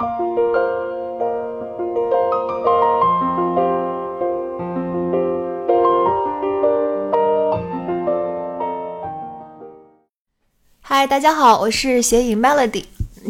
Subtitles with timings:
[0.00, 0.06] 嗨，
[11.06, 12.84] 大家好，我是写影 Melody。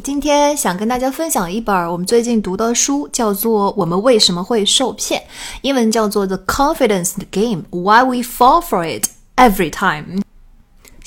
[0.04, 5.20] 今天想跟大家分享一本我们最近读的书，叫做《我们为什么会受骗》，
[5.62, 10.20] 英文叫做《The Confidence Game: Why We Fall for It Every Time》。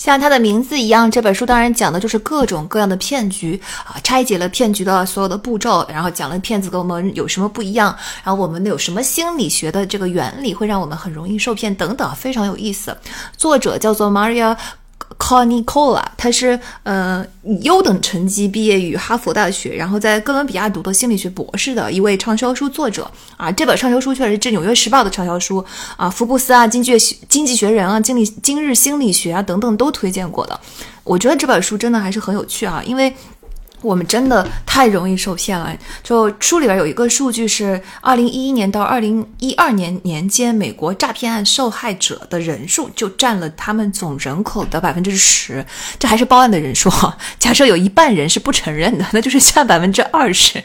[0.04, 12.98] 像它的名字一样，这本书当然讲的就是各种各样的骗局啊，拆解了骗局的所有的步骤，然后讲了骗子跟我们有什么不一样，然后我们有什么心理学的这个原理会让我们很容易受骗等等，非常有意思。
[13.38, 14.58] 作者叫做 Maria。
[15.20, 17.26] C o n i c o l a 他是呃
[17.62, 23.52] 优等成绩毕业于哈佛大学，然后在哥伦比亚读的心理学博士的一位畅销书作者啊。
[23.52, 25.64] 这本畅销书确实是《纽约时报》的畅销书
[25.98, 26.98] 啊，福布斯啊、经济
[27.30, 30.60] 经济学人啊、经理今日心理学啊等等都推荐过的。
[31.04, 33.14] 我觉得这本书真的还是很有趣啊，因为。
[33.84, 35.72] 我们真的太容易受骗了。
[36.02, 45.66] 就书里边有一个数据是，二零一一年到二零一二年年间，美国诈骗案受害者的人数就占了他们总人口的百分之十。
[46.00, 47.16] 这还是报案的人数哈。
[47.38, 50.64] 假设有一半人是不承认的，那就是占百分之二十。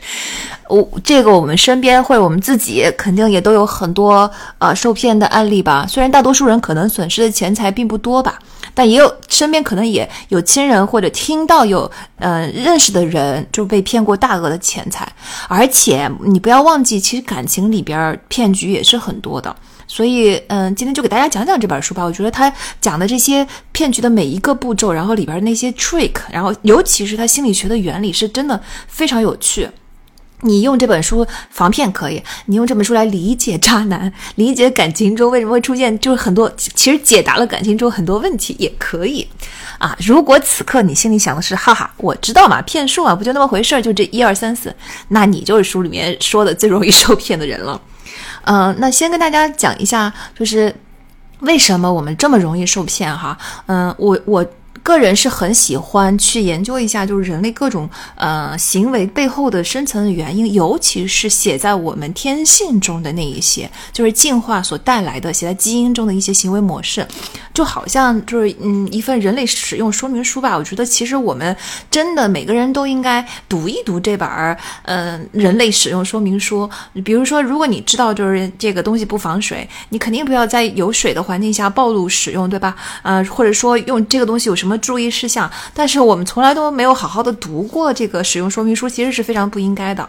[0.68, 5.86] 我这个我们身边或我们自己肯定也都有很多呃受骗的案例吧。
[5.88, 8.38] 虽然大多数人可能损失的钱财并不多吧。
[8.78, 11.90] 但也有身边可能也有亲人或者听到有
[12.20, 15.12] 呃认识的人就被骗过大额的钱财，
[15.48, 19.52] 而且你不要忘记，其实感情里边骗局也是很多的。
[19.88, 22.04] 所以嗯，今天就给大家讲讲这本书吧。
[22.04, 29.68] 我觉得他讲的这些骗局的每一个步骤，然后里边那些 trick，然后尤其是他心理学的原理，是真的非常有趣。
[30.42, 39.26] 你用这本书防骗可以，你用这本书来理解渣男，理解感情中为什么会出现，就是很多其实解答了感情中很多问题也可以
[39.78, 39.96] 啊。
[39.98, 44.74] 如果此刻你心里想的是哈哈，我知道嘛，骗术啊，不就那么回事儿，就这 一二三四，
[45.08, 47.80] 那你就是书里面说的最容易受骗的人了。
[48.44, 50.72] 嗯，那先跟大家讲一下，就是
[51.40, 53.36] 为什么我们这么容易受骗哈。
[53.66, 54.46] 嗯，我我。
[54.88, 67.06] 个人是很喜欢去研究一下，就是人类各种呃行为背后的深层的原因，尤其是写在我们天性中的那一些，就是进化所带来的写在基因中的一些行为模式，
[67.52, 70.56] 就好像就是嗯一份人类使用说明书吧。
[70.56, 71.54] 我觉得其实我们
[71.90, 76.66] 真的每个人都应该读一读这本儿嗯人类使用说明书。
[77.04, 82.74] 比如说，如果你知道就是这个东西不防水，你肯定不要在有水的环境下暴露使用，对吧？
[83.02, 84.77] 呃，或者说用这个东西有什么？
[84.80, 90.08] 注意事项，但是我们从来都没有好好的读过这个使用说明书，其实是非常不应该的。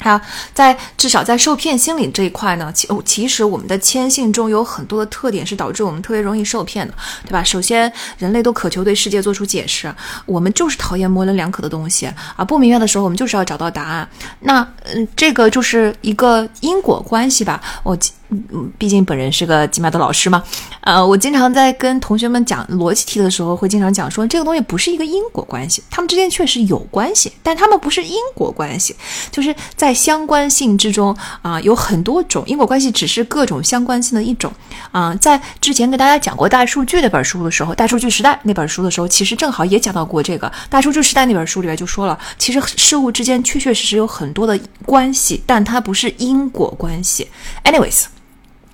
[0.00, 0.20] 好，
[0.54, 6.94] 在至少在受骗心理这一块呢，其其实我们的谦性中有很多的特点是导致我们特别容易受骗的，
[7.26, 7.42] 对吧？
[7.42, 9.92] 首先，人类都渴求对世界做出解释，
[10.24, 12.44] 我们就是讨厌模棱两可的东西啊！
[12.44, 14.08] 不明白的时候，我们就是要找到答案。
[14.38, 17.60] 那嗯，这个就是一个因果关系吧？
[17.82, 17.98] 我
[18.30, 20.42] 嗯，毕竟本人是个吉马的老师嘛，
[20.80, 28.96] 呃，我经常在跟同学们讲逻辑题的时候，会经常讲说，这个东西不是一个因果关系，它们之间确实有关系，但它们不是因果关系，
[29.30, 29.94] 就是在。
[29.98, 34.52] 相关性之中啊，有很多种因果关系，只是各种相关性的一种
[34.92, 35.12] 啊。
[35.16, 44.56] 在之前跟大家讲过《大数据》那本书的时候，《大数据时代》那本书的时候，其实正好也讲到过这个《大数据时代》那本书里边就说了，其实事物之间确确实实有很多的
[44.86, 47.28] 关系，但它不是因果关系。
[47.64, 48.04] Anyways。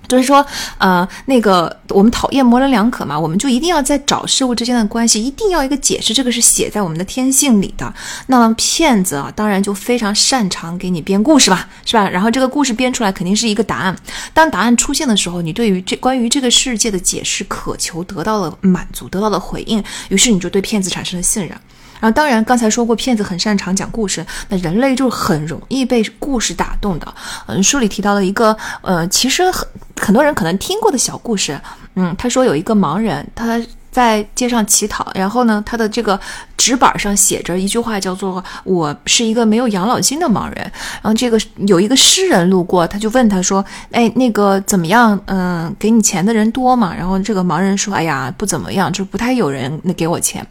[0.07, 0.45] 就是说，
[0.77, 7.93] 呃，那个我们讨厌模棱两可嘛，我们就一定要在找事物之间的关系，一定要一个解释，这个是写在我们的天性里的。
[8.27, 12.09] 那么骗子啊，当然就非常擅长给你编故事吧， 是吧？
[12.09, 13.95] 然后这个故事编出来肯定是一个答案。
[14.33, 21.55] 当答案出现的时候，你对于这关于这个世界的解释渴求得到了满足，得到了回应，于是你就对骗子产生了信任。
[21.99, 27.13] 然后，当然，刚才说过，骗子很擅长讲故事，那人类就很容易被故事打动的。
[27.47, 29.67] 嗯，书里提到了一个，呃，其实很
[29.99, 31.59] 很多人可能听过的小故事。
[31.95, 36.19] 嗯，他说有一个盲人，他在街上乞讨，然后呢，他的这个
[36.57, 40.55] 纸板上写着一句话，叫做“我是一个没有养老金的盲人”。
[41.01, 45.17] 然后这个有一个诗人路过，他就问他说：“哎，那个怎么样？
[45.27, 50.45] 嗯，给你钱的人多吗？”然后这个盲人说：“哎呀，不怎么样，就不太有人给我钱。”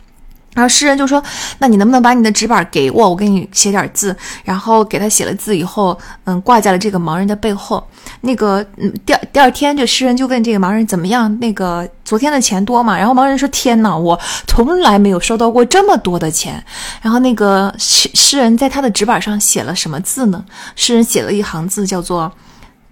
[0.55, 1.23] 然后诗人就说
[1.59, 7.85] ：“那你能不能把你的纸板给我，我给你写点字。”然后给他写了字以后，嗯，挂在了这个盲人的背后。
[8.21, 11.39] 那个，嗯，第第二天，这诗人就问这个盲人怎么样？
[11.41, 12.97] 那个昨天的钱多吗？
[12.97, 16.65] 然后盲人说：“天哪，我从来没有收到过这么多的钱。”
[17.03, 20.45] 然后那个诗诗人在他的纸板上写了什么字呢？
[20.77, 22.33] 诗人写了一行字，叫做：“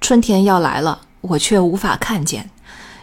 [0.00, 2.48] 春天要来了，我却无法看见。”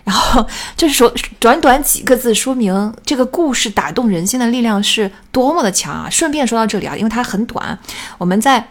[0.09, 0.43] 然后
[0.75, 6.09] 就是说，短短几个字，说明这个故事打动人心的力量是多么的强啊！
[6.09, 7.77] 顺便说到这里啊，因为它很短，
[8.17, 8.67] 我们在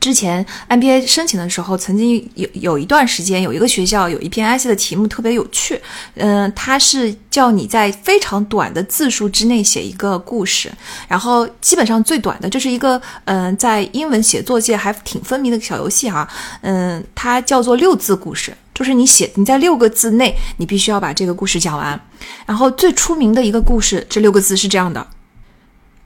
[0.00, 5.80] 之前 MBA 申请的时候，曾经有有一段时间，有一个学校有一篇 essay 的题目特别有趣，
[6.16, 10.68] 嗯，它是叫你在非常短的字数之内写一个故事，
[11.06, 16.28] 然后基本上最短的，这是一个嗯，在英文写作界还挺分明的小游戏哈，
[16.62, 21.98] 嗯，它叫做六字故事，就是你写你在六个字内，你必须要把这个故事讲完。
[22.44, 25.06] 然后最出名的一个故事，这六个字是这样的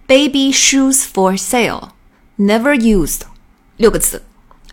[0.07, 1.89] ：Baby shoes for sale,
[2.39, 3.23] never used。
[3.77, 4.23] 六个字，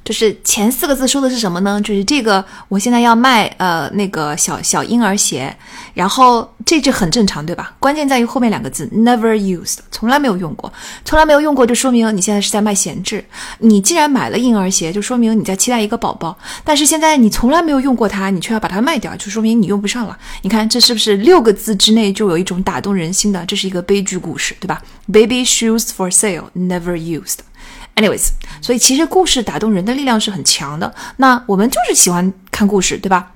[0.07, 1.81] 就是前四个字说的是什么呢？
[1.81, 5.53] 就是这个，我现在要卖呃那个小小婴儿鞋，
[5.93, 7.75] 然后这这很正常，对吧？
[7.77, 10.71] 关键在于后面两个字，never used，从来没有用过，
[11.03, 13.21] 从来没有用过，就说明你现在是在卖闲置。
[13.59, 20.17] 你既然买了婴儿鞋，就说明你在期待一个宝宝，但是现在你从来没有用过它，你却要把它卖掉，就说明你用不上了。
[20.41, 23.45] 你看这是不是六个字之内就有一种打动人心的？
[23.45, 24.81] 这是一个悲剧故事，对吧
[25.11, 27.39] ？Baby shoes for sale, never used。
[27.97, 28.29] Anyways，
[28.61, 30.93] 所以其实故事打动人的力量是很强的。
[31.15, 33.31] 那我们就是喜欢看故事，对吧？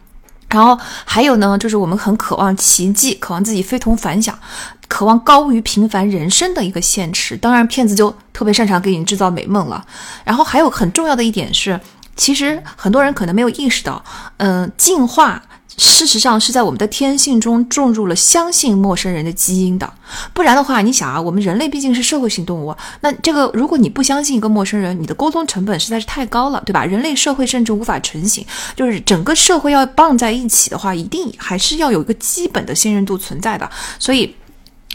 [0.49, 4.37] 然后还有呢，就是我们很渴望奇迹，渴望自己非同凡响，
[4.87, 7.35] 渴望高于平凡人生的一个现实。
[7.35, 9.83] 当然，骗子就特别擅长给你制造美梦了。
[10.23, 11.79] 然后还有很重要的一点是，
[12.15, 14.03] 其实很多人可能没有意识到，
[14.37, 15.41] 嗯，进化。
[15.77, 19.91] 事实上是在我们的天性中种入了相信陌生人的基因的，
[20.33, 26.83] 不然的话，你想啊，我们人类毕竟是社会性动物，那这个如果你不相信一个陌生人，你的沟通成本实在是太高了，对吧？
[26.85, 28.45] 人类社会甚至无法成型，
[28.75, 33.69] 就是整个社会要绑在一起的话，一定还是要有一个基本的信任度存在的。
[33.97, 34.35] 所以，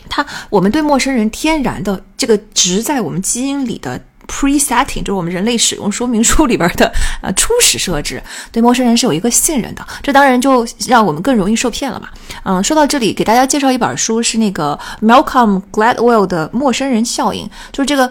[0.08, 4.00] 他我们对陌生人天然的这个植在我们基因里的。
[4.26, 6.92] Pre-setting 就是我们人类使用说明书里边的
[7.22, 12.08] 呃初始设置，对陌生人是有一个信任的，这当然就让我们更容易受骗了嘛。
[12.42, 18.10] 嗯，说到这里，给大家介绍一本书，是那个 Malcolm Gladwell 的《陌生人效应》，就是这个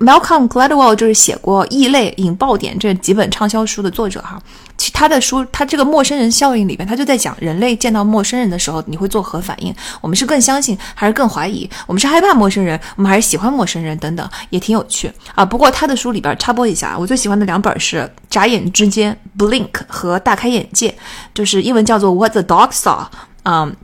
[0.00, 4.40] Malcolm Gladwell 就是写过《异类》《引爆点》这几本畅销书的作者哈。
[4.84, 9.74] 其他的书，他这个陌生人效应里边，他就在讲人类见到陌生人的时候，你会作何反应？
[10.02, 11.66] 我们是更相信还是更怀疑？
[11.86, 13.96] 我们是害怕陌生人，我们还是喜欢陌生人？
[13.96, 15.42] 等等，也挺有趣啊。
[15.42, 17.96] 不过他的书里边插播一下，我最喜欢的两本是
[18.28, 20.90] 《眨眼之间》（Blink） 和《大开眼界》，
[21.32, 23.04] 就是英文叫做《What the Dog Saw》。
[23.44, 23.74] 嗯。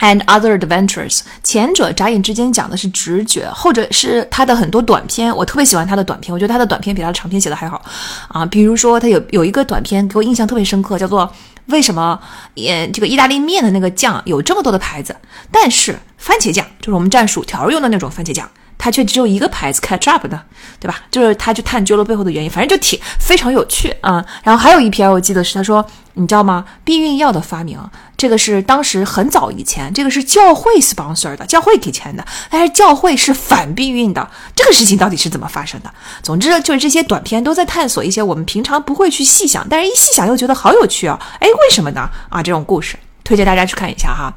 [0.00, 5.34] And other adventures，前者眨眼之间讲的是直觉，后者是他的很多短片。
[5.34, 7.80] 我特别喜欢他的短片，我觉得他的短片比他的长篇写的还好
[8.28, 8.44] 啊。
[8.44, 11.32] 比如说，他有有一个短片给我印象特别深刻，叫做
[11.66, 12.20] 为什么
[12.54, 15.16] 也这个意大利面的那个酱有这么多的牌子，
[15.50, 18.50] 但是番茄酱就是我们蘸薯条用的那种番茄酱。
[18.76, 20.40] 它却只有一个牌子 catch up 的，
[20.78, 21.00] 对吧？
[21.10, 24.24] 就是他去探究了背后的原因，反正就挺非常有趣啊。
[24.42, 25.84] 然后还有一篇我记得是他说，
[26.14, 26.64] 你知道吗？
[26.84, 27.78] 避孕药的发明，
[28.16, 35.92] 这个是当时很早以前，这个是教会 sponsor 的，教会给钱的，但是教会是反避孕的，这个事情到底是怎么发生的？
[36.22, 41.18] 总之就是这些短片都在探索一些我们平常不会去细想，但是一细想又觉得好有趣啊！
[41.40, 42.10] 哎，为什么呢？
[42.28, 44.32] 啊，这种故事推荐大家去看一下哈。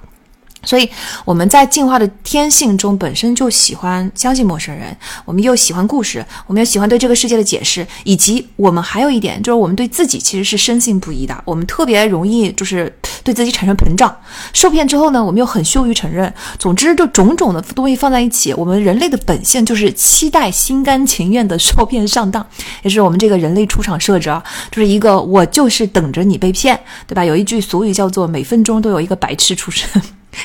[0.68, 0.90] 所以
[1.24, 4.94] 我们在进化的天性中本身就喜欢相信陌生人，
[5.24, 12.94] 我们又喜欢故事，我们又喜欢对这个世界的解释，以及我们还有一点就是我们对自己其实是深信不疑的，我们特别容易就是
[13.24, 14.14] 对自己产生膨胀。
[14.52, 16.32] 受骗之后呢，我们又很羞于承认。
[16.60, 22.46] 总之，就种种的东西放在一起，我们人类的本性就是期待、心甘情愿的受骗上当，
[22.84, 27.24] 也是我们这个人类出厂设置啊，就是一个我就是等着你被骗，对吧？
[27.24, 29.90] 有一句俗语叫做“每分钟都有一个白痴出生”。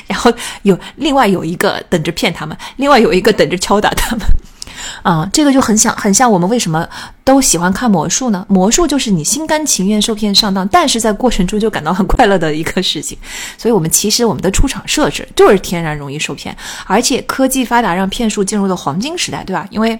[0.07, 0.31] 然后
[0.63, 4.25] 有另外有一个等着骗他们，另外有一个等着敲打他们，
[5.01, 6.87] 啊，这个就很像很像我们为什么
[7.23, 8.45] 都喜欢看魔术呢？
[8.49, 13.17] 魔术就是你心甘情愿受骗上当，但是在过程中就感到很快乐的一个事情。
[13.57, 19.67] 所以，我们其实我们的出场设置就是天然容易受骗，而且科技发达让骗术进入了黄金时代，对吧？
[19.69, 19.99] 因为。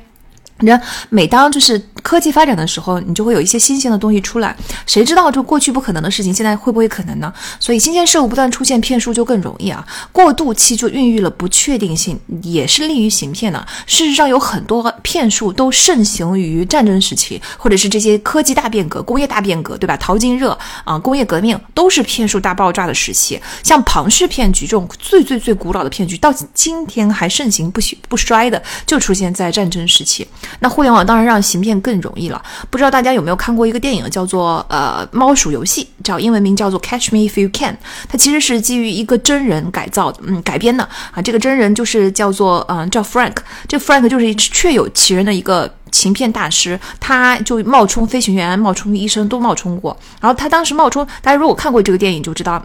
[0.60, 0.80] 那
[1.10, 4.56] 每当就是科技发展的时候，你就会有一些新鲜的东西出来。
[4.86, 7.34] 谁知道就过去不可能的事情，现在会不会可能呢？
[7.60, 9.86] 所以新鲜事物不断出现，骗术就更容易啊。
[10.12, 13.66] 过渡期就孕育了不确定性，也是利于行骗的。
[13.86, 19.98] 事实上，有很多骗术都盛行于战争时期，或者是这些科技大变革、工业大变革，对吧？
[19.98, 23.42] 淘金热啊，工业革命都是骗术大爆炸的时期。
[23.64, 30.26] 像庞氏骗局这种最最最古老的骗局，到今天还盛行不不衰的，就出现在战争时期。
[30.60, 32.42] 那互联网当然让行骗更容易了。
[32.70, 37.74] 不知道大家有没有看过一个电影，叫做《呃猫鼠游戏》，叫英文名叫做《Catch Me If You Can》。
[38.08, 41.22] 它其实是基于一个真人改造，嗯，改编的啊。
[41.22, 43.36] 这个真人就是叫做嗯叫 Frank，
[43.68, 49.96] 这 Frank 就是确有其人的一个行骗大师，他就冒充飞行员、冒充医生都冒充过。
[50.20, 52.64] 然后他当时冒充，大家如果看过这个电影就知道。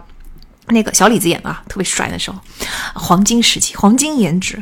[0.69, 2.37] 那个小李子演的啊，特别帅那时候，
[2.93, 4.61] 黄金时期，黄金颜值。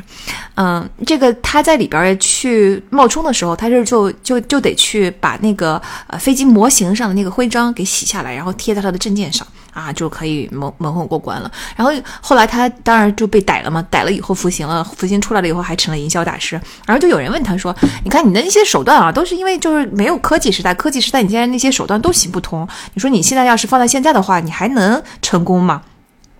[0.54, 11.50] 嗯，这个他在里边去冒充的时候，他是就就就得去把那个呃飞机模型上的那个徽章给洗下来，然后贴在他的证件上啊，就可以蒙蒙混过关了。
[11.76, 16.60] 然后后来他当然就被逮了嘛，逮了以后服刑了，服刑出来了以后还成了营销大师。
[16.86, 22.66] 然后就有人问他说：“你看你的那些手段啊，都是因为就是没有科技时代，科技时代你现在那些手段都行不通。
[22.94, 25.82] 你说你现在要是放在现在的话，你还能成功吗？”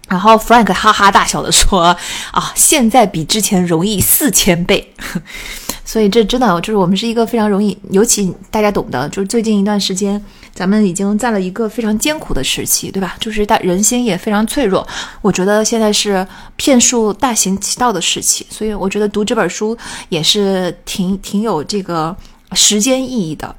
[0.09, 1.97] 然后 Frank 哈哈大笑的说
[2.33, 4.95] ：“啊，现在比之前容易四千倍，
[5.85, 10.23] 所以这真的就是我们是一个非常容易，尤其大家懂的，就是最近一段时间，
[10.55, 13.17] 咱们已经在了一个非常艰苦的时期，对吧？
[13.21, 14.87] 就是大人心也非常脆弱。
[15.21, 19.77] 我觉得现在是骗术大行其道的时期，所以我觉得读这本书
[20.09, 22.17] 也是挺挺有这个
[22.53, 23.55] 时间意义的。”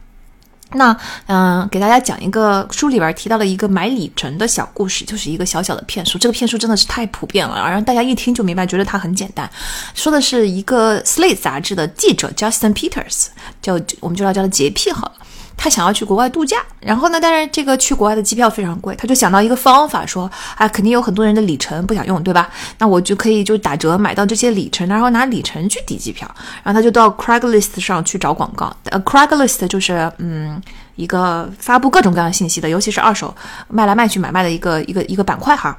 [0.73, 0.95] 那
[1.27, 6.17] 嗯，给大家讲一个书里边提到了一个买里程的小故事，就是一个小小的骗术。
[6.17, 9.49] 这个骗术真的是太普遍了，然后大家一听就明白，觉得它很简单。
[9.95, 13.27] 说的是一个《Slate》杂志的记者 Justin Peters，
[13.61, 15.13] 叫我们就要叫他洁癖好了。
[15.61, 22.49] 他想要去国外度假，然后呢，但是这个去国外的机票非常贵，他就想到一个方法，说啊，肯定有很多人的里程不想用，对吧？
[22.77, 26.25] 那我就可以就打折买到这些里程，然后拿里程去抵机票。
[26.63, 30.61] 然后他就到 Craigslist 上去找广告，呃，Craigslist 就是嗯
[30.95, 33.35] 一个发布各种各样信息的，尤其是二手
[33.67, 35.77] 卖来卖去买卖的一个一个一个板块哈。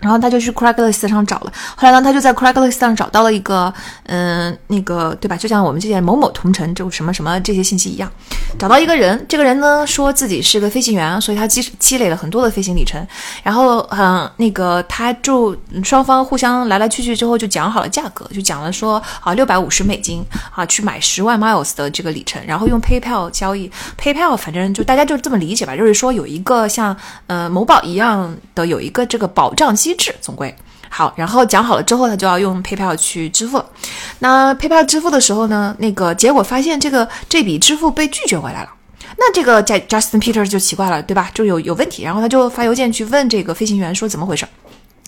[0.00, 3.72] 然后他就去 Craigslist 上找了，后来呢，他就在 Craigslist 上找到了一个，
[4.04, 5.36] 嗯，那个对吧？
[5.36, 8.10] 就像我们这些某某同城，就什么什么这些信息一样，
[8.58, 13.06] 找到一个人，这个人呢说自己是个飞行员，所以他积积累了很多的飞行里程。
[13.42, 15.54] 然后，嗯，那个他就
[15.84, 29.89] 双方互相来来去去之后就讲好了价格，就讲了说啊，六百五十美金啊，去买十万 miles 的这个里程，然后用 PayPal 交易，PayPal 反正就大家就这么理解吧，就是说有一个像呃某宝一样的有一个这个保障机。
[29.90, 30.54] 机制总归
[30.88, 33.64] 好，然后讲好了之后，他就要用 PayPal 去支付。
[34.20, 38.70] 那 PayPal 支付的时候呢，那个结果发现这个这笔支付被拒绝回来了。
[39.16, 41.30] 那这个 Justin Peters 就奇怪了，对吧？
[41.34, 42.02] 就有有问题。
[42.02, 44.46] 然后他就发邮件去问这个飞行员说怎么回事。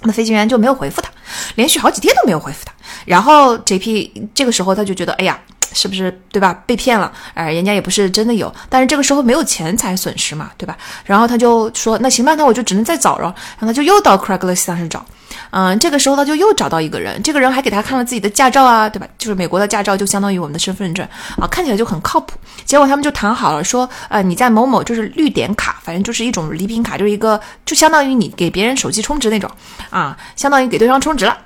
[0.03, 1.11] 那飞行员就没有回复他，
[1.55, 2.73] 连续好几天都没有回复他。
[3.05, 5.39] 然后 JP 这个时候他就觉得，哎呀。
[5.73, 6.53] 是不是对吧？
[6.67, 10.77] 被骗了，哎，人家也不是真的有，但是这个时候没有钱财损失嘛，对吧？
[11.05, 13.35] 然后他就说，那行吧，那我就只能再找了。
[13.59, 15.05] 然后他就又到 Craigslist 上去找，
[15.51, 19.07] 嗯，这个时候他就又找到一个人，这个人还给他看了自己的驾照啊，对吧？
[19.19, 21.07] 就是美国的驾照，就相当于我们的身份证
[21.39, 22.39] 啊，看起来就很靠谱。
[22.65, 29.51] 结果他们就谈好了，说，呃，你在某某就是绿点卡，反正就是一种礼品卡，就是一个就相当于你给别人手机充值那种
[29.91, 31.37] 啊，相当于给对方充值了。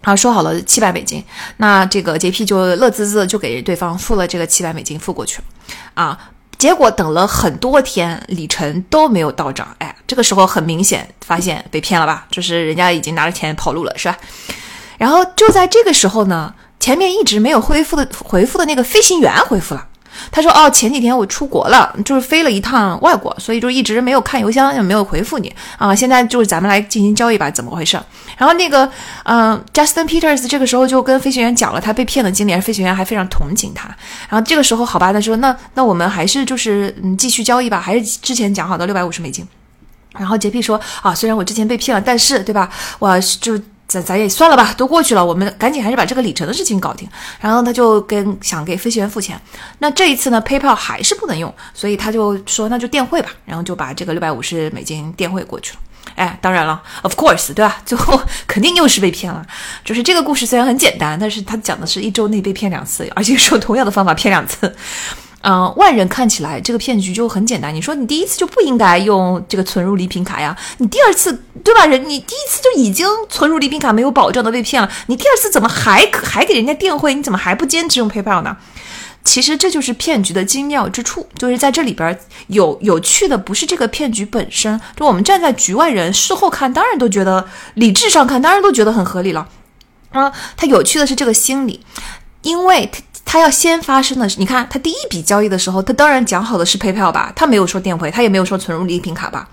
[0.00, 1.22] 然后说好了七百美金，
[1.58, 5.44] 那这个 JP 就乐滋滋就给对方付了这个七百美金付过去了，
[5.94, 6.18] 啊，
[6.56, 12.26] 结果等了很多天，里程都没有到账，哎，这个时候很明显发现被骗了吧？
[12.30, 14.16] 就是人家已经拿着钱跑路了，是吧？
[14.96, 19.86] 然后就在这个时候呢，前面一直没有回复的回复的那个飞行员回复了。
[20.30, 25.94] 他说：“哦，前几天我出国了，就是飞了一趟外国，所以就一直没有看邮箱，也没有回复你啊。
[25.94, 27.98] 现在就是咱们来进行交易吧，怎么回事？”
[28.36, 28.88] 然后那个，
[29.24, 33.88] 嗯，Justin Peters 这个时候就跟飞行员讲了他被骗的经历，飞行员还非常同情他。
[34.28, 39.46] 然后这个时候，好吧，他说：“那那我们还是就是嗯继续交易吧，还是之前讲好的六百五十美金。”
[40.18, 47.08] 然后洁癖说：“啊，虽然我之前被骗了，但是对吧，我就。”咱咱也算了吧，都过去了，我们赶紧还是把这个里程的事情搞定。
[47.40, 49.40] 然后他就跟想给飞行员付钱，
[49.78, 55.78] 那这一次呢，PayPal 还是不能用，所以他就说那就电汇吧，然后就把这个六百五十美金电汇过去了。
[56.14, 57.80] 哎，当然了，Of course，对吧？
[57.86, 59.46] 最后肯定又是被骗了。
[59.84, 64.74] 就是这个故事虽然很简单，但是他讲的是一周内被骗两次，而且用同样的方法骗两次。
[65.42, 67.72] 嗯，外人看起来这个骗局就很简单。
[67.74, 70.56] 你说你第一次就不应该用这个存入礼品卡呀？
[70.78, 71.86] 你第二次对吧？
[71.86, 77.14] 人你第一次就已经存入礼品卡没有保障的被骗了，你第二次怎么还还给人家电汇？
[77.14, 78.56] 你怎么还不坚持用 PayPal 呢？
[79.24, 89.46] 其实这就是骗局的精妙之处，就是在这里边有有趣的不是这个骗局本身，就我们站在局外人事后看，当然都觉得理智上看，当然都觉得很合理了。
[90.10, 91.84] 啊，它有趣的是这个心理，
[92.42, 93.00] 因为他。
[93.30, 99.46] 他要先发生的是，你看他第一笔交易的时候，他当然讲好的是 PayPal 吧，他没有说电汇，他也没有说存入礼品卡吧。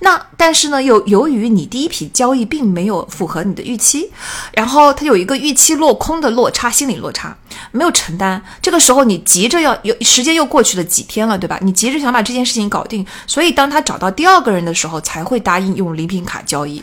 [0.00, 4.10] 那但是呢，又由于你第一笔交易并没有符合你的预期，
[4.52, 7.34] 然后他有一个预期落空的落差，心理落差
[7.72, 8.42] 没有承担。
[8.60, 11.58] 这个时候你急着要有时间又过去了几天了，对吧？
[11.62, 16.82] 你急着想把这件事情搞定，所以当他找到第二个人的时候，才会答应用礼品卡交易。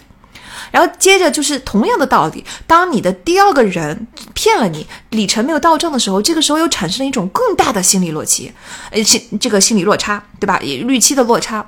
[0.72, 8.52] 然后接着就是同样的道理，当你的第二个人骗了你，里程没有到账的时候，这个时候又产生了一种更大的心理落期，
[8.92, 10.60] 呃，心这个心理落差，对吧？
[10.62, 11.66] 也预期的落差。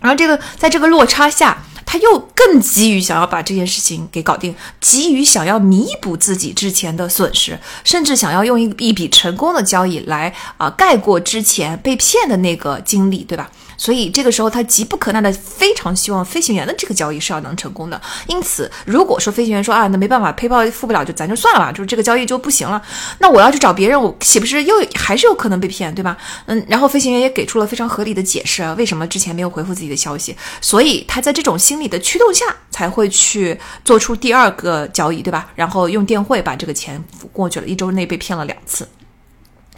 [0.00, 13.50] 然后这个在这个落差下，他又更急于想要把这件事情给搞定，急于想要弥补自己之前的损失，甚至想要用一一笔成功的交易来啊盖过之前被骗的那个经历，对吧？
[13.80, 17.98] 所以这个时候，他急不可耐的非常希望飞行员的这个交易是要能成功的。
[18.26, 22.82] 因此，如果说飞行员说啊，那没办法，PayPal 付不了，就咱就算了吧，就是这个交易就不行了。
[23.18, 26.14] 那我要去找别人，我岂不是又还是有可能被骗，对吧？
[26.44, 30.36] 嗯，然后飞行员也给出了非常合理的解释，为什么之前没有回复自己的消息。
[30.60, 35.48] 所以他在这种心理的驱动下，才会去做出第二个交易，对吧？
[35.54, 38.86] 然后用电汇把这个钱付过去了，一周内被骗了两次。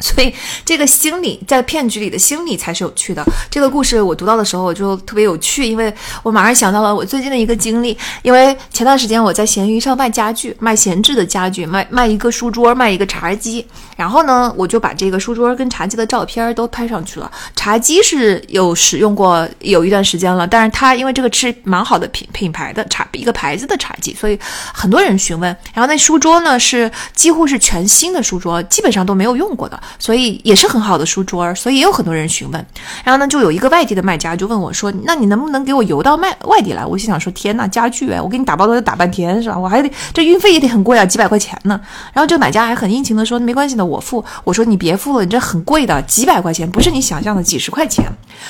[0.00, 0.34] 所以，
[0.64, 3.24] 这个心理在骗局里的心理才是有趣的。
[3.48, 5.94] 这个故事我读到的时候，我就特别有趣，因为
[6.24, 7.96] 我马上想到了我最近的一个经历。
[8.22, 13.64] 因为前段时间我在闲鱼上卖家具，卖闲置的家具，卖卖一个书桌，卖一个茶几。
[13.96, 17.30] 然后呢，我就把这个书桌跟茶几的照片都拍上去了。
[17.54, 24.36] 茶几是有使用过有一段时间了，但是它因为这个是蛮好的品品牌的茶一个牌子的茶几，所以
[24.74, 25.56] 很多人询问。
[25.72, 29.80] 然后那书桌呢是几乎是全新的书桌，基本上都没有用过的。
[29.98, 32.66] 所以也是很好的书桌，所以也有很多人询问。
[33.04, 39.58] 然后呢，就有一个外地的卖家就问我说：“那你能不能给我邮到卖外地来？”我心想说：“天呐，家具哎，我给你打包都得打半天是吧？
[39.58, 41.80] 我还得这运费也得很贵啊，几百块钱呢。”
[42.12, 48.06] 然后这个买家还很殷勤的说：“没关系的，我付。”我说：“你别付了，你这很贵的，几百块钱不是你想象的几十块钱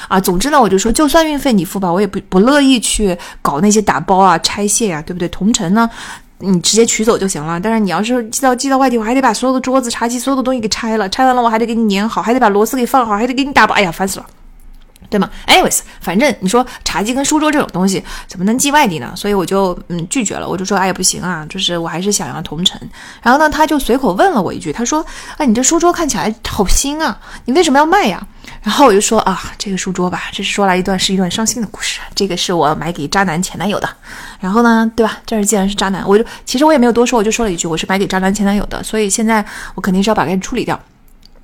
[0.09, 5.29] 啊。”总之呢，我就说就算运费你付吧，我也不不乐意去搞那些打包啊、拆卸呀，对不对？
[5.29, 5.89] 同城呢。
[6.43, 14.27] 你直接取走就行了，但是你要是寄到寄到外地，我还得把所有的桌子、茶几、所有的东西给拆了，拆完了我还得给你粘好，还得把螺丝给放好，还得给你打包，哎呀，烦死了，
[15.12, 19.12] 对吗？anyways，反正你说茶几跟书桌这种东西怎么能寄外地呢？
[19.14, 22.81] 所以我就嗯拒绝了，我就说哎呀不行啊，就是我还是想要同城。
[23.21, 25.04] 然后呢，他就随口问了我一句，他说
[25.37, 28.26] 哎你这书桌看起来好新啊，你为什么要卖呀？
[28.62, 32.00] 然后我就说啊，这个书桌吧，这是说来一段是一段伤心的故事。
[32.14, 33.88] 这个是我买给渣男前男友的。
[34.40, 35.19] 然后呢，对吧？
[35.26, 38.83] 这儿既然是渣男，我就其实我也没有多说，我就说了一句，我是买给渣男前男友的。
[38.83, 40.78] 所以现在我肯定是要把它处理掉。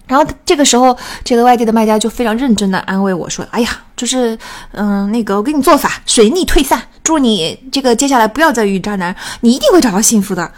[0.08, 4.36] 然后这个时候，这个外地的卖家就非常认真的安慰我说：“哎呀，就是
[4.72, 10.50] 嗯，那个我给你做法，水逆退散，祝你这个接下来不要再遇渣男，你一定会找到幸福的。”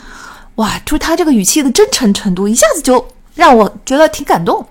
[0.57, 4.65] 哇，就是他这个语气的真诚程度，一下子就让我觉得挺感动。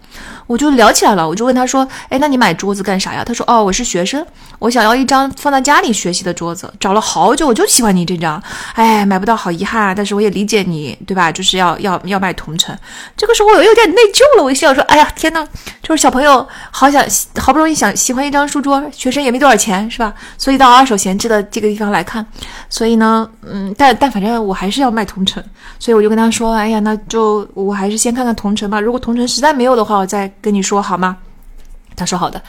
[0.49, 4.25] 我就聊起来了，我就问他说：“哎，那你买桌子干啥呀？”他说：“哦，我是学生，
[4.57, 8.41] 我想要一张放在家里学习的桌子，找了好久，我就喜欢你这张，
[8.73, 9.93] 哎，买不到，好遗憾啊！
[9.93, 11.31] 但是我也理解你，对吧？
[11.31, 12.75] 就是要要要卖同城。
[13.15, 15.45] 这个时候我有点内疚了，我心想说：哎呀，天呐，
[15.83, 17.05] 就是小朋友好想
[17.39, 20.11] 好不容易想喜欢一张书桌，学生也没多少钱，是吧？
[20.35, 22.25] 所以到二手闲置的这个地方来看，
[22.71, 25.43] 所以呢，嗯，但但反正我还是要卖同城，
[25.77, 28.81] 所以我就跟他说：哎呀，那就我还是先看看同城吧。
[28.81, 30.27] 如果同城实在没有的话，我再。
[30.41, 31.17] 跟你说好吗？
[31.95, 32.41] 他说好的。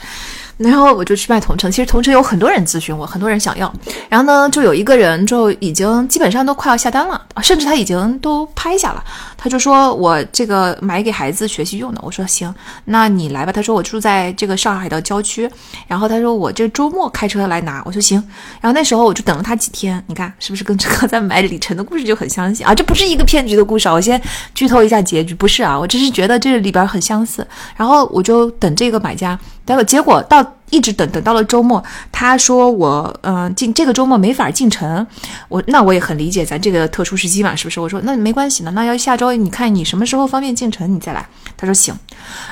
[0.63, 3.73] 然后我就去卖同城，其实同城有很多人咨询我，很多人想要。
[4.07, 9.03] 然后呢，就有一个人就已经基本上都快要下单了，甚至他已经都拍下了。
[9.37, 11.99] 他就说我这个买给孩子学习用的。
[12.03, 12.53] 我说行，
[12.85, 13.51] 那你来吧。
[13.51, 15.49] 他说我住在这个上海的郊区，
[15.87, 17.81] 然后他说我这周末开车来拿。
[17.85, 18.23] 我说行。
[18.59, 22.75] 然后那时候我就等了他几天，你看是不是跟这个在买里程的故事就很相似啊？
[22.75, 23.93] 这不是一个骗局的故事啊！
[23.93, 24.21] 我先
[24.53, 27.45] 剧透一下结局，不是啊，我只是觉得这里边很相似。
[27.75, 29.37] 然后我就等这个买家。
[29.65, 35.05] 结果结果到一直等等到了周末，他说我嗯进这个周末没法进城，
[35.49, 37.79] 我那我也很理解咱这个特殊时期嘛，是不是？
[37.79, 41.25] 我说那没关系呢，那要下周你看你什么时候方便进城，你再来。
[41.57, 41.93] 他说行，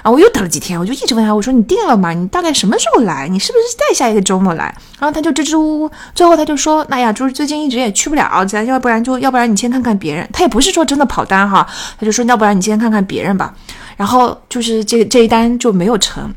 [0.03, 2.11] 啊我又等了几天，我就一直问他，我说你定了吗？
[2.11, 3.27] 你大概什么时候来？
[3.27, 4.65] 你是不是再下一个周末来？
[4.99, 10.29] 然后他就支支吾吾，最后他就说，那呀就是最近一直也去不了，咱要不然就要不然你先看看别人。
[10.31, 11.67] 他也不是说真的跑单哈，
[11.99, 13.53] 他就说要不然你先看看别人吧。
[13.97, 16.31] 然后就是这这一单就没有成。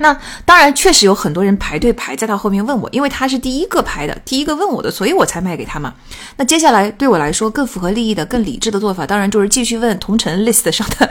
[0.00, 5.94] 那当然，确实有很多人排队排在他后面问我，因为他是第一个排的，第一个问我的，所以我才卖给他嘛。
[6.36, 11.08] 那接下来对我来说更符合利益的、更理智的做法，当然就是继续问同城 list 上的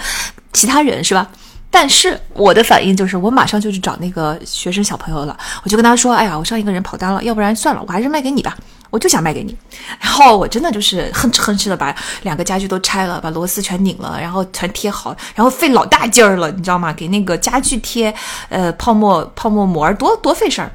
[0.52, 1.30] 其他人，是吧？
[1.72, 8.58] 但是我的反应就是，我马上就去找那个学生小朋友了，我就跟他说：“哎呀，我上一个人跑单了，要不然算了，我还是卖给你吧。”
[8.90, 9.56] 我就想卖给你，
[10.00, 16.92] 然后我真的就是哼哧哼哧的把两个家具都拆了，把螺丝全拧了，然后全贴好，然后费老大劲儿了，你知道吗？
[16.94, 18.14] 给那个家具贴
[18.50, 20.72] 呃泡沫泡沫膜多多费事儿，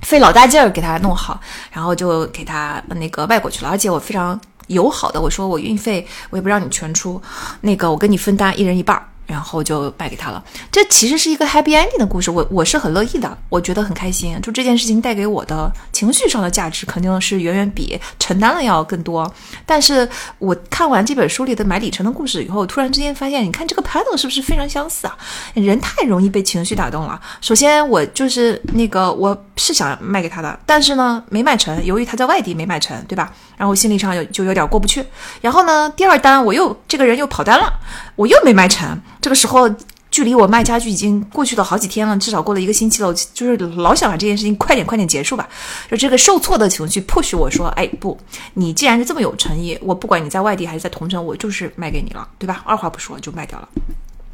[0.00, 1.38] 费老大劲儿给他弄好，
[1.70, 7.20] 然后就给他那个卖过去了，而且我非常友好的我说我运费我也不让你全出，
[7.60, 9.06] 那个我跟你分担一人一半儿。
[9.32, 10.44] 然后就卖给他了。
[10.70, 14.38] 这其实是一个 happy ending 的故事，我我是很乐意的，我觉得很开心。
[14.42, 19.32] 就这件事情带给我的情绪上的价值，肯定是远远比承担了要更多。
[19.64, 20.06] 但是
[20.38, 25.16] 我看完这本书里的买里程的故事以后，突然之间发现，你看这个 pattern 是不是非常相似啊？
[25.54, 27.18] 人太容易被情绪打动了。
[27.40, 29.44] 首先，我就是那个我。
[29.54, 33.30] 是想卖给他的，但是呢没卖成，由于他在外地没卖成，对吧？
[33.56, 35.04] 然后心理上有就有点过不去。
[35.40, 37.72] 然后呢，第二单我又这个人又跑单了，
[38.16, 39.00] 我又没卖成。
[39.20, 39.68] 这个时候
[40.10, 45.48] 距离我卖家具已经过去了好几天了，至少过了一个星期了，我就是老想把这件事情快点快点结束吧。
[45.90, 48.18] 就这个受挫的情绪迫使我说：“哎，不，
[48.54, 52.62] 你既然是这么有诚意，我不管你在外地还是在同城，我就是卖给你了，对吧？
[52.66, 53.68] 二话不说就卖掉了。”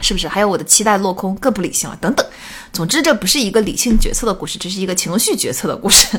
[0.00, 1.96] 是不是还有我的期待落空，更不理性了？
[2.00, 2.24] 等等，
[2.72, 6.18] 总之这不是一个理性决策的故事，这是一个情绪决策的故事。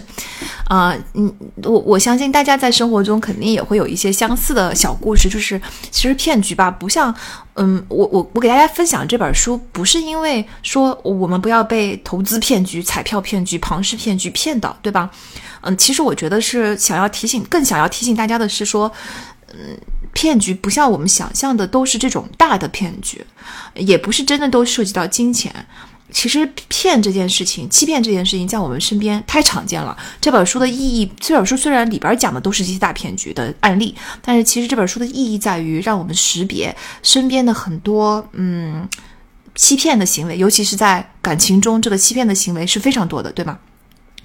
[0.65, 7.13] 啊， 嗯，我我相信大家在生活中肯定也会有一些相似的小故事，就是其实骗局吧，不像，
[7.55, 15.09] 嗯，我我我给大家分享这本书，不是因为说我们不要被投资骗局、彩票骗局、庞氏骗局骗到，对吧？
[15.61, 18.91] 嗯，其实我觉得是想要提醒，更想要提醒大家的是说，
[19.53, 19.77] 嗯。
[20.13, 23.25] 骗局不像我们想象的都是这种大的骗局，
[23.75, 25.53] 也不是真的都涉及到金钱。
[26.11, 29.95] 其实骗这件事情，欺骗这件事情，在我们身边太常见了。
[30.19, 38.89] 这本书的意义，这本书虽然里边讲的都是这些大骗局的案例，但是其实这本书的意义在于让我们识别身边的很多嗯
[39.53, 43.59] 欺骗的行为，尤其是在感情中，这个欺骗的行为是非常多的，对吗？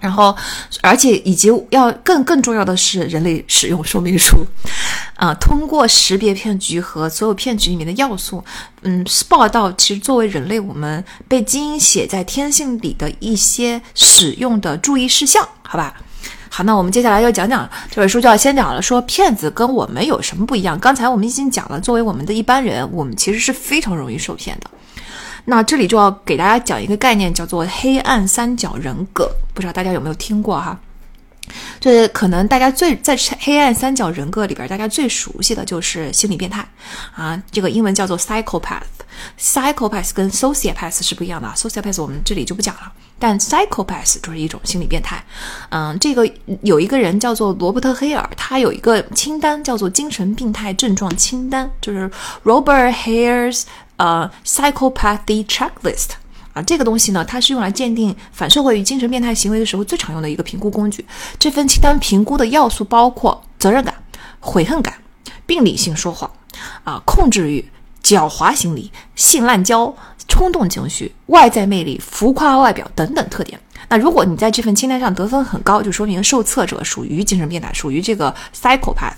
[0.01, 0.37] 然后，
[0.83, 4.45] 而且以及要更更重要的是人类使用说明书，
[5.17, 8.45] 啊，通过识别骗局和所有骗局里面的要素，
[8.83, 15.95] 嗯，报道其实作为人类我们被基因写在天性里的一些使用的注意事项，好吧？
[16.51, 20.79] 好，那我们接下来要讲讲这本书就要先讲了，说骗子跟我们有什么不一样？
[20.79, 24.71] 刚才我们已经讲了，作为我们的一般人，我们其实是非常容易受骗的。
[25.45, 30.79] 那这里就要给大家讲一个概念，叫做黑暗三角人格，不知道大家有没有听过哈？
[31.79, 36.67] 这可能大家最在黑暗三角人格里边，大家最熟悉的就是心理变态
[37.15, 38.81] 啊，这个英文叫做 psychopath。
[39.39, 45.23] psychopath 跟 sociopath 是不一样的，sociopath 我们这里就不讲了，但 psychopath 就是一种心理变态。
[45.69, 46.29] 嗯，这个
[46.63, 52.11] 有一个人叫做罗伯特黑尔，他有一个清单叫做精神病态症状清单，就是
[52.43, 53.65] Robert Hare's。
[53.97, 56.11] 呃，psychopathy checklist
[56.53, 61.05] 啊，这个东西呢，它是用来鉴定反社会与精神变态行为的时候最常用的一个评估工具。
[61.39, 63.95] 这份清单评估的要素包括责任感、
[64.41, 64.95] 悔恨感、
[65.47, 66.31] 病理性说谎、
[66.83, 67.65] 啊控制欲、
[68.03, 69.95] 狡猾心理、性滥交、
[70.27, 73.61] 冲动情绪、外在魅力、浮夸外表等等特点。
[73.89, 79.15] 那如果你在这份清单上得分很高，就说明受测者属于精神变态，属于这个 psychopath。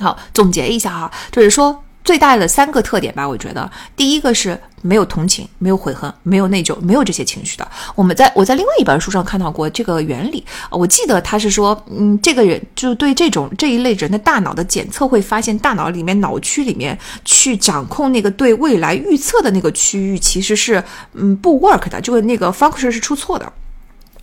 [0.00, 1.84] 好，总结一下哈，就是说。
[2.08, 7.68] 最大的三个特点吧，我觉得第一个是没有同情、没有悔恨、没有内疚、没有这些情绪的。
[7.94, 23.52] 我们在我在另外一本书上看到过这个原理，我记得他是说，嗯，这个人就对这种这一类人的大脑的检测会发现，大脑里面脑区里面去掌控那个对未来预测的那个区域其实是嗯不 work 的，就是那个 function 是出错的。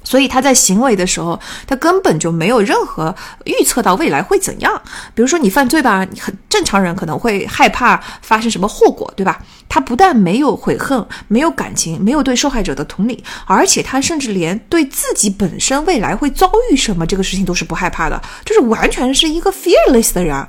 [0.06, 1.38] 所以他在行为的时候，
[1.68, 3.14] 他根本就没有任何
[3.44, 4.82] 预测到未来会怎样。
[5.14, 9.42] 比如说你犯罪吧，很正常人可能会害怕发生什么后果，对吧？
[9.68, 20.48] 他不但没有悔恨，没有感情，没有对受害者的同理，而且他甚至连对自己本身未来会遭遇什么这个事情都是不害怕的，就是完全是一个 fearless 的人，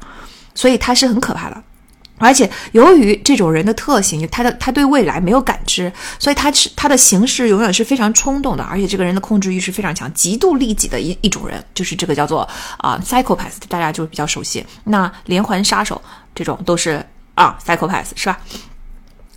[0.54, 1.62] 所以他是很可怕的。
[2.18, 8.64] 而且，由于这种人的特性，他的他对未来没有感知，所以他是他的行事永远是非常冲动的。
[8.64, 12.48] 而且，这个人的控制欲是非常强，极度利己的一一种人，就是这个叫做
[12.78, 14.64] 啊 psychopath，大家就比较熟悉。
[14.84, 16.00] 那连环杀手
[16.34, 18.38] 这种都是啊 psychopath，是吧？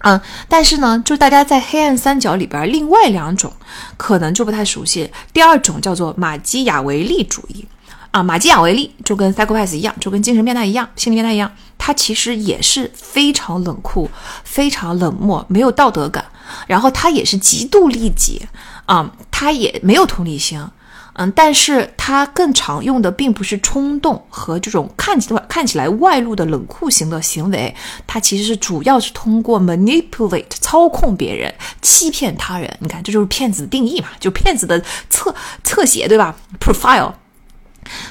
[0.04, 3.52] 嗯，但是呢，就大家在黑暗三角里边，另外两种
[3.98, 5.12] 可能就不太熟悉。
[5.34, 7.68] 第二种叫做马基雅维利主义。
[8.12, 14.10] 啊，马基雅维利就跟 psychopath 一样，就跟精神变态一样，心理变态一样，他其实也是非常冷酷、
[14.44, 16.26] 非常冷漠、没有道德感，
[16.66, 18.42] 然后他也是极度利己
[18.88, 20.60] 啊，他也没有同理心，
[21.14, 27.76] 嗯，但是他更常用的并不是冲动和这种看起来看起来外露的冷酷型的行为，
[28.08, 32.76] 他其实是主要是通过 manipulate 操控别人、欺骗他人。
[32.80, 37.14] 你看，这就是骗子的定义嘛，就骗子的侧侧写，对吧？profile。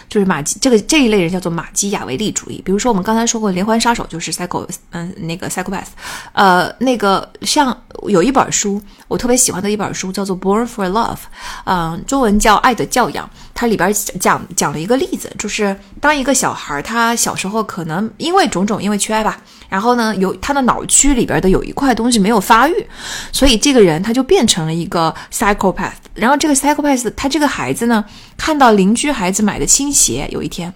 [0.08, 2.60] 就是马基这个这一类人叫做马基雅维利主义。
[2.64, 5.86] 比如说我们刚才说过连环杀手就是 psycho，嗯，那个 psychopath，
[6.32, 11.18] 呃，那个像有一本书我特别喜欢的一本书叫做 Born for Love，
[11.64, 13.28] 嗯，中文叫爱的教养。
[13.54, 19.36] 它里边讲讲了一个例子，就是当一个小孩他小时候可能因为种种因为缺爱吧，
[19.68, 22.86] 然后呢有他的脑区里边的有一块东西没有发育，
[23.32, 25.94] 所以这个人他就变成了一个 psychopath。
[26.14, 28.04] 然后这个 psychopath 他这个孩子呢
[28.36, 30.72] 看到邻居孩子买的新鞋，有一天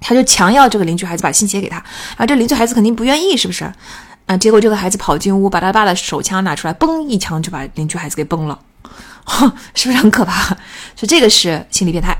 [0.00, 1.78] 他就强要这个邻居孩子把新鞋给他，
[2.10, 3.72] 然后这邻居孩子肯定不愿意，是不是？
[4.28, 8.58] 啊，结果这个孩子跑进屋，把他爸的手枪拿出来，嘣一枪就把邻居孩子给崩了，
[9.74, 10.48] 是不是很可怕？
[10.94, 12.16] 所以这个是心理变态。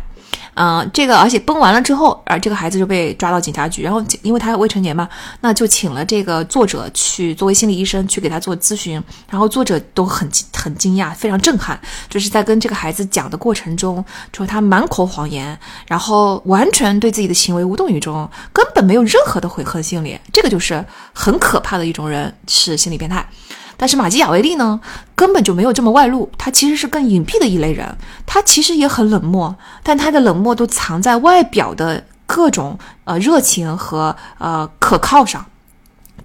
[0.60, 5.08] 嗯，这个而且崩完了之后，而这个孩子就被抓到警察局，然后因为他未成年嘛，
[5.40, 11.78] 那就请了这个作者去作为心理医生去给他做咨询，然后作者都很很惊讶，非常震撼，
[12.10, 23.24] 就是在跟这个孩子讲的过程中，就是他满口谎言，然后完全对自己的行为无动于衷，根本没有任何的悔恨心理，这个就是很可怕的一种人，是心理变态。
[23.78, 24.78] 但是马基雅维利呢，
[25.14, 35.46] 根本就没有这么外露，他其实是更隐蔽的一类人，他其实也很冷漠，但他的冷漠都藏在外表的各种呃热情和呃可靠上。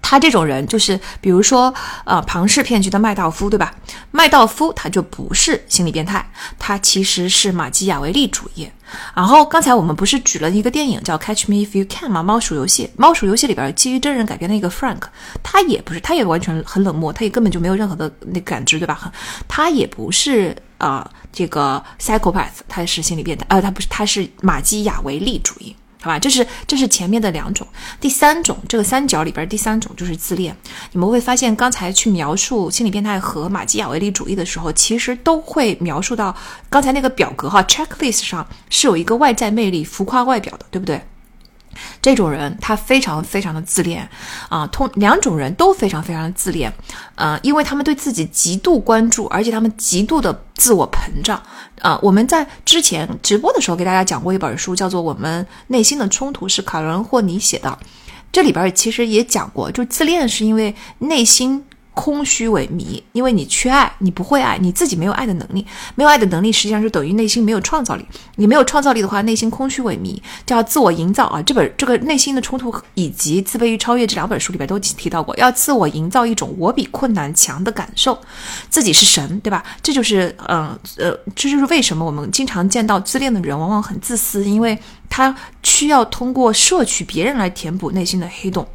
[0.06, 1.72] 他这种人就是，比如说，
[2.04, 3.74] 呃，庞氏骗局的麦道夫，对吧？
[4.10, 8.68] 麦道夫他就不是心理变态，他其实是马基雅维利主义。
[9.16, 12.22] 然后刚才我们不是举了一个电影叫《Catch Me If You Can》吗？
[12.22, 15.00] 猫鼠游戏，猫鼠游戏里边基于真人改编的一个 Frank，
[15.42, 19.10] 他也不是，他也完全很冷漠，他也根本就没有任何的那感知，对吧？
[19.48, 25.74] 他也不是啊，这个 psychopath，他是心理变态，呃，他不是，他是马基雅维利主义。
[26.04, 27.66] 好吧，这是这是前面的两种，
[27.98, 30.54] 第三种这个三角里边第三种就是自恋。
[30.92, 36.36] 你们会发现，刚才去描述心理变态和马基雅维利主义的时候，其实都会描述到
[36.68, 41.00] 刚才那个表格哈，checklist 上是有一个外在魅力、浮夸外表的，对不对？
[42.00, 44.08] 这种人他非常非常的自恋
[44.48, 46.72] 啊，通两种人都非常非常的自恋，
[47.16, 51.42] 呃，因为他们对自己极度关注，而且他们极度的自我膨胀
[51.80, 51.98] 啊。
[52.02, 57.78] 我们在之前直播的时候给大家讲过一本书，叫做《我们内心的冲突》，是卡伦霍尼写的，
[58.32, 61.64] 这里边其实也讲过，就自恋是因为内心。
[61.94, 68.04] 空虚萎靡，因为你缺爱，你不会爱，你自己没有爱的能力，没有爱的能力，实际上就等于内心没有创造力。
[68.36, 71.40] 你没有创造力的话，内心空虚萎靡，就要自我营造啊。
[71.42, 78.18] 这本这个内心的冲突以及自卑与超越这两本书里边都提到过，要自我营造一种我比困难强的感受，
[78.68, 79.62] 自己是神，对吧？
[79.80, 84.76] 这就是嗯呃，这就是为什么我们经常见到自恋的人往往很自私，因为
[85.08, 88.66] 他需要通过摄取别人来填补内心的黑洞。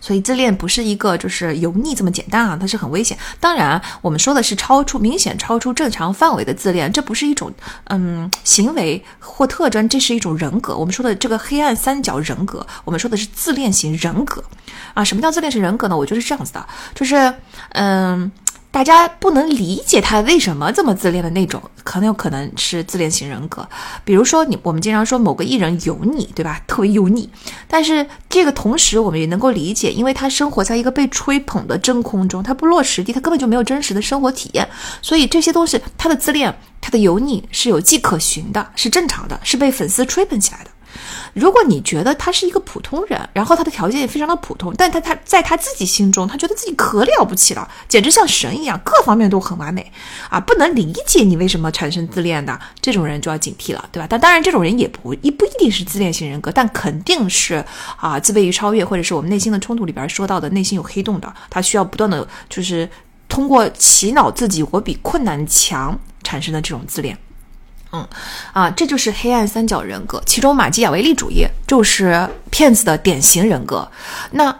[0.00, 3.16] 所以自恋不是一个就是油腻这么简单啊，它是很危险。
[3.40, 7.52] 当然，我们说的是超出明显超出正常范围的自恋，这不是一种
[7.84, 10.76] 嗯行为或特征，这是一种人格。
[10.76, 14.42] 我们说的这个黑暗三角人格，我们说的是自恋型人格
[14.94, 15.02] 啊。
[15.04, 15.96] 什么叫自恋型人格呢？
[15.96, 17.34] 我觉得是这样子的，就是
[17.70, 18.30] 嗯。
[18.72, 23.68] 大家不能理解他为什么这么自恋的那种，可能有可能是自恋型人格。
[24.02, 26.62] 比如说，你我们经常说某个艺人油腻，对吧？
[26.66, 27.28] 特别油腻。
[27.68, 34.66] 但是这个同时，我们也能够理解，因为他生活在一个被吹捧的真空中，他不落实地，他根本就没有真实的生活体验。
[35.02, 40.70] 所以这些东西，他的自恋，他的油腻是有迹可循的，是正常的，是被粉丝吹捧起来的。
[41.34, 49.90] 如果你觉得他是一个普通人，然后他的条件也非常的普通，但他他在他自己心中，他觉得自己可了不起了，简直像神一样，各方面都很完美
[50.28, 50.38] 啊！
[50.38, 54.06] 不能理解你为什么产生自恋的这种人就要警惕了，对吧？
[54.08, 57.64] 但当然，这种人也不一不一定是自恋型人格，但肯定是
[57.96, 62.88] 啊，自卑与超越，或者是我们内心的冲突里边说到的内心有黑洞的，他需要不断的就是
[63.28, 67.16] 通过洗脑自己我比困难强产生的这种自恋。
[67.92, 68.08] 嗯，
[68.52, 73.86] 啊，这就是黑暗三角人格，其中马基雅维利主义就是骗子的典型人格。
[74.30, 74.54] 那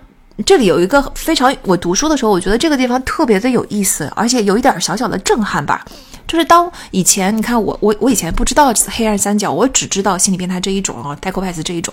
[0.45, 5.85] 这里有一个非常，我读书的时候，我觉得这个地方特别的有意思，而且有一点小小的震撼吧。
[6.27, 11.93] 就是当以前你看我我我以前不知道黑暗三角，我只知道心理变态这一种啊，psychopath 这一种。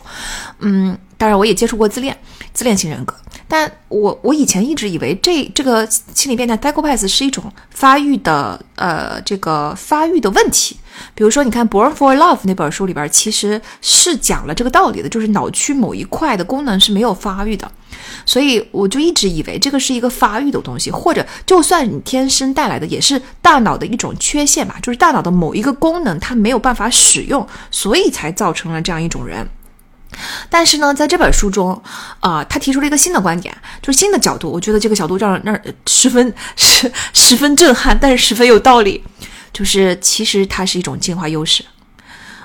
[0.60, 2.18] 嗯，当然我也接触过自恋，
[2.54, 3.14] 自恋型人格。
[3.48, 10.78] 但我我以前一直以为这这个心理变态 psychopath 是一种发育的呃这个发育的问题。
[11.16, 17.72] 比如说，你看《Born for Love》那本书里边，其实是讲了这个道理的，就是脑区某一块的功能是没有发育的，
[18.26, 29.48] 所以我就一直以为这个是一个发育的东西，或者就算你天生带来的，也是大脑的一种缺陷吧，就是大脑的某一个功能它没有办法使用，所以才造成了这样一种人。
[30.50, 31.82] 但是呢，在这本书中，
[32.20, 39.04] 啊，他提出了一个新的观点，就是新的角度，我觉得这个角度让让十分 十十分震撼，但是十分有道理。
[39.52, 41.66] 就是其实它是一种进化优势，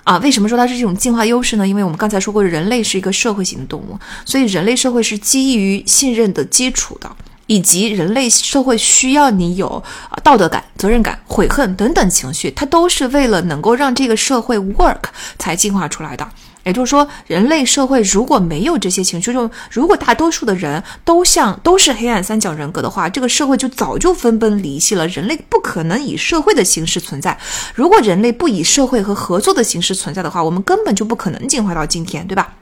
[0.05, 1.69] 啊，为什么说它是一种进化优势呢？
[1.69, 9.85] 因为我们刚才说过，人类是一个社会型的动物，所以人类社会是基于信任的基础的，以及人类社会需要你有
[10.23, 15.03] 道德感、责任感、悔恨等等情绪，它都是为了能够让这个社会 work
[15.39, 16.27] 才进化出来的。
[16.65, 25.07] 也就是说，人类社会如果没有这些情绪，就如果大多数的人都像都是黑暗三角人格的话，这个社会就早就分崩离析了。
[25.09, 27.39] 人类不可能以社会的形式存在。
[27.75, 32.55] 如果人类不以社会和合作的形式存在的话，我们根本就不可能进化到今天，对吧？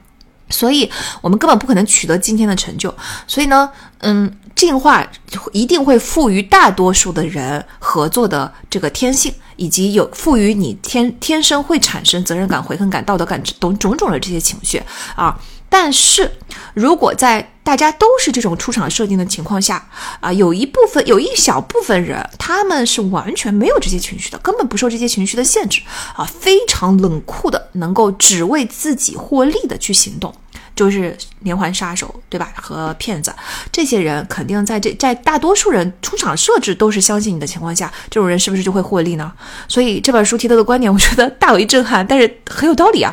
[0.49, 2.93] 所以我们根本不可能取得今天的成就。
[3.25, 5.07] 所以呢，嗯，进化
[5.51, 14.81] 一定会赋予大多数的人合作的这个天性，以及有赋予你天天生会产生责任感、悔恨感、道德感等种种的这些情绪
[15.15, 15.37] 啊。
[15.73, 16.31] 但是，
[16.75, 19.83] 如果在大家都是这种出场设定的情况下，
[20.19, 25.81] 啊，有一部分有一小部分人，他们是完全没有这些情绪的，根本不受这些情绪的限制，
[26.15, 30.31] 啊，非常冷酷的，能够只为自己获利的去行动，
[30.75, 32.53] 就是连环杀手，对吧？
[32.61, 33.33] 和骗子，
[33.71, 39.33] 这些人肯定在这在大多数人出场设置都是相信你的情况下，这种人是不是就会获利呢？
[39.67, 43.11] 所以这本书提到的观点，我觉得大为震撼，但是很有道理啊。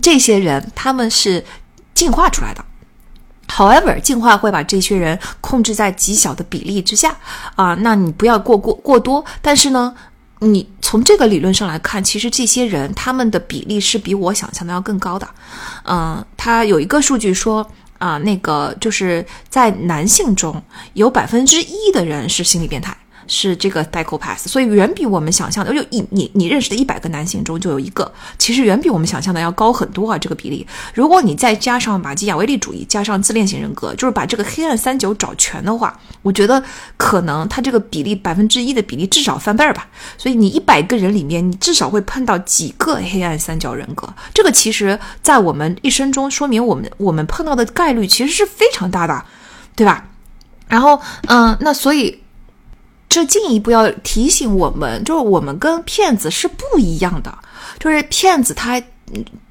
[0.00, 1.44] 这些人他们是。
[1.94, 2.64] 进化出来的
[3.48, 7.16] ，However，进化会把这些人控制在极小的比例之下
[7.54, 9.24] 啊，那你不要过过过多。
[9.40, 9.94] 但是呢，
[10.40, 15.28] 你从这个理论上来看，其实这些人他们的比例是比我想象的要更高的。
[15.84, 17.64] 嗯，他有一个数据说
[17.98, 20.60] 啊，那个就是在男性中
[20.94, 22.96] 有百分之一的人是心理变态。
[23.26, 30.66] 是这个 psychopath，所以远比我们想象的，就一你你认识的一百个男性中就有一个，其实远比我们想象的要高很多啊，这个比例。
[30.94, 36.62] 如果你再加上马基雅维利主义，加上自恋型人格，就是把这个黑暗三角找全的话，我觉得
[36.96, 39.88] 可能他这个比例百分之一的比例至少翻倍儿吧。
[40.18, 44.12] 所以你一百个人里面，你至少会碰到几个黑暗三角人格。
[44.32, 49.24] 这个其实，在我们一生中，说明我们我们碰到的概率其实是非常大的，
[49.76, 50.08] 对吧？
[50.68, 52.23] 然后，嗯，那所以。
[53.14, 57.32] 这进一步要提醒我们，就是我们跟骗子是不一样的。
[57.78, 58.82] 就是骗子他，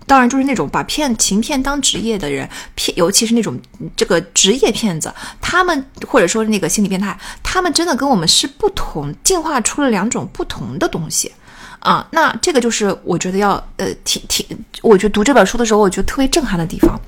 [0.06, 3.58] 当然就是那种把骗行骗当职业的人，骗尤其是那种
[3.96, 11.32] 这个职业骗子，他们或者说那个心理变态，他们真的跟我们是不同，进化出了两种不同的东西
[11.80, 12.06] 啊。
[12.12, 14.46] 那这个就是我觉得要呃提提，
[14.82, 17.00] 我觉得读这本书的时候，我觉得特别震撼的地方。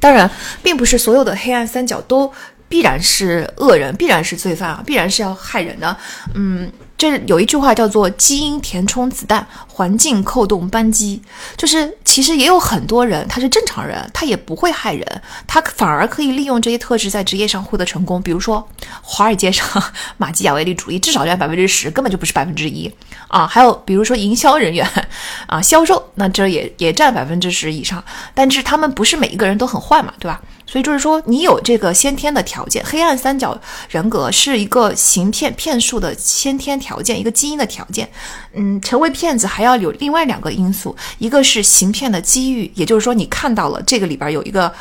[0.00, 0.30] 当然，
[0.62, 2.32] 并不是所有的黑暗三角都。
[2.70, 5.94] 必然是恶人，必然是罪犯啊，必然是要害人的。
[6.34, 11.18] 嗯，这有一句话叫做“基因填充子弹，环境扣动扳机”，
[11.56, 18.20] 就是其实也有很多人，他是正常人，他也不会害人，他反而可以利用这些特质在职业上获得成功。
[18.20, 18.68] 比如说，
[19.00, 19.82] 华尔街上
[20.18, 22.92] 马基雅维利主义至少占百分之十，根本就不是百分之一
[23.28, 23.46] 啊。
[23.46, 24.86] 还有比如说营销人员
[25.46, 30.38] 啊，销售，那这也也占百分之十以上，但是他们不是每一个人都很坏嘛，对吧？
[30.66, 33.58] 所以就是说，你有这个先天的条件，黑暗三角
[33.88, 38.10] 人格是一个行骗骗术的先天条条件，一个基因的条件。
[38.54, 44.72] 嗯，成为骗子还要有另外两个因素，一个是行骗的机遇，也就是说你看到了这个里边有一个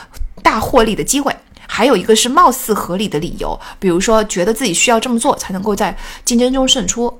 [0.42, 1.32] 大获利的机会；
[1.68, 5.96] 还有一个是貌似合理的理由，比如说觉得自己需要这么做才能够在
[6.26, 7.20] 竞争中胜出。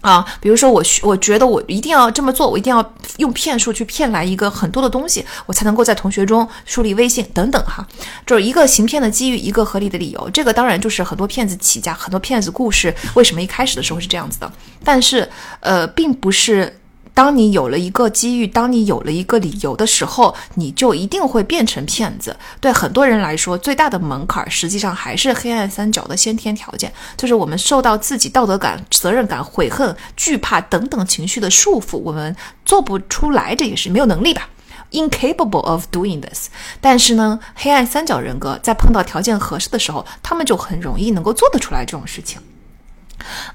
[0.00, 7.86] 啊，比如说我，我觉得我一定要这么做，我一定要用骗术去骗来一个很多的东西，我才能够在同学中树立威信等等哈，
[8.26, 10.30] 就是一个行骗的机遇，一个合理的理由。
[10.30, 14.50] 这个当然就是很多骗子起家，很多骗子故事为什么一开始的时候是这样子的，
[14.82, 15.28] 但是
[15.60, 16.79] 呃，并不是。
[17.20, 22.34] 当你有了一个机遇，当你有了一个理由的时候，你就一定会变成骗子。
[22.62, 34.48] 对很多人来说，最大的门槛实际上还是黑暗三角的先天条件，就是我们受到自己道德感、责任感、悔恨、惧怕等等情绪的束缚，我们做不出来这件事，没有能力吧
[34.90, 36.48] ？Incapable of doing this。
[36.80, 42.40] 但是呢，黑暗三角人格在碰到条件合适的时候，他们就很容易能够做得出来这种事情。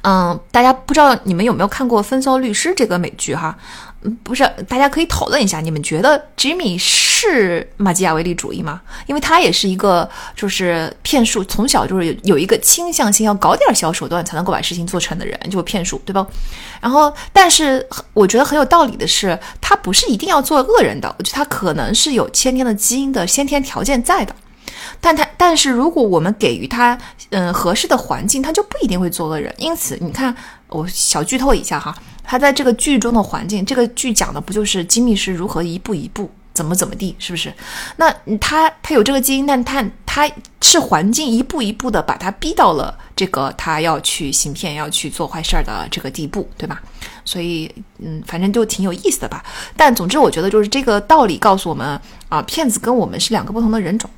[0.04, 3.58] 嗯，大家不知道你们有没有看过《风骚律师》这个美剧哈？
[4.02, 8.80] 嗯，不是，大家可以讨论一下，你们觉得 Jimmy 是马基雅维利主义吗？
[9.08, 16.26] 因为他也是一个就是骗术，从小就是有有一个倾向性，要搞点小手段才能够把事情做成的人，就是骗术，对吧？
[16.80, 24.36] 然后，但是我觉得很有道理的是，他不是一定要做恶人的，我觉得他可能是有先天的基因的先天条件在的。
[25.00, 26.98] 但他，但是如果我们给予他，
[27.30, 29.54] 嗯，合适的环境，他就不一定会做恶人。
[29.58, 30.36] 因此，你看，
[30.68, 37.54] 我小剧透一下哈，他在这个剧中的环境，这个剧讲的不就是金密是如何一步一步怎么怎么地，是不是？
[37.98, 40.30] 那他他有这个基因，但他他
[40.62, 46.82] 是环境一步一步的把他逼到了这个他要去行骗、要去做坏事儿的这个地步，对吧？
[47.26, 49.44] 所以，嗯，反正就挺有意思的吧。
[49.76, 52.00] 但总之，我觉得就是这个道理告诉我们
[52.30, 54.10] 啊，骗子跟我们是两个不同的人种。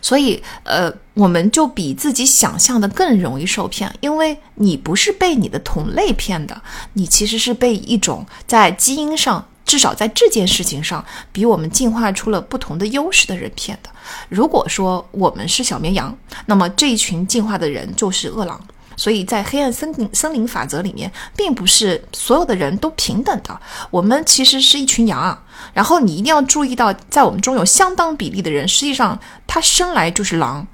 [0.00, 6.60] 所以，呃，我们就比自己想象的更容易受骗，因为你不是被你的同类骗的，
[6.94, 13.90] 你其实是被一种在基因上，至少在这件事情上，比我们进化出了不同的优势的人骗的。
[14.28, 16.16] 如果说我们是小绵羊，
[16.46, 18.60] 那么这一群进化的人就是饿狼。
[18.96, 23.60] 所以在黑暗森林森林法则里面，并不是所有的人都平等的。
[23.90, 25.42] 我们其实是一群羊。
[25.74, 30.66] 然后你一定要注意到，在我们中有相当比例的人，实际上他生来就是狼，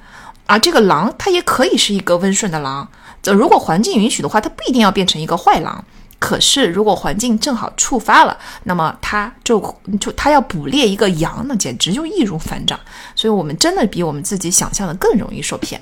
[0.47, 2.89] 啊，这个狼他也可以是一个温顺的狼。
[3.23, 5.85] 这如果环境允许的话，他不一定要变成一个坏狼。
[6.19, 9.61] 可是如果环境正好触发了，那么他就
[10.01, 12.81] 就他要捕猎一个羊，那简直就易如反掌。
[13.15, 15.81] 所以我们真的比我们自己想象的更容易受骗。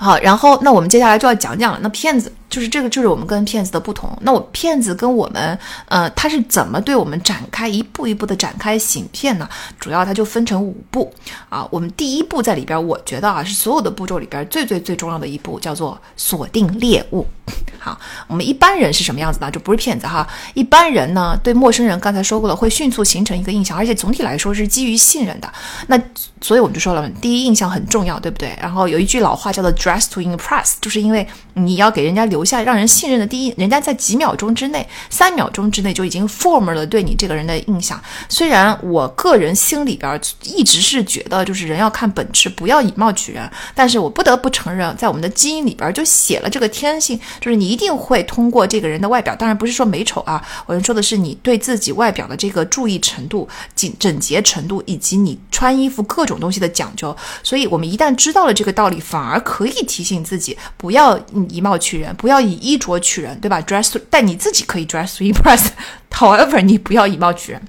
[0.00, 1.78] 好，然后那我们接下来就要讲讲了。
[1.82, 4.16] 那骗子就是这个，就是我们跟骗子的不同。
[4.22, 9.48] 那我骗子跟我们，呃，他是怎么对我们展开一步一步的展开行骗呢？
[9.80, 11.12] 主要它就分成五步
[11.48, 11.66] 啊。
[11.72, 17.26] 我们第一步在里边，我觉得啊是所有的步骤里边最最最重要的一步，叫做锁定猎物。
[17.80, 19.50] 好，我们一般人是什么样子的？
[19.50, 20.24] 就不是骗子哈。
[20.54, 25.52] 一般人呢，对陌生人刚才说过了，会迅速形成一个印象，而且总体来说是基于信任的。
[25.88, 26.00] 那
[26.40, 28.56] 所以我们就说了，第一印象很重要，对不对？
[28.60, 38.00] 然后有一句老话叫做 “dress to impress”，就是因为你要给人家留下让人信任的第一，人家在几秒钟之内、三秒钟之内就已经 form 了对你这个人的印象。
[38.28, 43.50] 虽然我个人心里边一直是觉得，就是人要看本质，不要以貌取人。
[43.74, 57.16] 但是我不得不承认，在我们的基因里边就写了这个天性，就是你一定会通过这个人的外表，当然不是说美丑啊，我说的是你对自己外表的这个注意程度、整整洁程度，以及你穿衣服各种东西的讲究。
[57.42, 61.18] 所以，我们一旦知道了这个道理，反而可以提醒自己，不要
[61.48, 67.62] 以貌取人，不要以衣着取人，对吧？Dress，但你自己可以 dress to impress，however， 你不要以貌取人。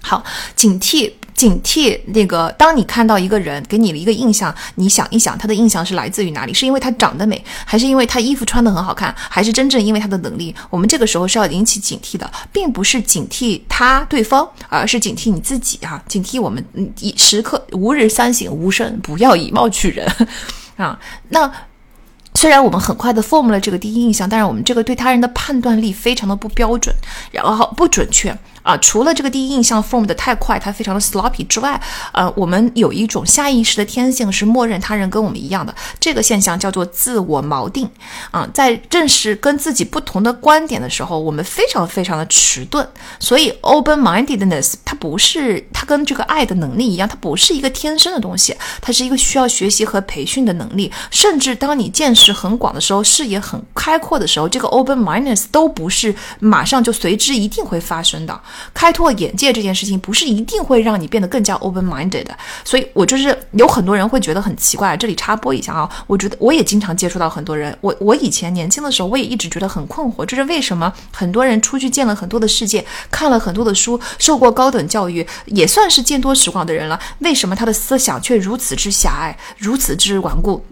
[0.00, 0.24] 好，
[0.54, 1.12] 警惕。
[1.36, 6.54] 警惕那个，当你看到一个人给你的一个印象，你想一想，他的印象是来自于哪里？
[6.54, 10.54] 是因为他长得美，还是因为他衣服穿得很好看，还是真正因为他的能力？
[10.70, 16.64] 我们这个时候是要引起警惕的，并不是警惕他对方，而是警惕你自己哈，警惕我们
[17.00, 20.10] 以时刻吾日三省吾身，不要以貌取人
[20.76, 20.98] 啊。
[21.28, 21.50] 那
[22.34, 26.94] 虽然我们很快的 form 了这个第一印象，但是我们这个对他人的判断力非常的不标准，
[27.32, 28.36] 然后不准确。
[28.66, 31.80] 啊，除了这个第一印象 form 的太快，它非常的 sloppy 之外，
[32.12, 37.88] 呃，我们有一种下意识的天性是默认他人跟我们一样的，这个现象叫做自我锚定。
[38.32, 42.84] 啊，在认识跟自己不同的观点的时候，我们非常非常的迟钝。
[43.20, 50.90] 所以 open mindedness 它不是，它跟这个爱的能力一样，它不是一个天生的东西，它是一个需要学习和培训的能力。
[51.12, 58.40] 甚至当你见识很广的时候，视野很开阔的时候，这个 open mindedness 都不是马上就随之一定会发生的。
[58.74, 64.96] 开拓眼界这件事情不是一定会让你变得更加 open-minded 的，所以我就是有很多人会觉得很奇怪。
[64.96, 67.76] 这里插播一下啊，我觉得我也经常接触到很多人。
[67.80, 80.64] 我我以前年轻的时候，我也一直觉得很困惑，就是为什么很多人出去见了很多的世界，看了很多的书，受过高等教育，也算是见多识广的人了，为什么他的思想却如此之狭隘，如此之顽固？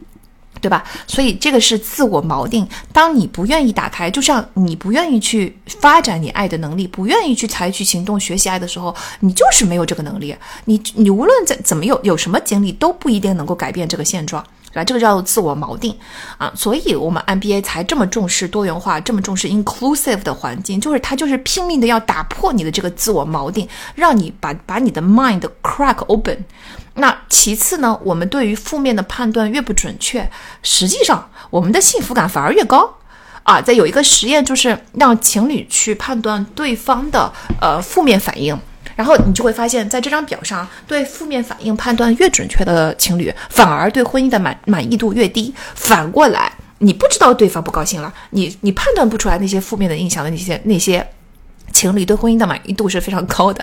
[0.64, 0.82] 对吧？
[1.06, 2.66] 所以这个是自我锚定。
[2.90, 10.34] 当你不愿意打开，就像你不愿意去发展你爱的能力，不愿意去采取行动学习爱的时候，你就是没有这个能力。
[10.64, 14.42] 你你无论怎怎么有有什么经历，都不一定能够改变这个现状，
[14.74, 14.84] 对吧？
[14.84, 15.96] 这个叫做自我锚定
[16.36, 16.52] 啊。
[16.54, 26.44] 所以我们 MBA 才这么重视多元化，这么重视 inclusive 的环境，就是它就是拼命的要打破你的这个自我锚定，让你把把你的 mind crack open。
[26.96, 30.28] 那其次呢，我们对于负面的判断越不准确，
[30.62, 32.88] 实际上我们的幸福感反而越高
[33.42, 33.60] 啊！
[33.60, 38.56] 在有一个实验，就是让情侣去判断对方的呃负面反应，
[38.97, 45.55] 然后你就会发现，在这张表上，对负面反应判断越准确的情侣，反而对婚姻的满满意度越低。
[45.74, 51.07] 反过来，你不知道对方不高兴了，你你判断不出来那些负面的印象的那些那些。
[51.74, 53.62] 情侣对婚姻的满意度是非常高的，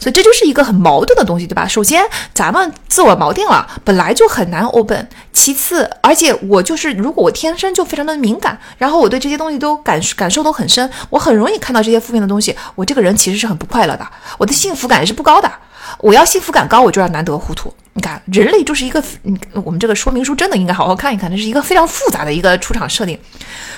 [0.00, 1.66] 所以这就是一个很矛盾的东西，对吧？
[1.68, 2.02] 首先，
[2.32, 5.06] 咱们自我锚定了，本来就很难 open。
[5.32, 14.06] 其次，而且我就是，如果我天生就非常的敏感，然后我对这些东西都感感受都很深，我很容易看到这些负面的东西，我这个人其实是很不快乐的，
[14.38, 15.50] 我的幸福感是不高的。
[15.98, 17.72] 我要幸福感高，我就要难得糊涂。
[17.94, 23.18] 你看，人类就是一个，嗯，我们这个说明书真的应该好好看一看，那是一个非常复杂的一个出场设定。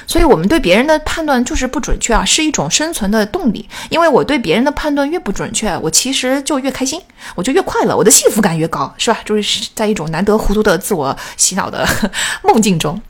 [0.06, 3.66] 所以，我们对别人的判断就是不准确啊，是一种生存的动力。
[3.88, 7.00] 因为我对别人的判断越不准确，我其实就越开心，
[7.34, 9.18] 我就越快乐，我的幸福感越高，是吧？
[9.24, 11.88] 就是在一种难得糊涂的自我洗脑的
[12.44, 13.00] 梦境中。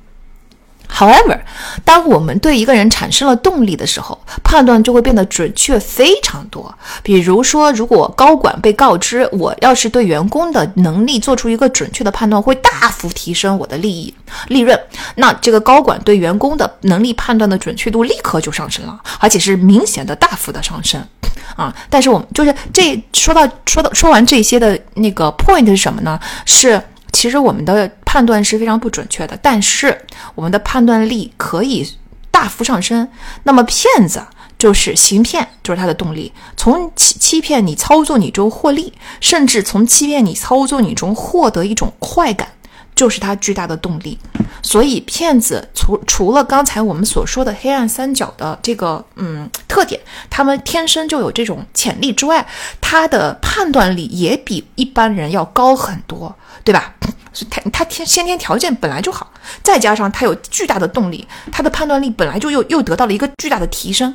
[0.92, 1.38] However，
[1.84, 6.74] 当我们对一个人产生了动力的时候，判断就会变得准确非常多。
[7.02, 14.12] 比如说，如果高管被告知我要是对员工的能力做出一个准确的判断，会大幅提升我的利益
[14.48, 14.78] 利润，
[15.14, 21.02] 那这个高管对员工的能力判断的准确度立刻就上升了，而且是明显的大幅的上升
[21.56, 21.74] 啊！
[21.88, 26.18] 但是我们就是这说到说到说完这些的那个 point 是什么呢？
[26.44, 26.82] 是。
[27.12, 31.86] 其实我们的判断是非常不准确的，但是我们的判断力可以
[32.30, 33.08] 大幅上升。
[33.42, 34.22] 那么骗子
[34.58, 42.48] 就是行骗，就是他的动力，从欺欺骗你、操作你中获利，甚至从欺骗你、操作你中获得一种快感。
[43.00, 44.18] 就是他巨大的动力，
[44.60, 49.98] 所以骗子除除了刚才我们所说的黑暗三角的这个嗯特点，
[50.28, 52.46] 他们天生就有这种潜力之外，
[52.78, 56.94] 他的判断力也比一般人要高很多，对吧？
[57.48, 59.32] 他他天先天条件本来就好，
[59.62, 64.14] 再加上他有巨大的动力，他的判断力本来就又又得到了一个巨大的提升，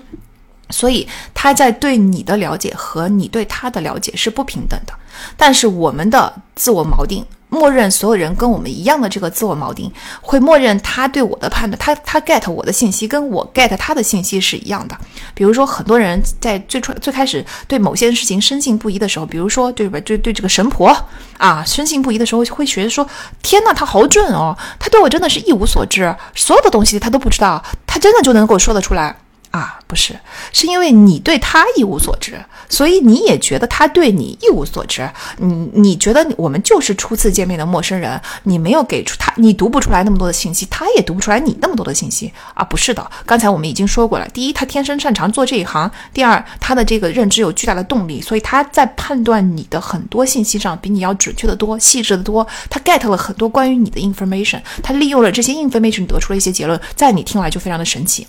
[0.69, 4.93] 所以他在对你的了解和你对他的了解是不平等的。
[5.37, 7.25] 但是我们的自我锚定。
[7.47, 9.89] 默认所有人跟我们一样的这个自我锚定，
[10.19, 14.97] 会默认他对我的判断，他他 get 我的信息跟我 get 他的信息是一样的。
[15.33, 20.93] 比如说，很多人在最初最开始对某些事情深信不疑的时候，比如说对吧，对对这个神婆
[21.37, 23.07] 啊深信不疑的时候，会觉得说：
[23.41, 29.15] 天呐，他好准哦，他对我真的是一无所知，所有的东西他都不知道，他真的就能够说得出来。
[29.55, 30.19] 啊，不是，
[30.51, 32.37] 是因为你对他一无所知，
[32.67, 35.09] 所以你也觉得他对你一无所知。
[35.37, 43.09] 你你觉得我们就是初次见面的陌生人，你没有给出他，你读不出来那么多的信息，他也读不出来你那么多的信息啊，不是的。
[43.25, 52.45] 刚才我们已经说过了，第一，他天生擅长做这一行；第二，他的这个认知有巨大的动力，所以他在判断你的很多信息上比你要准确的多、细致的多。
[52.69, 58.27] 他 get 了很多关于你的 information，他利用了这些 information 得出了一些结论，在你听来就非常的神奇。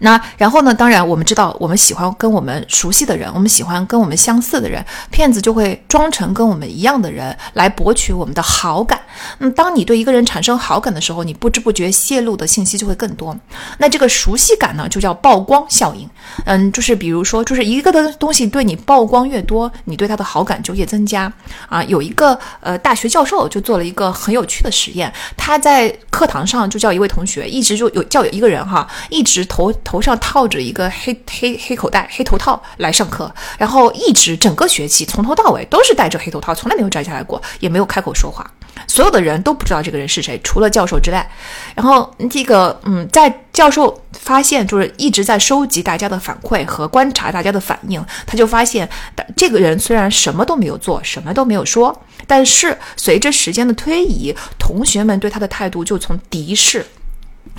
[0.00, 0.74] 那然后呢？
[0.74, 8.98] 当然，我们知道，我们喜欢跟我们熟悉的人，我们喜欢跟我们相似的人，骗子就会装成跟我们一样的人来博取我们的好感。
[9.38, 13.36] 那么，当你对一个人产生好感的时候，你不知不觉泄露的信息就会更多。
[13.78, 16.08] 那这个熟悉感呢，就叫曝光效应。
[16.44, 21.30] 嗯，就是比如说，就是一个的东西对你曝光越多，你对他的好感就越增加。
[21.68, 38.50] 啊，有一个呃大学教授就做了一个很有趣的实验，他在课堂上就叫一位同学，一直就有叫有一个人哈，一直头头上套着一个黑黑黑口袋、黑头套来上课，然后一直整个学期从头到尾都是戴着黑头套，从来没有摘下来过，也没有开口说话。
[38.86, 41.30] 所有的人都不知道这个人是谁，除了教授之外。
[41.74, 48.88] 然后这个，嗯，在教授发现，就是一直在收集大家的反馈和观察大家的反应，他就发现，
[49.36, 51.94] 这个人虽然什么都没有做，什么都没有说，
[52.26, 56.86] 但是随着时间的推移，同学们对他的态度就从敌视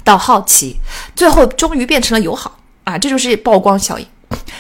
[0.04, 0.78] 到好奇，
[1.16, 2.98] 最后终于变成了友好啊！
[2.98, 4.06] 这就是曝光效应。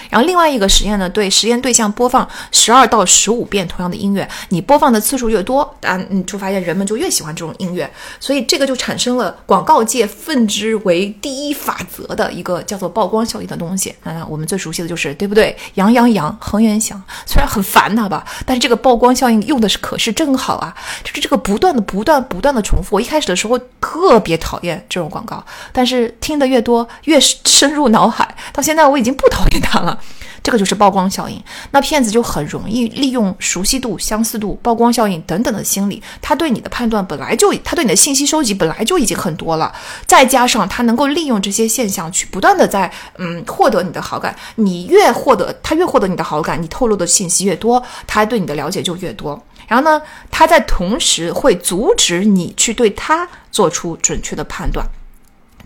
[0.09, 13.95] 然后另外一个实验呢，对实验对象播放十二到十五遍同样的音乐，你播放的次数越多，啊，你就发现人们就越喜欢这种音乐，所以这个就产生了广告界奉之为第一法则的一个叫做曝光效应的东西。
[14.03, 15.55] 啊，我们最熟悉的就是对不对？
[15.75, 22.95] 羊羊羊，恒源祥，虽然很烦他吧，但是这个曝光效应用的是可是正好啊，就是这个不断的、不断、不断的重复。
[22.95, 25.41] 我一开始的时候特别讨厌这种广告，
[25.71, 29.97] 但是听得越多，越深入脑海，到现在我已经不讨厌他了。
[30.43, 31.39] 这个就是曝光效应，
[31.69, 39.71] 那骗子就很容易利用熟悉度、相似度、曝光效应等等的心理，他对你的判断本来就，他对你的信息收集本来就已经很多了，
[40.07, 50.01] 再加上他能够利用这些现象去不断的在嗯获得你的好感，你越获得他越获得你的好感，你透露的信息越多，他对你的了解就越多，然后呢，
[50.31, 54.83] 他在同时会阻止你去对他做出准确的判断。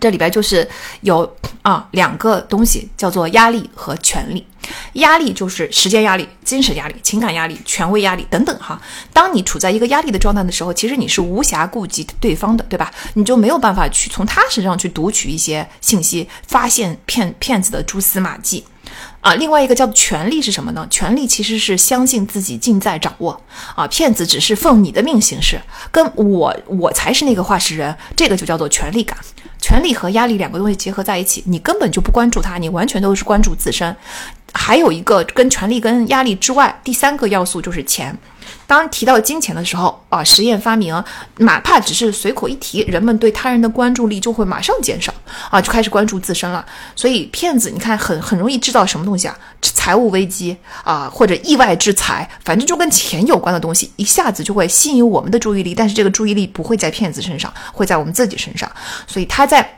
[0.00, 0.68] 这里边就是
[1.00, 1.30] 有
[1.62, 4.46] 啊两个东西，叫做压力和权力。
[4.94, 8.80] 压力就是时间压力、精神压力、情感压力、权威压力等等哈。
[9.12, 12.92] 当你处在一个压力的状态的时候，其实你是无暇顾及对方的，对吧？
[13.14, 18.64] 你就没有办法去从他身上去读取一些信息，发现骗骗子的蛛丝马迹。
[19.20, 20.84] 啊，另外一个叫权力是什么呢？
[20.90, 23.40] 权力其实是相信自己尽在掌握
[23.76, 25.60] 啊，骗子只是奉你的命行事，
[25.92, 29.16] 跟我我才是那个话事人，这个就叫做权力感。
[29.66, 33.96] 权力和压力两个东西结合在一起，你根本就不关注他，你完全都是关注自身。
[34.56, 38.16] 还有一个跟权力跟压力之外，第三个要素就是钱。
[38.66, 41.02] 当提到金钱的时候啊，实验发明，
[41.38, 45.12] 哪怕只是随口一提，人们对他人的关注力就会马上减少
[45.50, 46.64] 啊，就开始关注自身了。
[46.94, 49.36] 所以骗子，你看很很容易制造什么东西啊？
[49.60, 55.74] 财务危机啊，或者意外之财，反正就跟钱有关的东西，一下子就会吸引我们的注意力。
[55.74, 58.70] 但是这个注意力不会在骗子身上，会在我们自己身上。
[59.06, 59.75] 所以他在。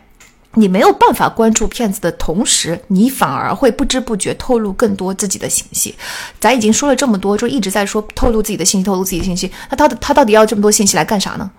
[0.59, 5.95] 你没有办法关注骗子的同时，你反而会不知不觉透露更多自己的信息。
[6.41, 9.51] 咱已经说了这么多，就一直在说透露自己的信息，透露自己的信息。
[9.71, 11.51] 那他他到底要这么多信息来干啥呢？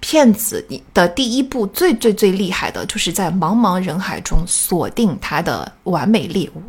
[0.00, 6.62] 骗子的第一步最最最厉害的就是在茫茫人海中锁定他的完美猎物。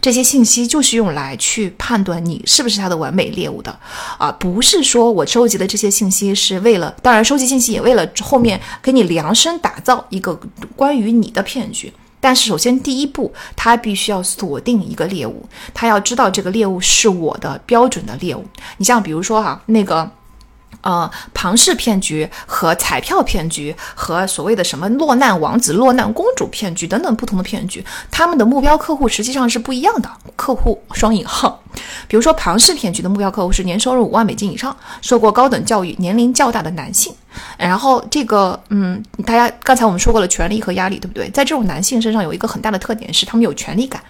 [0.00, 3.78] 这些信息就是用来去判断你是不是他的完美猎物的，
[4.16, 10.34] 啊，不是说我收集的这些信息是为了，当然收集信息也为了后面给你量身打造一个
[10.74, 11.92] 关于你的骗局。
[12.18, 18.44] 但是首先第一步，他必须要锁定一个猎物，他要知道这个猎物是我的标准的猎物。
[18.78, 20.10] 你像比如说哈，那个。
[20.82, 30.08] 呃，庞氏骗局和彩票骗局和所谓的什么落难王子、落难公主骗局等等不同的骗局，他们的目标客户实际上是不一样的。
[30.36, 31.60] 客户双引号，
[32.06, 37.12] 比如说庞氏骗局的目标客户是年收入五万美金以上、受过高等教育、年龄较大的男性。
[37.58, 41.28] 然后这个，嗯，大家刚才我们说过了，权力和压力，对不对？
[41.30, 44.00] 在这种男性身上有一个很大的特点是，他们有权力感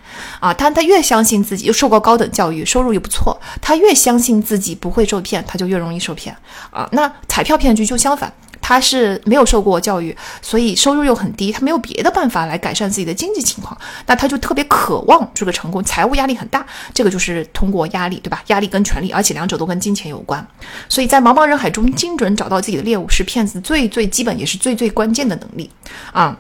[0.41, 0.53] 啊。
[0.55, 6.37] 他他越相信自己，又受过高等教育，收入又不错，他越相信自己不会受骗，他就越容易受骗
[6.71, 6.89] 啊。
[6.93, 8.33] 那彩票骗局就相反。
[8.69, 18.43] 他是没有受过教育，所以收入又很低，他没有别的办法来改善自己的经济情况，那他就特别渴望这个成功，财务压力很大，这个就是通过压力，对吧？
[18.49, 20.45] 压力跟权力，而且两者都跟金钱有关，
[20.89, 25.71] 所以在茫茫人海中精准找到自己的猎物，是骗子最最基本也是最最关键的能力
[26.13, 26.37] 啊。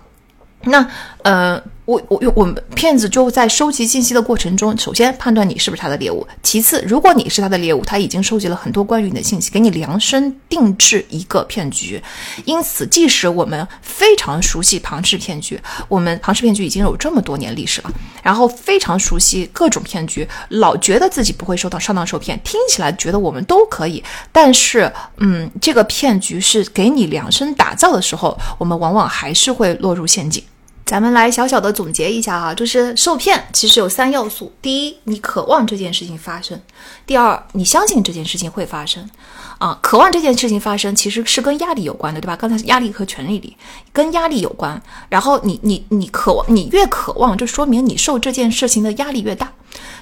[0.64, 0.84] 那
[1.22, 1.62] 呃。
[1.86, 12.02] 我我我们骗子就在收集信息的过程中，首先判断你是不是他的猎物，其次，如果你是他的猎物，他已经收集了很多关于你的信息，给你量身定制一个骗局。
[12.44, 30.42] 因此，即使我们非常熟悉庞氏骗局，我们庞氏骗局已经有这么多年历史了，然后非常熟悉各种骗局，老觉得自己不会受到上当受骗，听起来觉得我们都可以，但是，嗯，这个骗局是给你量身打造的时候，我们往往还是会落入陷阱。
[30.86, 36.56] 咱们来小小的总结一下哈，就是受骗其实有三要素：第一，你渴望这件事情发生；
[37.04, 39.10] 第二，你相信这件事情会发生。
[39.58, 42.36] 啊，渴望这件事情发生其实是跟压力有关的，对吧？
[42.36, 43.56] 刚才压力和权力里
[43.92, 44.80] 跟压力有关。
[45.08, 49.52] 然后你你你渴望，你越渴望，就说明你受这件事情的压力越大。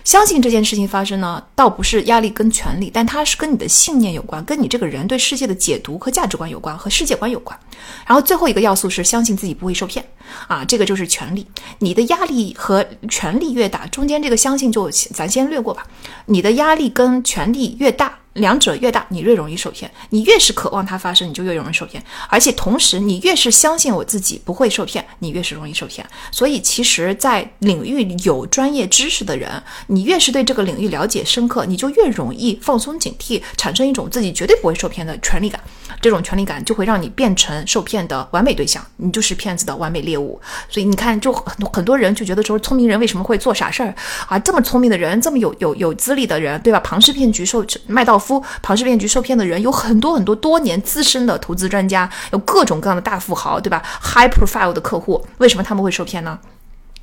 [0.05, 7.59] 相信这件事情发生呢，倒不是压力跟权力，但它是跟你的信念有关，跟你这个人对世界的解读和价值观有关，和世界观有关。
[8.07, 10.05] 然后最后一个要素是相信自己不会受骗
[10.47, 11.47] 啊，这个就是权力。
[11.79, 15.87] 你的压力和权力越大，中间这个相信就咱先略过吧。
[16.27, 18.19] 你的压力跟权力越大。
[18.35, 19.91] 两者越大，你越容易受骗。
[20.11, 22.03] 你越是渴望它发生，你就越容易受骗。
[22.29, 26.07] 而且同时，你越是相信我自己不会受骗，你越是容易受骗。
[26.31, 35.61] 所以，其实，在领域有专业知识的人，你越是对这个领域了解深刻，你就越容易放松警惕，产生一种自己绝对不会受骗的权利感。
[36.05, 40.39] 这种权利感就会让你变成受骗的完美对象，你就是骗子的完美猎物。
[40.69, 43.95] 所以你看，就很多很多人就觉得说，聪明人为什么会做傻事儿
[44.29, 44.39] 啊？
[44.39, 46.79] 这么聪明的人，这么有有有资历的人，对吧？
[46.81, 56.39] 庞氏骗局受麦道夫庞氏骗局受骗的人有很多很多多年资深的投资专家，有各种各样的大富豪，对吧？High profile 的客户，为什么他们会受骗呢？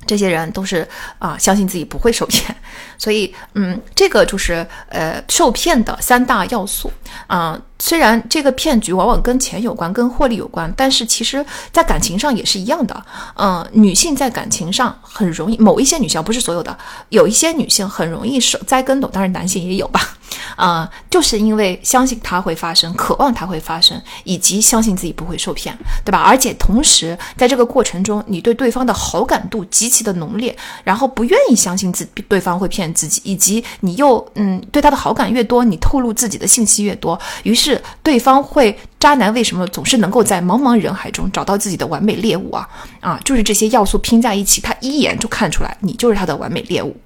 [0.06, 0.86] 这些人都是
[1.18, 2.54] 啊，相信自己不会受骗，
[2.96, 6.92] 所以嗯，这个就是呃受骗的三大要素
[7.26, 7.60] 啊。
[7.84, 13.04] 虽然这个骗局往往跟钱有关，跟获利有关，但是其实在感情上也是一样的。
[13.34, 16.78] 嗯，女性在感情上很容易，某一些女性不是所有的，
[17.08, 20.16] 有一些女性很容易受栽跟斗，当然男性也有吧。
[20.54, 26.20] 啊， 就是因为相信它会发生，渴望它会发生，以及相信自己不会受骗，对吧？
[26.20, 37.71] 而且同时在这个过程中，你对对方的好感度极其的浓烈，然后不愿意相信自对方会骗自己，以及你又嗯对他的好感越多，你透露自己的信息越多，于是。
[38.02, 42.68] 对方会渣男为什么总是能够在茫茫人海中找到自己的完美猎物啊？
[43.00, 46.96] 啊，就是这些要素拼在一起，他一眼就看出来你就是他的完美猎物。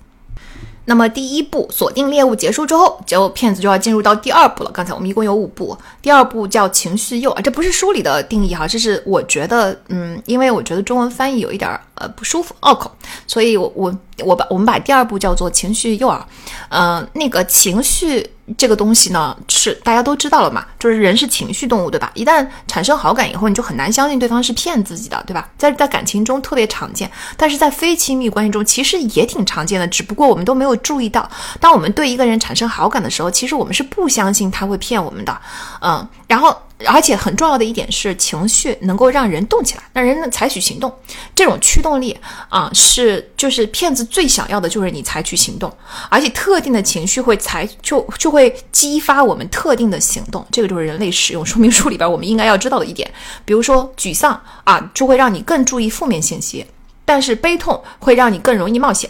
[0.88, 4.70] 那么第一步锁定猎物结束之后，就骗子就要进入到第二步了。
[4.70, 12.88] 刚才我们一共有五步，第二步叫情绪诱饵，这不是书里的定义哈，这是我觉得，嗯，因为我觉得中文翻译有一点儿呃不舒服拗口，
[13.26, 13.92] 所以我我
[14.24, 16.20] 我把我们把第二步叫做情绪诱饵，
[16.68, 18.30] 嗯，那个情绪。
[18.56, 22.10] 这个东西呢，是大家都知道了嘛，就是人是情绪动物，对吧？
[22.14, 25.48] 一旦产生好感以后，你就很难相信对方是骗自己的，对吧？
[25.58, 31.28] 在在感情中特别常见，但是在非亲密关系中其实也挺常见的，只不过我们都没有注意到。
[31.60, 35.36] 当我们对一个人产生好感的时候，其实我们是不相信他会骗我们的，
[35.80, 36.56] 嗯，然后。
[36.84, 40.94] 而且很重要的一点是，情绪能够让人动起来，让人采取行动。
[41.34, 42.14] 这种驱动力
[42.50, 45.74] 啊，是就是骗子最想要的，就是你采取行动。
[46.10, 50.46] 而且特定的情绪会采就就会激发我们特定的行动。
[50.50, 53.10] 这个就是人类使用说明书里边我们应该要知道的一点。
[53.46, 56.62] 比如说沮丧啊，就会让你更注意负面信息；
[57.06, 59.08] 但是悲痛会让你更容易冒险。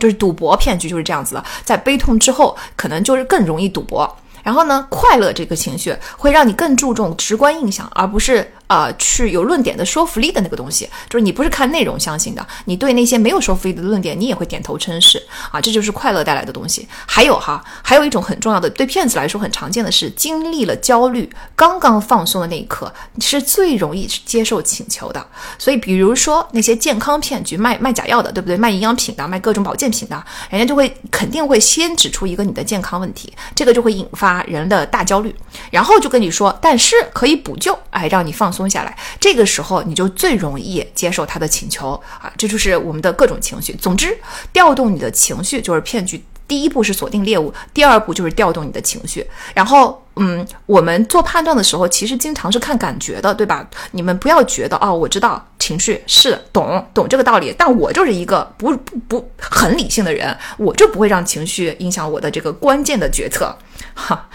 [0.00, 4.16] 就是赌博骗局就是这样子的，在悲痛之后，可能就是更容易赌博。
[4.42, 10.88] 然后呢，快乐这个情绪会让你更注重直观印象，而不是呃去有论点的说服力的那个东西。
[11.08, 15.60] 就是你不是看内容相信的，你对那些没有说服力的论点，你也会点头称是啊。
[15.60, 16.86] 这就是快乐带来的东西。
[17.06, 25.26] 还有哈，还有一种很重要的，对骗子来说很常见的是，经历了焦虑，刚刚放松的那一刻，是最容易接受请求的。
[25.58, 28.56] 所以，比如说那些健康骗局，卖卖假药的，对不对？
[28.56, 34.40] 卖营养品的，卖各种保健品的，人家就会肯定会先指出一个你的健康问题，这个就会引发。
[34.50, 35.34] 人的大焦虑，
[35.70, 38.94] 然后就跟你说，但是可以补救，哎，让你放松松下来。
[39.18, 43.72] 这个时候你就最容易接受他的请求啊，这就是我们的各种情绪。
[43.74, 44.18] 总之，
[44.52, 46.22] 调动你的情绪就是骗局。
[46.46, 49.24] 第一步是锁定猎物，第二步就是调动你的情绪。
[49.54, 53.64] 然后，嗯，我们做判断的时候，其实经常是看感觉的，对吧？
[53.92, 63.56] 你们不要觉得哦，我知道情绪是懂懂这个道理，但我就是一个不不不很理性的人，我就不会让情绪影响我的这个关键的决策。
[63.94, 64.28] 哈，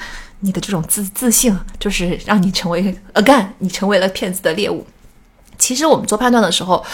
[0.46, 4.86] 你的这种自自信，就是让你成为 again，你成为了骗子的猎物。
[5.58, 6.86] 其实我们做判断的时候。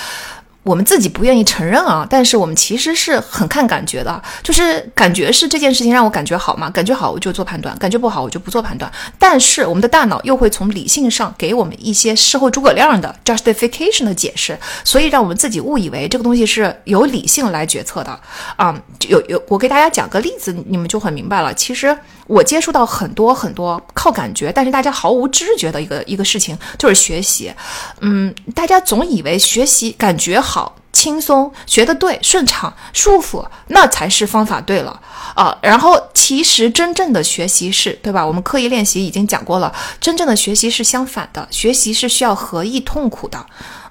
[0.63, 6.69] 我们自己不愿意承认啊，但是我们其实是很看感觉的，就是感觉是这件事情让我感觉好吗？
[6.69, 8.91] 感觉好我就做判断，感觉不好我就不做判断。
[9.17, 18.19] 但是我们的大脑又会从理性上给我们一些事后诸葛亮的 justification 的解释，所以让我们自己误以为这个东西是由理性来决策的
[18.55, 18.79] 啊。
[19.09, 21.51] 有有，我给大家讲个例子，你们就很明白了。
[21.55, 21.97] 其实。
[22.31, 27.53] 我接触到很多很多靠感觉，但是大家毫无知觉的一个一个事情，就是学习。
[27.99, 34.97] 嗯，大家总以为学习感觉好、轻松、学得对、顺畅、舒服，那才是方法对了
[35.35, 35.57] 啊。
[35.61, 38.25] 然后其实真正的学习是对吧？
[38.25, 43.45] 我们刻意练习已经讲过了，真正的学习是相反的，学习是需要合意痛苦的。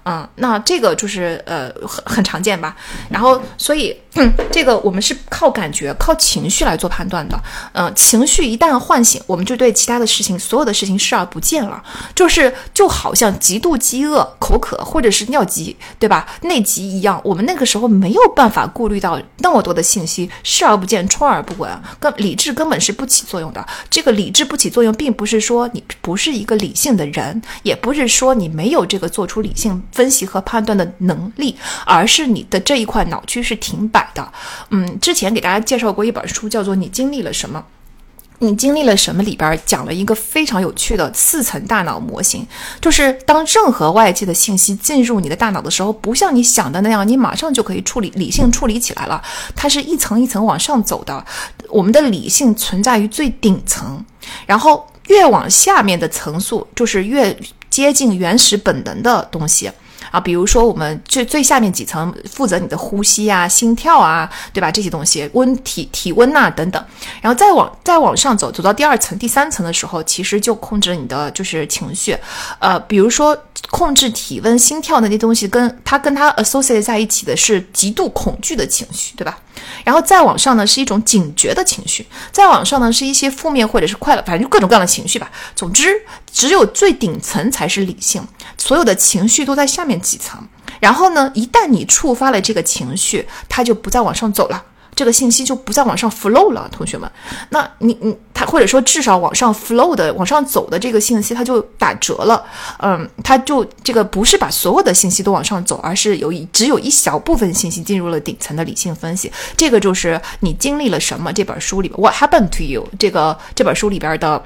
[0.06, 2.74] 嗯，那这个就是呃很很常见吧。
[3.10, 3.94] 然后所以。
[4.14, 7.40] 嗯，这个我们是靠感觉、靠情绪来做判断的。
[7.72, 11.80] 嗯，情绪一旦唤醒，我们就对其他的事情、所有的事情视而不见了。
[12.14, 16.26] 就是就好像极度饥饿、口渴，或者是尿急，对吧？
[16.42, 23.64] 内急一样，我们那个时候没有办法顾虑到那么多的信息，视而不见、充耳不闻，根理智根本是不起作用的。
[23.88, 31.56] 这个理智不起作用，并不是说你不是一个理性的人，也不是说你没有这个做出理性分析和判断的能力，
[31.86, 33.99] 而是你的这一块脑区是停摆。
[34.14, 34.32] 的，
[34.70, 37.58] 嗯，之前给大家介绍过一本书，叫做《你经历了什么》。
[38.42, 39.22] 你经历了什么？
[39.22, 42.46] 里边讲了一个非常有趣的四层大脑模型，
[42.80, 49.22] 就是当任何外界的信息进入你的大脑的时候，不像你想的那样，你马上就可以处理理性处理起来了。
[49.54, 51.22] 它是一层一层往上走的。
[51.68, 54.02] 我们的理性存在于最顶层，
[54.46, 57.38] 然后越往下面的层数，就是越
[57.68, 59.70] 接近原始本能的东西。
[60.10, 64.70] 啊，比如说我们最最下面几层负责你的呼吸啊、心跳啊，对吧？
[64.70, 66.84] 这些东西温体体温呐等等，
[67.20, 72.16] 然后再往再往上走，走到第二层、第三层的时候，其实就控制你的就是情绪，
[72.58, 73.36] 呃，比如说
[73.70, 79.38] 控制体温、心跳那些东西，跟它跟它 associate 在一起的是极度恐惧的情绪，对吧？
[79.84, 82.02] 然后再往上呢，是一种警觉的情绪；
[82.32, 85.30] 再往上呢，是一些负面或者是快乐，反正就各种各样的情绪吧。
[85.54, 85.88] 总之，
[86.32, 88.22] 只有最顶层才是理性，
[88.56, 90.40] 所有的情绪都在下面几层。
[90.80, 94.64] 然后呢，一旦你触发了这个情绪，它就不再往上走了。
[94.92, 97.10] 这个信息就不再往上 flow 了，同学们，
[97.50, 102.44] 那你你他或者说至少往上 flow 的往上走的这个信息，它就打折了，
[102.80, 114.42] 嗯，它就这个不是把所有的信息都往上走，而是有一只有一小部分信息进入了顶层的理性分析，这个就是你经历了什么这本书里边 What happened to you 这个这本书里边的。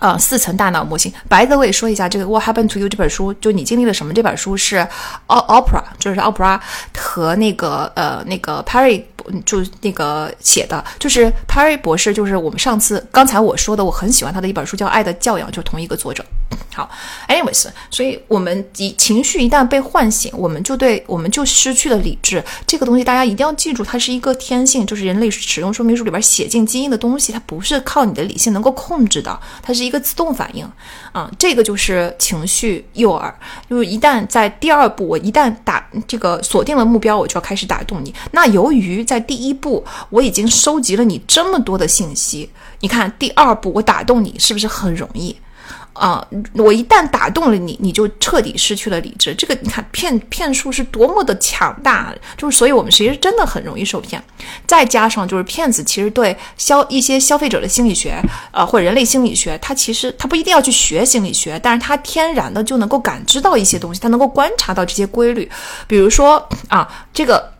[0.00, 1.12] 呃，四层大脑模型。
[1.28, 4.12] 白泽伟说一下这个《What Happened to You》这本书，就你经历了什么？
[4.12, 4.78] 这本书是
[5.26, 6.58] ，O Opera，就是 Opera
[6.96, 9.02] 和那个呃那个 Perry
[9.44, 16.24] 就那个写的，就是 Perry 博士，就是我们上次刚才我说的，我很喜欢他的一本书叫《爱的教养》，就同一个作者。
[16.72, 16.88] 好
[17.28, 22.42] ，anyways，所以我们一情绪一旦被唤醒，我们就对我们就失去了理智。
[22.66, 30.64] 这个东西大家一定要记住，它是一个天性，就是人类使用说明书里边写进基因的东西，它不是靠你的理性能够控制的，它是一个自动反应
[31.12, 31.30] 啊。
[31.38, 33.32] 这个就是情绪诱饵，
[33.68, 38.14] 就是一旦在第二步，我一旦打这个锁定了目标，我就要开始打动你。
[38.30, 42.48] 那由于在第一步我已经收集了你这么多的信息，
[42.78, 45.34] 你看第二步我打动你是不是很容易？
[45.92, 46.24] 啊！
[46.54, 49.34] 我一旦打动了你，你就彻底失去了理智。
[49.34, 54.22] 这个你看骗骗术是多么的强大，就是所以我们其实真的很容易受骗。
[54.66, 65.50] 再加上就是骗子其实对消一些消费者的心理学，呃，或者人类心理学，他其实他不一定要去学心理学，但是他天然的就能够感知到一些东西，他能够观察到这些规律。
[65.88, 67.52] 比如说啊，这个。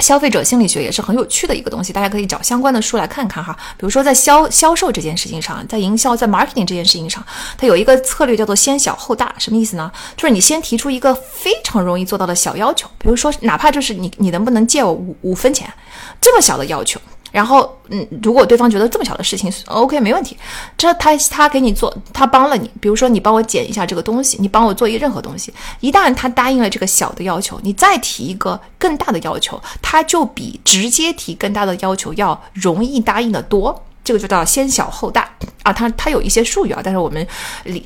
[0.00, 3.56] 消费者心理学也是很有趣的一个东西，大家可以找相关的书来看看哈。
[3.76, 7.24] 比如说在销销售这件事情上，在营销、在 marketing 这件事情上，
[7.56, 9.90] 它有一个策略叫做先小后大，什么意思呢？
[10.16, 15.72] 就是你先提出一个非常容易做到的小要求，比如说哪怕就是你你能不能借我五五分钱，
[16.20, 17.00] 这么小的要求。
[17.34, 20.38] 然后，嗯，如果对方觉得这么小的事情，OK，没问题，
[20.78, 33.82] 这他他给你做，他帮了你，比如说你帮我捡一下这个东西，你帮我做一个任何东西，一旦他答应了这个小的要求，你再提一个更大的要求，他就比直接提更大的要求要容易答应的多。
[34.04, 35.28] 这个就叫先小后大
[35.64, 37.26] 啊，它它有一些术语啊，但是我们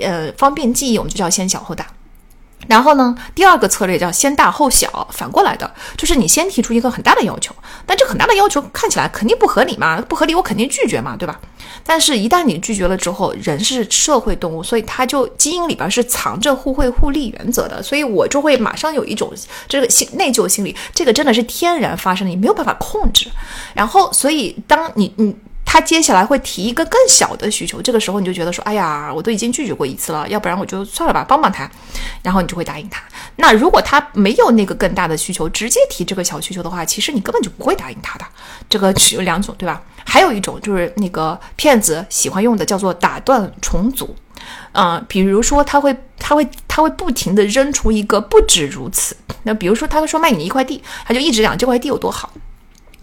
[0.00, 1.86] 呃方便记忆，我们就叫先小后大。
[2.66, 7.54] 然后呢，第二个策略叫先大后小，反过来的，就是你先提出一个很大的要求，
[7.86, 11.40] 但这很大的要求看起来肯定不合理嘛，不合理我肯定拒绝嘛，对吧？
[11.84, 19.32] 但是，一旦你拒绝了之后，人是社会动物，所以他就基因里边是藏着互惠互利原则的，所以我就会马上有一种
[19.66, 23.30] 这个心内疚心理，这个真的是天然发生的，你没有办法控制。
[23.72, 25.34] 然后，所以当你你。
[25.70, 31.70] 他接下来会提一个更小的需求，这个时候你就觉得说，哎呀，我都已经拒绝过一次了，要不然我就算了吧，帮帮他，
[32.22, 33.02] 然后你就会答应他。
[33.36, 38.24] 那如果他没有那个更大的需求，直接提这个小需求的话，其实你根本就不会答应他的。
[38.66, 39.82] 这个有两种，对吧？
[40.06, 44.16] 还有一种就是那个骗子喜欢用的，叫做打断重组。
[44.72, 49.14] 嗯，比如说他会他会他会不停的扔出一个不止如此。
[49.42, 52.32] 那比如说他会说卖你一块地，他就一直讲这块地有多好。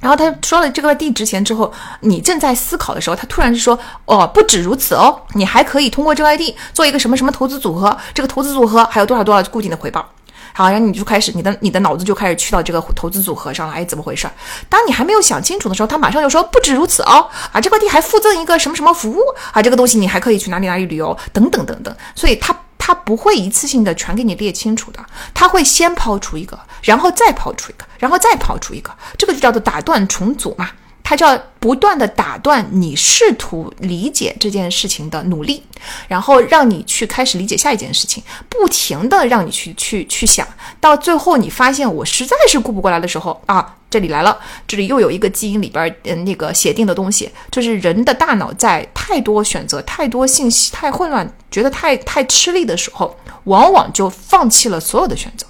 [0.06, 10.08] 然后他说了这块地值钱之后，你正在思考的时候，他突然就说：“哦，不止如此哦，你还可以通过这块地做一个什么什么投资组合，这个投资组合还有多少多少固定的回报。”
[10.54, 13.74] 好，然后你就开始你的你的脑子就开始去到这个投资组合上了。
[13.74, 14.30] 哎，怎么回事？
[14.70, 19.20] 当你还没有想清楚的时候，他马上就说：“不止如此哦，啊，这块地还附赠一个什么什么服务
[19.54, 22.56] 啊，这个东西你还可以去哪里哪里旅游等等等等。”所以他。
[22.86, 30.70] 他不会一次性的全给你列清楚的，他会先抛出一个，然后再抛出一个，然后再抛出一个，这个就叫做打断重组嘛。
[31.08, 35.62] 他叫不断的打断你试图理解这件事情的努力，
[36.08, 40.48] 然后让你去开始理解下一件事情，不停的让你去去去想，
[40.82, 44.36] 到最后你发现我实在是顾不过来的时候啊，这里来了，
[44.66, 55.46] 这里又有一个基因里边嗯那个写定的东西，就是人的大脑在太多选择、太多信息、太混乱，觉得太太吃力的时候，往往就放弃了所有的选择。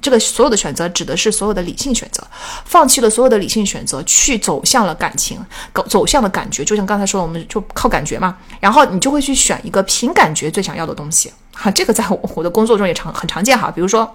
[0.00, 2.26] 这个所有的选择指的是所有的理性选择，
[2.64, 5.38] 放弃了所有的理性选择，去走向了感情，
[5.74, 6.64] 走走向了感觉。
[6.64, 8.36] 就像刚才说的，我们就靠感觉嘛。
[8.60, 11.32] 然后你就会去选一个凭感觉最想要的东西。
[11.52, 13.70] 哈，这个在我我的工作中也常很常见哈。
[13.70, 14.08] 比如说。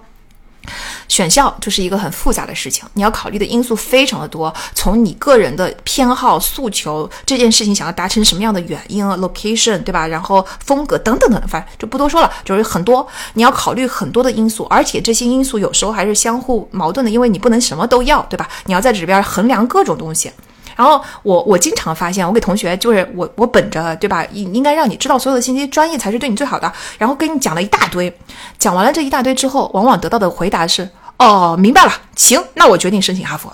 [1.08, 10.06] 选校就是一个很复杂的事情，你要考虑的因素非常的多，从你个人的偏好、诉求，这件事情想要达成什么样的原因啊，location 对吧？
[10.06, 18.48] 然后风格等等等等，反正就不多说了，就是很多，你要考虑很多的因素，而且这些因素有时候还是相互矛盾的，因为你不能什么都要，对吧？
[18.66, 20.30] 你要在这边衡量各种东西。
[20.76, 26.72] 然后我我经常发现，我给同学就是我我本着对吧，应应该让你知道所有的信息，专业才是对你最好的。
[26.98, 28.12] 然后跟你讲了一大堆，
[28.58, 33.52] 讲完了这一大堆之后，往往得到的回答是：哦，明白了，行，那我决定申请哈佛。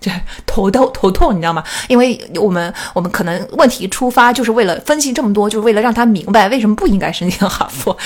[0.00, 0.10] 这
[0.46, 1.62] 头都头痛，你知道吗？
[1.88, 7.96] 因为我们我们可能问题出发就是为了分析这么多，就是为了让他明白为什么不应该申请哈佛。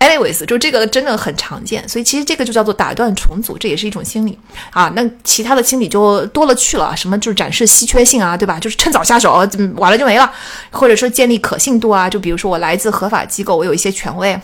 [0.00, 4.36] Anyways，就这个真的很常见，所以其实这个就叫做打断重组，这也是一种心理
[4.70, 4.90] 啊。
[4.96, 8.58] 那其他的心理就多了去了，什么就是展示稀缺性啊，对吧？
[8.58, 9.34] 就是趁早下手，
[9.76, 10.32] 晚了就没了，
[10.70, 12.08] 或者说建立可信度啊。
[12.08, 14.40] 就比如说我来自合法机构，我有一些权威。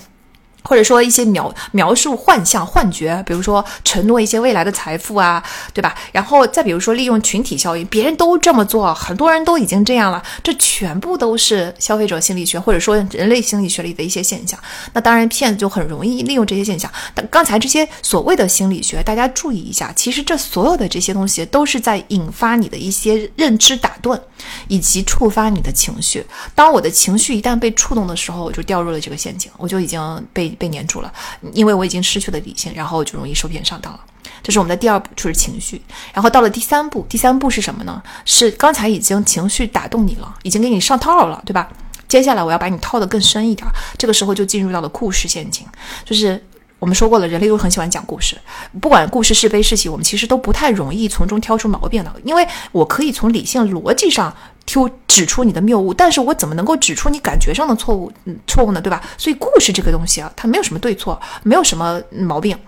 [0.67, 5.43] 或者说一些描描述幻象、幻觉，比如说承诺一些未来的财富啊，
[5.73, 5.95] 对吧？
[6.13, 14.59] 然后再比如说利用群体效应，别人都这么做，很多人都已经这样了，这全部都是消费者心理学或者说人类心理学里的一些现象。
[14.93, 16.91] 那当然，骗子就很容易利用这些现象。
[17.15, 24.21] 但刚才这些所谓的心理学，大家注意一下，其实这所有的这些东西都是在引发你的一些认知打断，
[24.67, 26.27] 以及触发你的情绪。
[26.55, 30.56] 当我的情绪一旦被触动的时候，我就掉入了这个陷阱，我就已经被。
[30.57, 31.13] 被黏住了，
[31.53, 34.01] 因为我已经失去了理性，然后就容易受骗上当了。
[34.43, 35.81] 这是我们的第二步，就是情绪。
[36.13, 38.03] 然后到了第三步，第三步是什么呢？
[38.25, 41.69] 是刚才已经情绪打动你了，已经给你上套了，对吧？
[42.09, 43.67] 接下来我要把你套得更深一点，
[43.99, 45.67] 这个时候就进入到了故事陷阱，
[46.05, 46.43] 就是。
[46.79, 48.37] 我们说过了，人类都很喜欢讲故事，
[48.83, 54.33] 不管故事是悲是喜，我们其实都不太容易从中挑出毛病的，因为我可以从理性逻辑上
[54.67, 58.13] 就指出你的谬误，但是我怎么能够指出你感觉上的错误？
[58.25, 59.01] 嗯，错误呢，对吧？
[59.17, 62.59] 所以故事这个东西啊，它没有什么对错，没有什么毛病。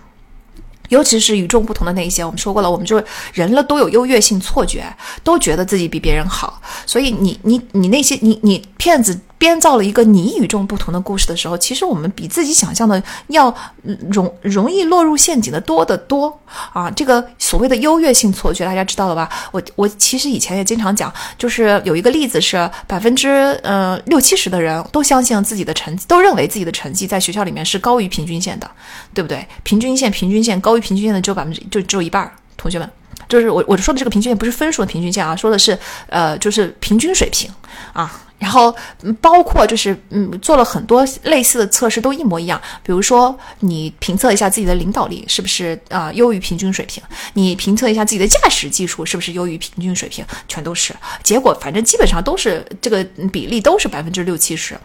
[0.88, 4.84] 尤其是与众不同的那一些，我们说过了，我们就人了都有优越性错觉，
[5.22, 13.54] 都觉得自己比别人好，所以你你你那些你你骗子编造了一个你与众不同的故事的时候，其实我们比自己想象的要
[14.10, 16.40] 容容易落入陷阱的多得多
[16.72, 16.90] 啊！
[16.90, 19.28] 这个所谓的优越性错觉，大家知道了吧？
[19.52, 23.28] 我我其实以前也经常讲，就是有一个例子是百分之
[23.62, 28.68] 呃六七十的人都相信自己的成绩，都认为自己的成绩在学校里面是高于平均线的，
[29.12, 29.46] 对不对？
[29.62, 30.77] 平均线平均线高。
[30.80, 32.90] 平均线的只有百分之就只有一半，同学们，
[33.28, 37.50] 就是我我说的这个平均线不是分数的平均线啊，说的是呃就是平均水平
[37.92, 38.74] 啊，然后
[39.20, 47.02] 包括就是嗯做了很多类似的测试都一模一样，比如说你评测一下自己的领导力是不是啊优于平均水平，
[47.34, 50.94] 你评测一下自己的驾驶技术是不是优于平均水平，全都是。
[51.22, 54.78] 结果，反正基本上都是这个比例都是百分之六七十，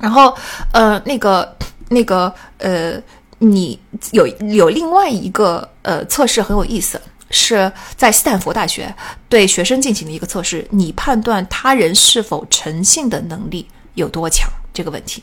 [0.00, 0.36] 然后
[0.72, 1.56] 呃那个
[1.88, 3.00] 那个呃。
[3.44, 3.78] 你
[4.12, 8.94] 有有另外一个呃测试很有意思，是在斯坦福大学
[9.28, 15.22] 对学生进行了一个测试，你判断他人是否诚信的能力有多强这个问题，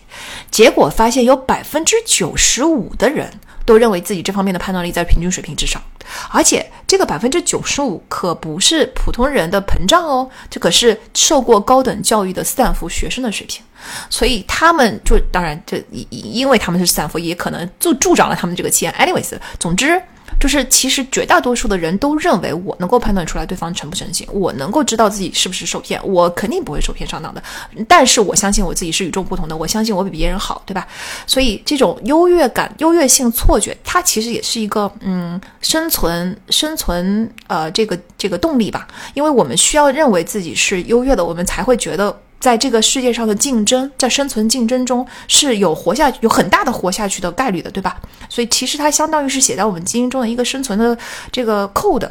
[0.50, 3.30] 结果发现有百分之九十五的人
[3.66, 5.82] 都认为自己这方面的判断力在平均水平之上，
[6.32, 13.62] 而且这个百分之九十五可不是普通人的膨胀哦，这可是受过高等教育的斯坦福学生的水平。
[14.10, 18.94] 所以他们就当然，这因因为他们是斯坦福，也可能助助长了他们这个气焰。
[18.94, 20.00] Anyways，总之
[20.40, 27.42] 就是其实绝大多数的人都认为我能够判断出来对方诚不诚信，我能够知道自己是不是受骗，我肯定不会受骗上当的。
[27.88, 30.88] 但是我相信我自己是与众不同的，我相信我比别人好，对吧？
[31.28, 42.16] 所以这种优越感、优越性错觉，它其实也是一个嗯生存生存呃这个这个动力吧，因为我们需要认为自己是优越的，我们才会觉得。
[42.42, 47.96] 在这个世界上的竞争，在生存竞争中是有活下去有很大的活下去的概率的，对吧？
[48.28, 50.98] 所以其实它相当于是写在我们基因中的一个生存的
[51.32, 52.10] 这个 code。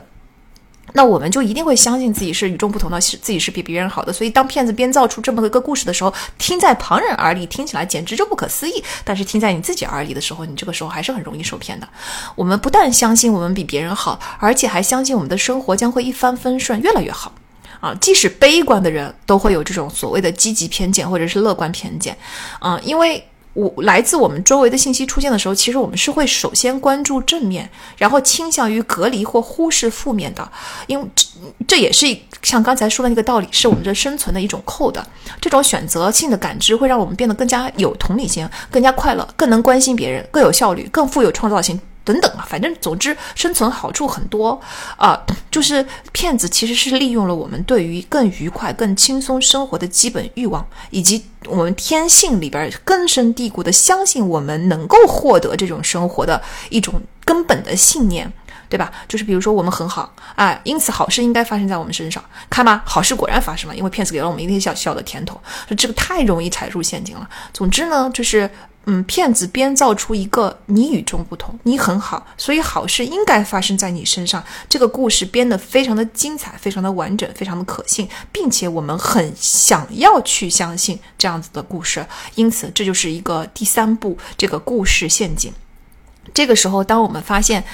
[0.93, 4.12] 那我们就一定会相信自己是与众不同的，是自己是比别人好的。
[4.12, 11.89] 所以当骗子编造出这么一个故事的时候，听在旁人耳里听起来简直就不可思议，但是听在你自己耳里的时候，你这个时候还是很容易受骗的。
[12.35, 17.33] 我们不但相信我们比别人好，而且还相信我们的生活将会一帆风顺，越来越好。
[17.81, 22.16] 啊，即使悲观的人都会有这种所谓的积极偏见或者是乐观偏见，
[22.59, 30.53] 啊，因为我来自我们周围的信息出现的时候，其实我们是会首先关注正面，然后倾向于隔离或忽视负面的，
[30.87, 31.26] 因为这
[31.66, 32.07] 这也是
[32.43, 35.05] 像刚才说的那个道理，是我们这生存的一种扣的。
[35.41, 41.81] 这种选择性的感知会让我们变得更加有同理心，更加快乐，更能关心别人，更有效率，更富有创造性。
[42.05, 44.61] 等等啊，反正总之生存好处很多
[44.96, 45.20] 啊，
[45.51, 56.40] 就是骗子其实是利用了我们对于更愉快、更轻松生活的基本欲望，以及我们天性里边根深蒂固的相信我们能够获得这种生活的
[56.70, 58.32] 一种根本的信念，
[58.68, 58.90] 对吧？
[59.07, 67.28] 就是比如说我们很好啊，因此好事应该发生在我们身上，看吧，好事果然发生了，因为骗子给了我们一些小小的甜头，说这个太容易踩入陷阱了。
[67.53, 68.51] 总之呢，就是。
[68.87, 74.43] 嗯，骗子编造出一个你与众不同，你很好，所以好事应该发生在你身上。
[74.68, 82.05] 这个故事编得非常的精彩，非常的完整，非常的可信，并且我们很想要去相信这样子的故事。
[82.35, 85.53] 因此，这就是一个第三步，这个故事陷阱。
[86.33, 87.64] 这个时候，当我们发现。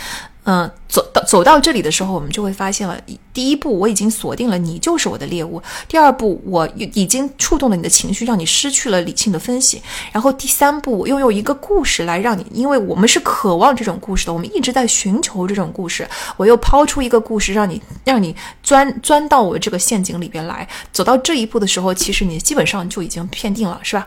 [0.49, 2.97] 嗯，走到走到这里的时候，我们就会发现了，
[3.33, 9.83] 第一步我已经锁定了你就是我的猎物，第二步我已经触动了你的情绪，让你失去了理性的分析，
[10.13, 24.07] 然后第三步我又用一个故事来让你，因为我们是渴望这种故事的，我们一直在寻求这种故事，我又抛出一个故事让你让你钻钻到我这个陷阱里边来，走到这一步的时候，其实你基本上就已经骗定了，是吧？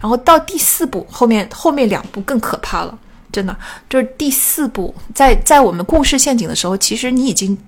[0.00, 2.98] 然后到第四步后面后面两步更可怕了。
[3.34, 3.56] 真的
[3.90, 7.58] 就是第四步，在在我们故事陷阱的时候，其实你已经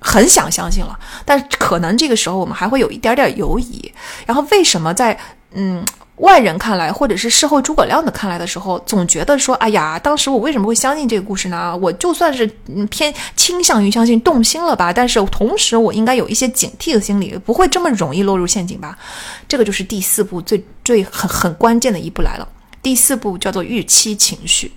[0.00, 3.92] 很想相信了，但可能这个时候我们还会有一点点犹疑。
[4.26, 5.16] 然后为什么在
[5.52, 5.86] 嗯
[6.16, 11.76] 外人看来，或者是事后诸葛亮的看来的时候，总觉得说，哎呀，当时我为什么会相信这个故事呢？
[11.76, 12.44] 我就算是
[12.90, 14.92] 偏倾向于相信，动心了吧？
[14.92, 18.98] 但是同时我应该有一些警惕的心理，不会这么容易落入陷阱吧？
[19.46, 22.48] 这个就是第四步最最很很关键的一步来了。
[22.82, 24.70] 第四步叫做预期情绪。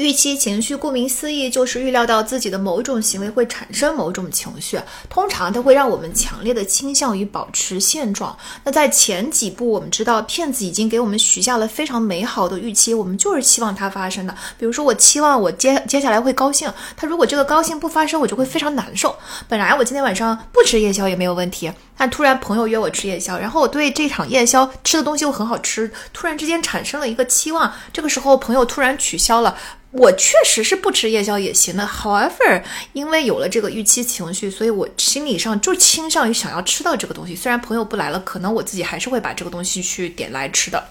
[0.00, 4.80] 预期情绪，顾名思义，就是预料到自己的某种行为会产生某种情绪。
[5.10, 8.34] 通常，它会让我们强烈的倾向于保持现状。
[8.64, 14.34] 那在前几步，我们知道骗子已经给我们许下了非常美好的预期，我们就是期望它发生的。
[14.56, 19.14] 比如说，我期望我接接下来会高兴，他如果这个高兴不发生，我就会非常难受。
[19.48, 29.54] 本来我今天晚上不吃夜宵也没有问题，但突然朋友约我吃夜宵，然后我对这场夜宵吃的东西又很好吃，突然之间产生了一个期望，这个时候朋友突然取消了。
[29.92, 32.62] 我确实是不吃夜宵也行的，however，
[32.92, 37.34] 因为有了这个预期情绪，所以我心理上就倾向于想要吃到这个东西。
[37.34, 40.82] 虽然朋友不来了，可能我自己还是会把这个东西去点来吃的。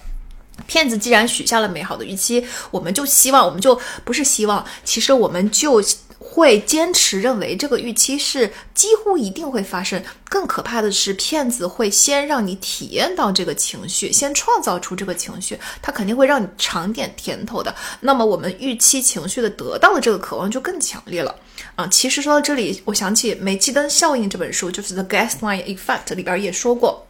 [0.68, 5.82] 骗子既然许下了美好的预期，我们就希望，我们就不是希望，其实我们就。
[6.20, 10.04] 会坚持认为这个预期是几乎一定会发生。
[10.30, 17.74] 更可怕的是，骗子会先让你体验到这个情绪，先创造出这个情绪，他肯定会让你尝点甜头的。
[18.02, 21.36] 那么，我们预期情绪的得到的这个渴望就更强烈了
[21.76, 21.88] 啊！
[21.88, 27.08] 其实说到这里，我想起《煤气灯效应》这本书，就是《The Gaslight Effect》里边也说过。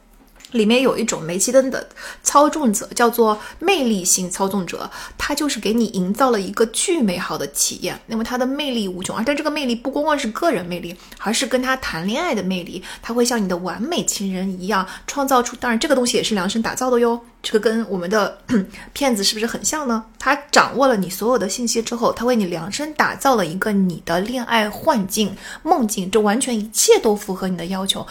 [0.52, 1.88] 里面有一种煤气灯的
[2.24, 8.00] 操纵者，叫做魅力性操纵者，他就是给你营造了一个巨美好的体验。
[8.08, 12.84] 那么他的魅力无穷，而但这个魅力不光光是个人魅力，而是跟他谈恋爱的魅力。
[13.02, 17.20] 他会像你的完美情人一样，创造出，当然这个东西也是量身打造的哟。
[17.42, 18.38] 这个跟我们的
[18.92, 20.04] 骗子是不是很像呢？
[20.20, 28.06] 他掌握了你所有的信息之后，他为你量身打造了一个你的恋爱幻境、梦境，这完全一切都符合你的要求。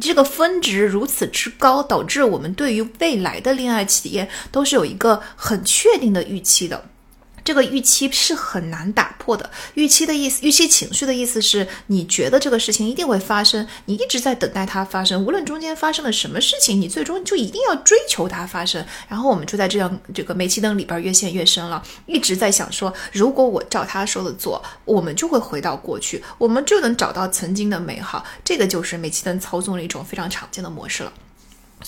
[0.00, 6.84] 这个分值如此之高，导致我们对于未来的恋爱体验都是有一个很确定的预期的。
[7.44, 9.50] 这个预期是很难打破的。
[9.74, 15.24] 预期的意思，预期情绪的意思是你觉得这个事情一定会发生，你一直在等待它发生。
[15.24, 18.84] 无论中间发生了什么事情，你最终就一定要追求它发生。
[19.08, 28.24] 然后我们就在这样这个煤气灯里边越陷越深了，一直在想说，如果我照他说的做，我们就会回到过去，我们就能找到曾经的美好。
[28.44, 31.12] 这个就是煤气灯操纵的一种非常常见的模式了。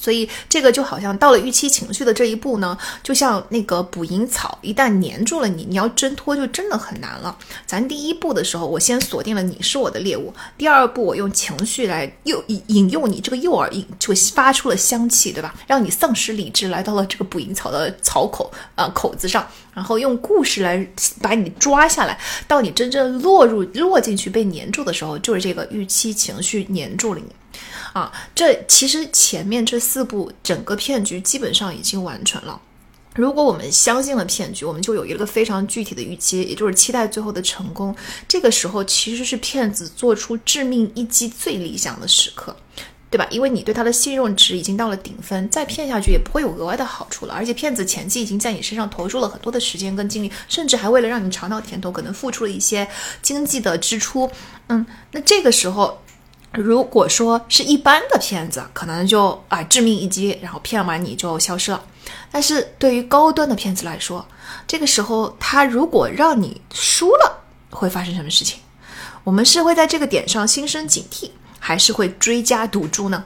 [0.04, 7.34] 所以这个就好像到了预期情绪的这一步呢，就像那个捕蝇草，一旦粘住了你，你要挣脱就真的很难了。
[7.64, 15.54] 咱第一步的时候，我先锁定了你是我的猎物；第二步，我用情绪来诱引引诱你，这个诱饵引就发出了香气，对吧？
[15.66, 20.86] 让你丧失理智，来到了这个捕蝇草的草口啊口子上，然后用故事来
[21.22, 27.32] 把你抓下来，到你真正落入落进去被粘住的时候，就是这个预期情绪粘住了你。
[27.94, 32.60] 啊，这其实前面这四步整个骗局基本上已经完成了。
[33.14, 37.94] 如果我们相信了骗局，我们就有一个非常具体的预期，也就是期待最后的成功。
[38.26, 42.56] 这个时候其实是骗子做出致命一击最理想的时刻，
[43.10, 43.24] 对吧？
[43.30, 47.34] 因为你对他的信用值已经到了顶峰，再骗下去也不会有额外的好处了。
[47.34, 52.88] 而且骗子前期已经在你身上投入了很多的时间跟精力，甚至还为了让你尝到甜头，可能付出了一些
[53.22, 54.28] 经济的支出。
[54.66, 56.00] 嗯，那这个时候。
[56.56, 61.84] 如果说是一般的骗子，可能就啊致命一击，然后骗完你就消失了。
[62.30, 64.26] 但是对于高端的骗子来说，
[64.66, 68.58] 这个时候他如果让你输了，会发生什么事情？
[69.24, 73.24] 我们是会在这个点上心生警惕，还是会追加赌注呢？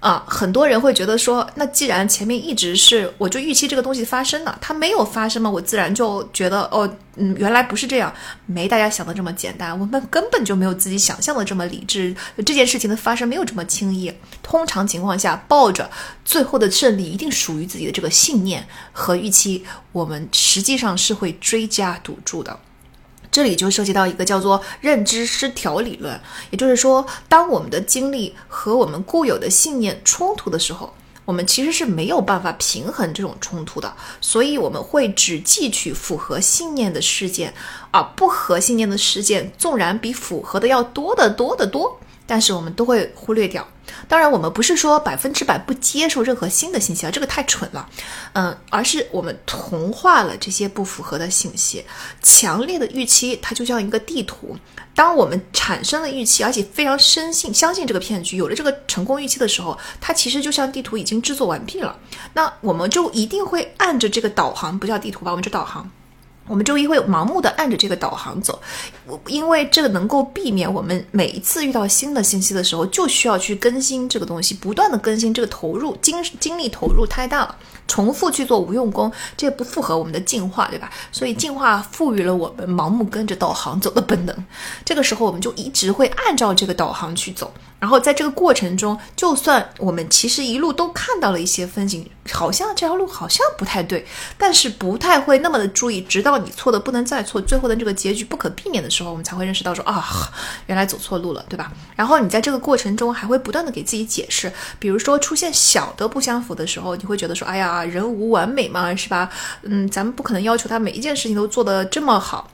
[0.00, 8.14] 啊，很多人会觉得说，那既然前面一直是我就预期这个东西发生了，它没有发生嘛，我自然就觉得哦，嗯，原来不是这样，
[8.46, 12.14] 没大家想的这么简单，我们根本就没有自己想象的这么理智，
[12.46, 14.12] 这件事情的发生没有这么轻易。
[14.40, 15.90] 通常情况下，抱着
[16.24, 22.56] 最后的胜利一定属于自己的这个信念和预期，我们实际上是会追加赌注的。
[23.30, 26.18] 这里就涉及到一个叫做认知失调理论，
[26.50, 30.92] 也就是说，当我们的经历和我们固有的信念冲突的时候，
[31.24, 37.52] 我们其实是没有办法平衡这种冲突的，所以我们会只记取符合信念的事件，
[37.90, 42.00] 而不合信念的事件，纵然比符合的要多得多得多。
[42.28, 43.66] 但是我们都会忽略掉。
[44.06, 47.88] 当然，我们不是说百分之百不接受任何新的信息啊，这个太蠢了。
[48.34, 51.82] 嗯，而是我们同化了这些不符合的信息。
[52.22, 54.54] 强烈的预期，它就像一个地图。
[54.94, 61.96] 当我们产生了预期，而且非常深信、相信这个骗局，有了这个成功预期的时候，它其实就像地图已经制作完毕了。
[62.34, 65.90] 那我们就一定会按着这个导航，不叫地图吧，我们就导航。
[66.48, 68.58] 我们周一会盲目的按着这个导航走，
[69.26, 80.90] 因为这个能够避免我们每一次遇到新的信息的时候，就需要去更新这个东西，不断的更新，这个投入精精力投入太大了，重复去做无用功，这不符合我们的进化，对吧？
[81.12, 84.34] 所以进化赋予了我们盲目跟着导航走的本能，
[84.84, 87.52] 这个时候我们就一直会按照这个导航去走。
[87.78, 94.04] 然后在这个过程中，就算我们其实一路都看到了一些风景，好像这条路好像不太对，
[94.36, 100.04] 但是不太会那么的注意，直到你错的不能再错，最后的这个结局不可避免的时候，我们才会认识到说啊，
[100.66, 101.72] 原来走错路了，对吧？
[101.94, 109.30] 然后你在这个过程中还会不断的给自己解释，比如说出现小的不相符的时候，你会觉得说，哎呀，人无完美嘛，是吧？
[109.62, 112.50] 嗯，咱们不可能要求他每一件事情都做得这么好。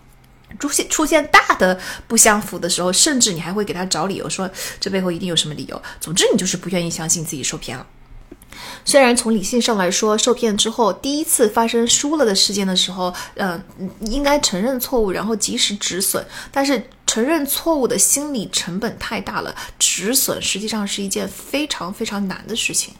[0.58, 4.50] 出现出现大的不相符的时候，甚至你还会给他找理由，说
[4.80, 5.82] 这背后一定有什么理由。
[6.00, 7.86] 总之，你就是不愿意相信自己受骗了。
[8.84, 13.60] 虽然从理性上来说，受骗之后第一次发生输了的事件的时候，呃，
[14.02, 16.24] 应该承认错误，然后及时止损。
[16.52, 22.94] 但是承认错误的心理成本太大了，止损实际上是一件非常非常难的事情。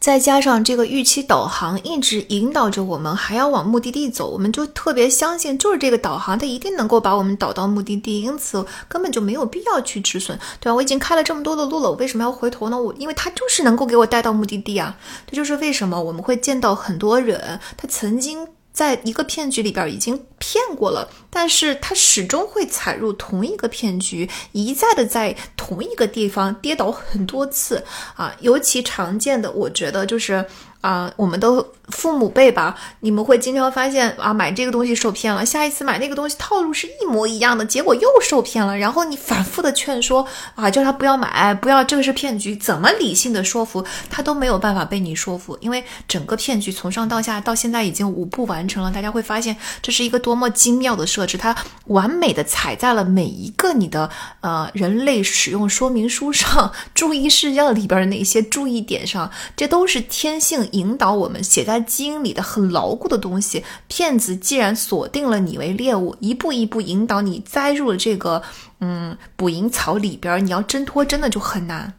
[0.00, 10.74] 再加上这个预期导航一直引导着我们，还要往目的地走，我们就特别相信，就是这个导航它一定能够把我们导到目的地，因此根本就没有必要去止损，对吧？
[10.74, 12.80] 我已经开了这么多的路了，我为什么要回头呢？
[12.80, 14.96] 我因为它就是能够给我带到目的地啊，
[15.30, 18.48] 这就是为什么我们会见到很多人，他曾经。
[18.72, 27.84] 在一个骗局里边已经骗过了，但是他始终会踩入同一个骗局，一再的在同一个地方跌倒很多次。
[28.14, 30.44] 啊，尤其常见的，我觉得就是
[30.80, 31.66] 啊，我们都。
[31.90, 38.78] 父母辈吧，你们会经常发现啊，买这个东西受骗了，下一次买那个东西套路是一模一样的，结果又受骗了。
[38.78, 40.24] 然后你反复的劝说
[40.54, 48.92] 啊，叫他不要买，不要这个是骗局，怎么理性的说服他都没有办法被你说服，因为整个骗局从上到下到现在已经五步完成了。
[48.92, 54.08] 大家会发现这是一个多么精妙的设置，它完美的踩在了每一个你的
[54.42, 61.80] 呃人类使用说明书上 注意事项里边的那些注意点上，这都是天性引导我们写在。
[61.80, 68.40] 基因里的很牢固的东西，骗子既然锁定了你为猎物，一步一步引导你栽入了这个
[68.80, 71.92] 嗯捕蝇草里边，你要挣脱真的就很难。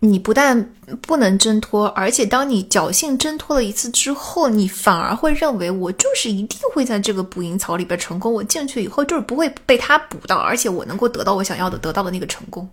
[0.00, 0.72] 你不但
[1.02, 8.32] 不能挣脱，而且当你侥幸挣脱了一次之后，你反而会认为我就是一定会在这个捕蝇草里边成功。
[8.32, 12.68] 我进去以后就是不会被他捕到，而且我能够得到我想要的，得到的那个成功。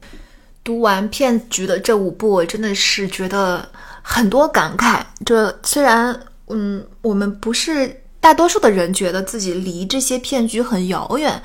[0.63, 3.67] 读完骗局的这五步，我真的是觉得
[4.07, 5.01] 很多感慨。
[5.25, 6.17] 这虽然。
[6.47, 11.41] 嗯，我们不是大多数的人觉得自己离这些骗局很遥远，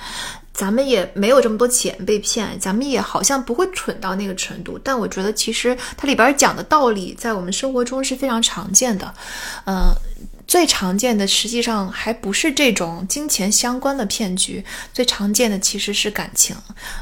[0.53, 4.79] 咱们也没有这么多钱被骗，咱们也好像不会蠢到那个程度。
[4.85, 9.11] 但我觉得其实它里边讲的道理，在我们生活中是非常常见的，
[9.65, 9.91] 嗯。
[10.51, 16.57] 最常见的实际上还不是这种金钱相关的骗局，最常见的其实是感情。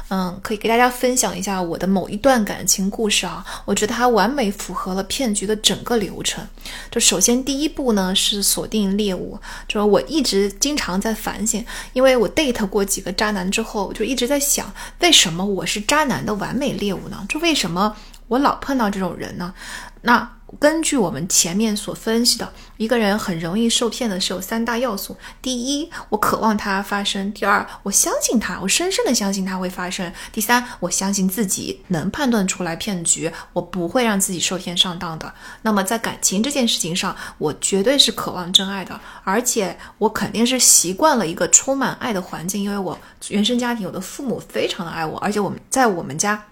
[0.09, 6.47] 嗯，可以给大家分享一下我的某一段感情故事啊，我觉得它完美符合了骗局的整个流程。
[6.91, 17.25] 就首先第一步呢是锁定猎物，就是我一直经常在反省，因为我 date 过几个渣男之后，就一直在想，为什么我是渣男的完美猎物呢？
[17.27, 17.97] 就为什么
[18.27, 19.55] 我老碰到这种人呢？
[20.03, 20.33] 那。
[20.57, 35.31] 根据我们前面所分析的，一个人很容易受骗的是有三大要素：第一，我渴望它发生；第二，我相信它，我深深的相信它会发生；第三，我相信自己能判断出来骗局，我不会让自己受骗上当的。
[35.61, 42.97] 那么在感情这件事情上，我绝对是渴望真爱的，而且我肯定是习惯了一个充满爱的环境，因为我
[43.29, 46.43] 原生家庭我的父母非常的爱我，而且我们在我们家。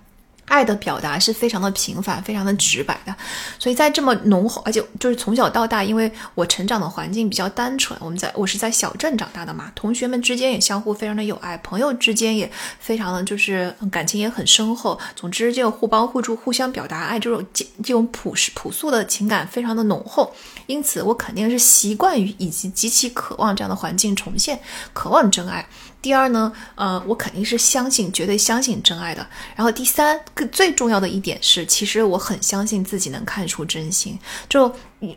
[0.48, 3.14] 爱的表达是非常的平凡，非常的直白的，
[3.60, 12.50] 所以在这么浓厚，而且就是从小到大，因为我成长的环境比较单纯，我们在我是在小镇长大的嘛，同学们之间也相互非常的有爱，朋友之间也
[12.80, 14.98] 非常的就是感情也很深厚。
[15.16, 20.34] 总之，就互帮互助、互相表达爱这种这这种朴实朴素的情感非常的浓厚，
[20.66, 24.58] 因此我肯定是习惯于以及极其渴望这样的环境重现，
[24.94, 25.68] 渴望真爱。
[26.08, 29.28] 第二呢，呃，我肯定是相信，绝对相信真爱的。
[29.58, 34.18] 然后第三个最重要的一点是，其实我很相信自己能看出真心。
[34.48, 34.74] 就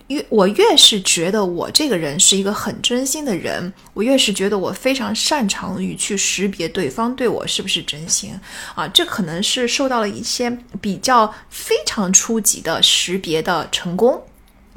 [0.09, 8.33] 越我越是觉得我这个人是一个很真心的人，我越是觉得我非常擅长于去识别对方对我是不是真心
[8.75, 8.89] 啊。
[8.89, 10.51] 这可能是受到了一些
[10.81, 14.21] 比较非常初级的识别的成功。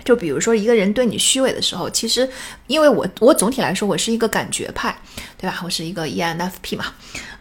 [0.05, 2.29] 就比如说一个人对你虚伪的时候，其实
[2.67, 4.93] 因为我我总体来说我是一个感觉派，
[5.43, 5.59] 对吧？
[5.61, 6.85] 我是一个 ENFP 嘛。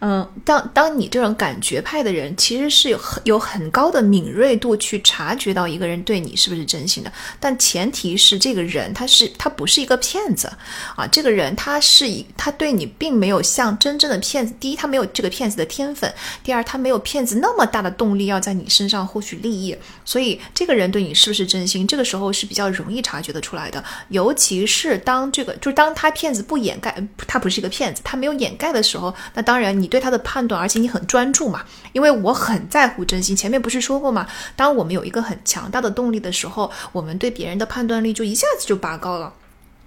[0.01, 10.53] 嗯，当当你这种感觉派的人，其实是有很有很高的敏锐度去察觉到一个人对你是不是真心的，但前提是这个人他是他不是一个骗子
[10.97, 16.13] 啊，这个人他是以他对你并没有像真正的骗子，第一他没有这个骗子的天分，
[16.43, 26.93] 第二他没有骗子那么大的动力要在你身上获取利益，所以这个人对你是不是真心，这个时候是比较容易察觉得出来的，尤其是当这个就是当他骗子不掩盖，
[27.29, 29.93] 他不是一个骗子他没有掩盖的时候，那当然你。
[29.93, 33.37] 对他的判断，而且你很专注嘛，因为我很在乎真心。
[33.37, 34.27] 前面不是说过吗？
[34.57, 39.35] 当我们有一个很强大的动力的时候，我们对别人的判断力就一下子就拔高了。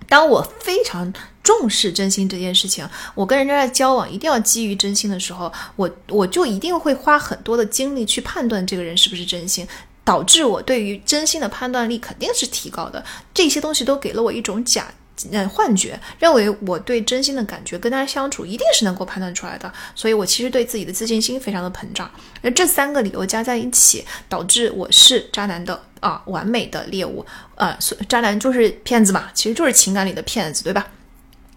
[0.08, 1.12] 当我非常
[1.42, 9.68] 重视真心这件事情，我跟人家的交往一定要基于真心的时候，我我就一定会花很多的精力去判断这个人是不是真心，
[10.04, 13.04] 导致我对于真心的判断力肯定是提高的。
[13.34, 14.86] 这些东西都给了我一种假。
[15.32, 22.10] 嗯幻觉，认为我对真心的感觉跟他相处一定是能够判断出来的，所以我其实对自己的自信心非常的膨胀。
[22.42, 27.26] 那这三个理由加在一起，导致我是渣男的啊完美的猎物
[27.56, 27.78] 啊，
[28.08, 30.88] 渣男就是骗子嘛，其实就是情感里的骗子，对吧？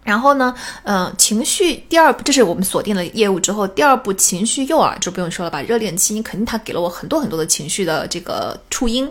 [0.03, 5.61] 然后呢，嗯，情绪第二步，这是我们锁定了业务之后，第二步情绪诱饵就不用说了吧。
[5.61, 9.03] 热恋期，你肯定他给了我很多很多的情绪的这个初音。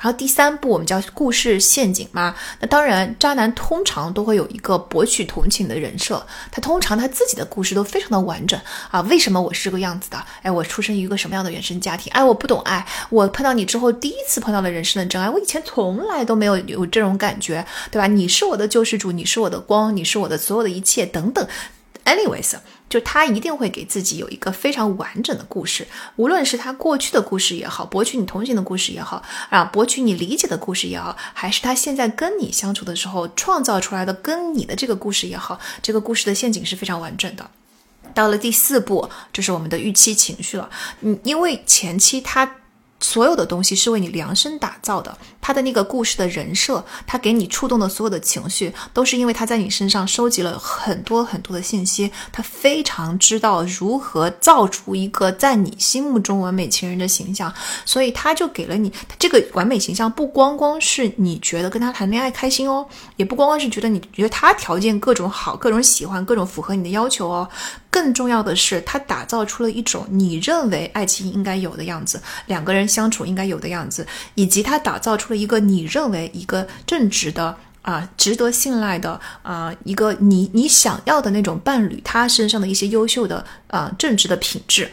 [0.00, 2.34] 然后第三步我们叫故事陷阱嘛。
[2.60, 8.58] 那当然，渣男通常都会有一个博取同情的人设，他通常他自己的故事都非常的完整
[8.90, 9.00] 啊。
[9.02, 10.24] 为什么我是这个样子的？
[10.42, 12.10] 哎，我出生于一个什么样的原生家庭？
[12.12, 18.06] 哎，我不懂爱，我碰到你之后第一次碰到了人生的真爱，我以前从来都没有有这种感觉，对吧？
[18.06, 20.38] 你是我的救世主，你是我的光，你是我的。
[20.38, 21.46] 所有的一切等等
[22.04, 22.54] ，anyways，
[22.88, 25.86] 就他一定会给自己有一个非常完整的故事，
[26.16, 37.50] 无论是他过去的故事也好，博取你同情的故事也好，啊，博取你理解的故事也好，还是他现在跟你相处的时候创造出来的跟你的这个故事也好，这个故事的陷阱是非常完整的。
[38.14, 40.70] 到了第四步，就是我们的预期情绪了。
[41.00, 42.50] 嗯，因为前期他。
[43.00, 57.52] 所有的东西是为你量身打造的，他的那个故事的人设，他给你触动的所有的情绪，都是因为他在你身上收集了很多很多的信息，他非常知道如何造出一个在你心目中完美情人的形象，
[57.84, 67.48] 所以他就给了你这个完美形象，不光光是你觉得跟他谈恋爱开心哦，也不光光是觉得你觉得他条件各种好，各种喜欢，各种符合你的要求哦。
[67.90, 84.90] 更重要的是，他打造出了一种你认为爱情应该有的样子，两个人相处应该有的样子，以及他打造出了一个你认为一个正直的啊、值得信赖的啊、一个你你想要的那种伴侣，他身上的一些优秀的啊、正直的品质，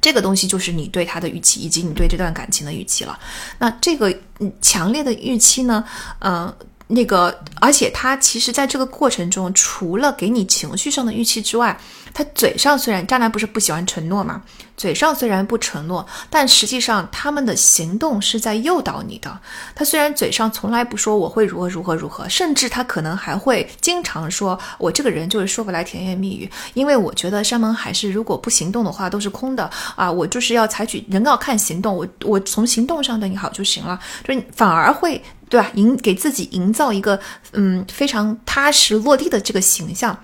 [0.00, 3.18] 这个东西就是你对他的预期，以及你对这段感情的预期了。
[3.58, 4.10] 那这个
[4.40, 5.84] 嗯强烈的预期呢，
[6.20, 6.52] 嗯。
[6.94, 11.78] 那个，而且他其实在这个过程中，除了给你情绪上的预期之外，
[12.12, 14.42] 他嘴上虽然渣男不是不喜欢承诺嘛，
[14.82, 19.38] 嘴上虽然不承诺，但实际上他们的行动是在诱导你的。
[19.76, 35.22] 他虽然嘴上从来不说我会如何如何如何，甚至他可能还会经常说我这个人就是说不来甜言蜜语，因为我觉得山盟海誓如果不行动的话都是空的啊，我就是要采取人要看行动，我我从行动上对你好就行了，就反而会。
[35.52, 35.70] 对吧？
[35.74, 37.20] 营给自己营造一个
[37.52, 40.18] 嗯非常踏实落地的这个形象，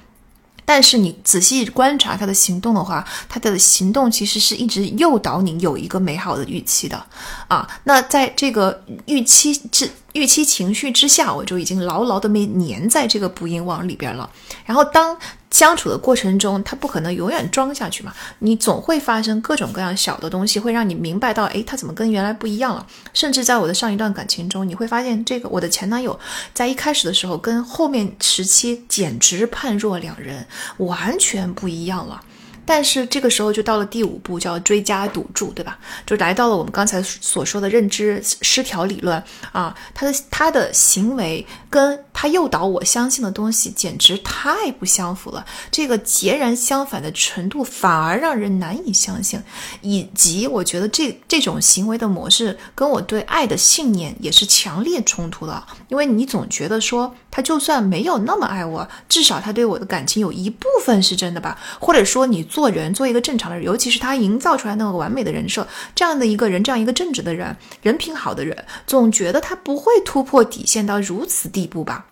[0.69, 7.03] 但是你仔细观察他的行动的话，他的行动其实是一直诱导你有一个美好的预期的
[7.49, 7.67] 啊。
[7.85, 14.29] 那在这个预期之预期情绪之下，我就已经牢牢的被粘在这个捕蝇网里边了。
[14.67, 15.17] 然后当
[15.51, 22.87] 相处的过程中，他不可能永远装下去嘛，你总会发生各种各样小的东西，会让你明白到，诶，他怎么跟原来不一样了？
[23.15, 26.19] 甚至在我的上一段感情中，你会发现，这个我的前男友
[26.53, 30.47] 在一开始的时候跟后面时期简直判若两人，
[30.79, 32.21] 完全不一样了。
[32.69, 35.79] 但是这个时候就到了第五步，叫追加赌注，对吧？
[36.05, 39.23] 就来到了我们刚才所说的认知失调理论
[39.53, 49.43] 啊，他的他的行为跟他诱导我相信的东西简直太不相符了，这个截然相反的程度反而让人难以相信，
[49.81, 62.47] 以及我觉得这这种行为的模式跟我对爱的信念也是强烈冲突的，因为你总觉得说他就算没有那么爱我，至少他对我的感情有一部分是真的吧，或者说你。
[62.59, 65.65] 做人，做一个正常的人，尤其是他营造出来那个完美的人设，
[65.95, 72.07] 这样的一个人，这样一个正直的人，人品好的人，总觉得他不会突破底线到如此地步吧。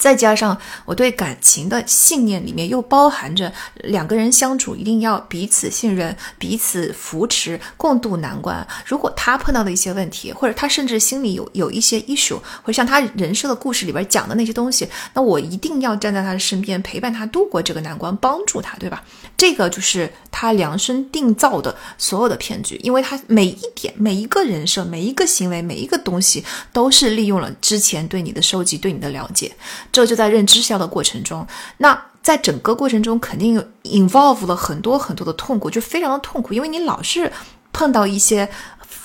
[0.00, 3.52] 再加上我对感情的信念里面又包含着
[3.84, 8.66] 两个人相处一定要彼此信任、彼此扶持、共度难关。
[8.86, 19.04] 如果他碰到的一些问题，或者他甚至心里有有一些 issue，或者像他人生的故事里边讲的那些东西，那我一定要站在他的身边，陪伴他度过这个难关，帮助他，对吧？
[19.36, 29.52] 这个就是他量身定造的所有的骗局，因为他每一点、每一个人设、每一个行为、每一个东西，都是利用了之前对你的收集、对你的了解。
[29.92, 31.46] 这就在认知效的过程中，
[31.78, 37.32] 那在整个过程中肯定 involve 了很多很多的痛苦，就非常的痛苦，因为你老是
[37.72, 38.48] 碰到一些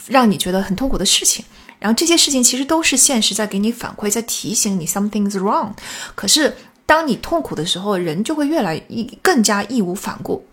[0.07, 1.45] 让你觉得很痛苦的事情，
[1.79, 5.71] 然后这些事情其实都是现实在给你反馈，在提醒你 something's wrong。
[6.13, 6.55] 可是
[6.85, 10.45] 当你痛苦的时候，人就会越来越更加义无反顾。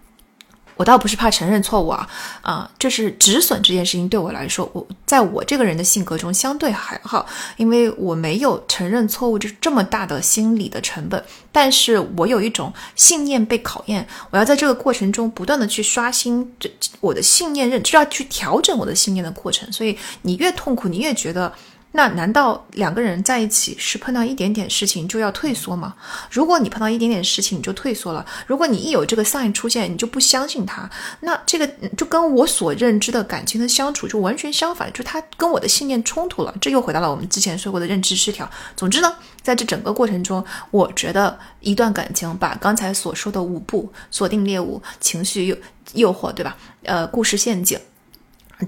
[0.76, 2.08] 我倒不是怕承认错误啊，
[2.40, 7.26] 啊，就是止损这件事情对我来说，我在我这个人的性格中相对还好，
[7.56, 16.70] 因为我没有承认错误这这么大的心理的成本，但是我有一种信念被考验，我要在这个过程中不断的去刷新这
[17.00, 21.52] 我的信念认，就要去调整我的信念的过程，所以你越痛苦，你越觉得。
[21.92, 25.94] 那难道两个人在一起是碰到一点点事情就要退缩吗？
[26.30, 30.88] 如果你碰到一点点事情你就退缩了，如果你一有这个 sign 出现你就不相信他，
[31.20, 31.66] 那这个
[31.96, 36.54] 就跟我所认知的感情的相处就完全相反，就他跟我的信念冲突了。
[36.60, 38.50] 这又回到了我们之前说过的认知失调。
[38.74, 45.56] 总之呢，在这整个过程中，我觉得一段感情把刚才所说的五步：锁定猎物、情绪诱
[45.92, 46.56] 诱惑，对吧？
[46.84, 47.78] 呃，故事陷阱。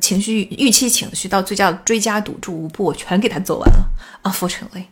[0.00, 3.84] 情绪预期情绪到最佳追加赌注五步，我全给他做完了。
[4.22, 4.84] Unfortunately，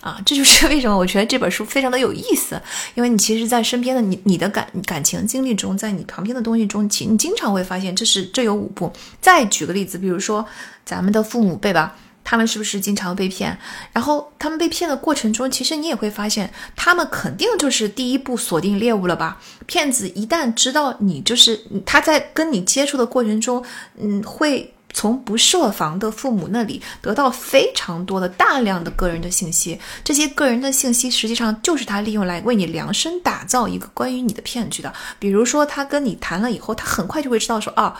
[0.00, 2.60] 啊，这就是为什么我觉得这本书非常的有意思。
[2.94, 8.92] 因为你其实，在身边的你你的感感情经历中，在你旁边的东西中，其你经常会发现，这是这有五步。
[9.20, 10.46] 再举个例子，比如说
[10.84, 11.96] 咱们的父母辈吧。
[12.28, 13.56] 他们是不是经常被骗？
[13.92, 19.40] 然后他们被骗的过程中，其实你也会发现，他们肯定就是第一步锁定猎物了吧？
[19.66, 23.64] 骗子一旦知道你就是他在跟你接触的过程中，
[23.96, 24.72] 嗯，会。
[24.96, 34.90] 从不设防的父母那里得到非常多的大量的个人的信息，这些个人的信息实际上就是他利用来为你量身打造一个关于你的骗局的。
[35.18, 37.94] 比如说，他跟你谈了以后，他很快就会知道说，啊，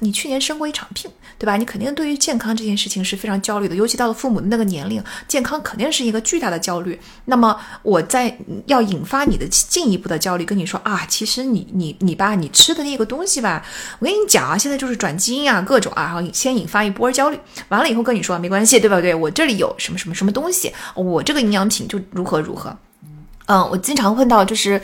[0.00, 1.56] 你去年生过一场病，对吧？
[1.56, 7.00] 你肯定对于健康这件事情是非常焦虑的，尤其到了父母的那个年龄，健康肯定是一个巨大的焦虑。
[7.24, 13.64] 那么，我在要引发你的进一步的焦虑，跟你说啊，其实你你你吧，你吃的那个东西吧，
[14.00, 16.20] 我跟你讲啊，现在就是转基因啊，各种啊，然后。
[16.42, 17.38] 先引发一波焦虑，
[17.68, 19.00] 完了以后跟你说没关系，对吧？
[19.00, 22.76] 对我这里有什么什么什么东西，我这个营养品就如何如何。
[23.46, 24.80] 嗯，我经常碰到就是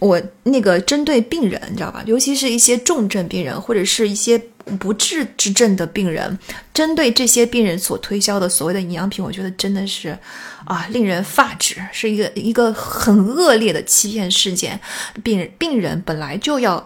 [0.00, 2.02] 我那个针对病人，你知道吧？
[2.06, 4.40] 尤其是一些重症病人或者是一些。
[4.78, 6.38] 不治之症的病人，
[6.74, 10.18] 针对这些病人所推销的所谓的营养品，我觉得真的是
[10.64, 14.78] 啊，令人发指，是一个一个很恶劣的欺骗事件。
[15.22, 16.84] 病病人本来就要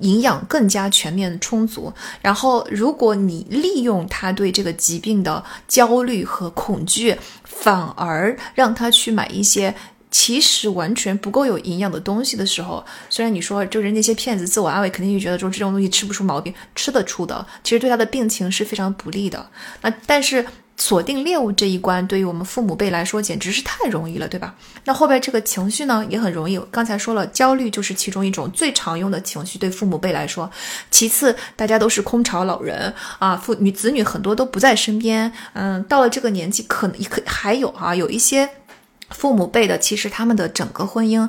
[0.00, 1.92] 营养更加全面充足，
[2.22, 9.74] 然后如果你利用他对这个疾病的焦虑和恐惧，反而让他去买一些。
[10.10, 19.50] 其实完全不够有营养的东西的时候，虽然你说就是那些骗子自我安慰，肯定就觉得说这种东西吃不出毛病，吃得出的，其实对他的病情是非常不利的。
[19.82, 20.46] 那但是
[20.78, 24.54] 锁定猎物这一关，对于我们父母辈来说简直是太容易了，对吧？
[24.84, 26.58] 那后边这个情绪呢也很容易。
[26.70, 30.50] 刚才说了，焦虑就是其中一种最常用的情绪，对父母辈来说。
[30.90, 35.30] 其次，大家都是空巢老人啊，父女子女很多都不在身边。
[35.52, 38.48] 嗯，到了这个年纪，可能可还有啊，有一些。
[39.10, 41.28] 父母辈的，其实他们的整个婚姻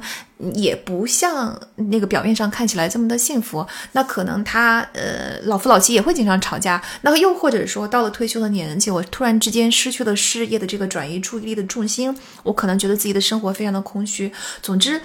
[0.54, 3.66] 也不像那个表面上看起来这么的幸福。
[3.94, 6.82] 那可能他呃老夫老妻也会经常吵架。
[7.02, 14.32] 那又或者说到了退休的年纪，我突然之间失去了事业的这个转移注意力的重心，我可能觉得自己的生活非常的空虚。
[14.62, 15.02] 总之。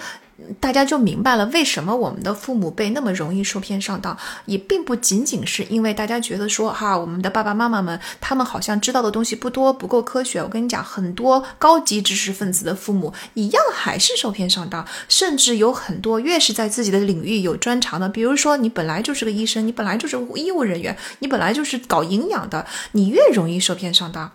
[0.59, 10.41] 大家就明白了为什么我们的父母辈那么容易受骗上当，也并不仅仅是因为大家觉得说哈，我们的爸爸妈妈们他们好像知道的东西不多，不够科学。
[10.43, 24.29] 我跟你讲，很多高级知识分子的父母一样还是受骗上当，甚至有很多越是在自己的领域有专长的，比如说你本来就是个医生，你本来就是医务人员，你本来就是搞营养的，你越容易受骗上当，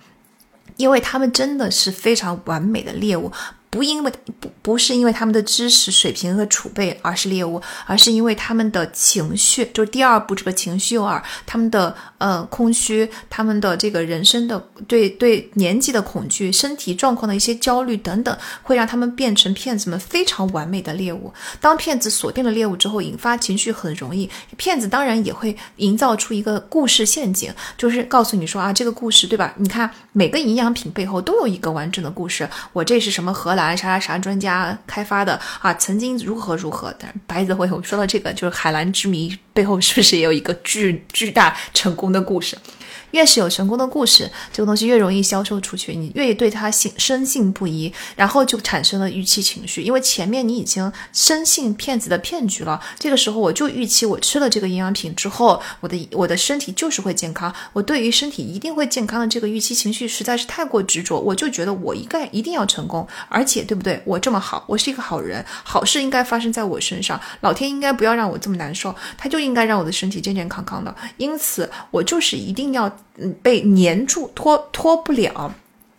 [0.77, 3.31] 因为他们真的是非常完美的猎物。
[3.71, 21.33] 不因为不不是因为他们的知识水平和储备，而是猎物，而是因为他们的情绪，就是第二步这个情绪诱饵，他们的呃空虚，他们的这个人生的对对年纪的恐惧，身体状况的一些焦虑等等，会让他们变成骗子们非常完美的猎物。
[21.61, 24.29] 当骗子锁定了猎物之后，引发情绪很容易。
[24.57, 29.55] 骗子当然也会营造出一个故事陷阱，就是告诉你说啊，这个故事对吧？
[29.59, 33.60] 你看每个营养品背后都有一个完整的故事，我这是什么荷兰。
[33.61, 35.73] 啥啥啥专家开发的啊？
[35.75, 36.95] 曾经如何如何？
[36.99, 42.57] 但是白泽会，我说到这个，就是海蓝之谜背后是不是也有一个巨巨大成功的故事？
[43.13, 49.83] 越是有成功的故事，这个东西越容易销售出去，你越对它信深信不疑，然后就产生了预期情绪。
[49.83, 57.53] 因为前面你已经深信骗子的骗局了，这个时候我就预期我吃了这个营养品之后，我的我的身体就是会健康。
[57.73, 64.01] 我对于身体一定会健康的这个预期情绪实在是太过执着，我就觉得我应该一定要成功，而且对不对？
[64.05, 70.95] 我这么好，我是一个好人，好事应该发生在我身上，老天应该不要让我这么难受，他就应该让我的身体健健康康的。
[71.17, 72.91] 因此，我就是一定要。
[73.17, 75.55] 嗯，被粘住，脱脱不了。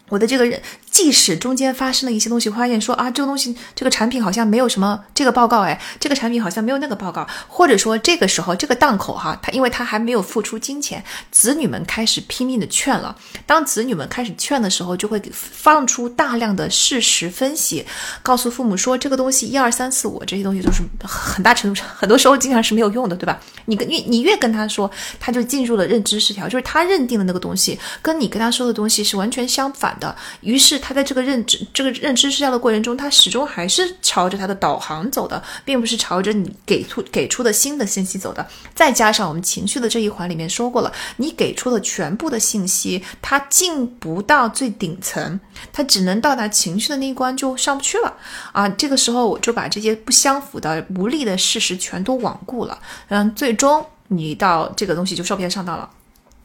[0.09, 0.61] 我的这个人
[1.01, 13.15] 即使中间发生了一些东西，发现说啊，这个东西这个产品好像没有什么这个报告，哎，这个产品好像没有那个报告，或者说这个时候这个档口哈，他因为他还没有付出金钱，子女们开始拼命的劝了。
[13.47, 17.83] 当子女们开始劝的时候，就会给放出大量的事实分析，
[18.21, 23.39] 告诉父母说这个东西一二三四五这些东西都是很大程度上，很多时候经常是没有用的，对吧？
[23.65, 38.45] 你跟越你越跟他说，他就进入了认知失调，就是他认定的那个东西跟你跟他说的东西是完全相反的，于是他他在这个认知这个认知失效的过程中，他始终还是朝着他的导航走的，并不是朝着你给出给出的新的信息走的。
[38.75, 45.39] 再加上我们情绪的这一环里面说过了，你给出的全部的信息，它进不到最顶层，
[45.71, 48.13] 它只能到达情绪的那一关就上不去了
[48.51, 48.67] 啊！
[48.67, 52.77] 这个时候我就把这些不相符的、无力的事实全都罔顾了，
[53.07, 55.89] 嗯，最终你到这个东西就受骗上当了。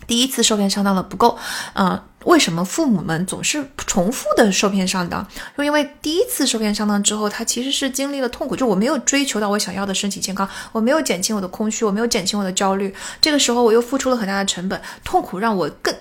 [0.07, 1.37] 第一次受骗上当了不够，
[1.75, 2.01] 嗯。
[2.27, 5.27] 为什么父母们总是重复的受骗上当？
[5.57, 12.93] 就因为第一次受骗上当之后，他其实是经历了痛苦，就我没有追求到我想要的身体健康，我没有减轻我的空虚，我没有减轻我的焦虑。
[13.21, 15.95] 这个时候我又付出了很大的成本，痛苦让我更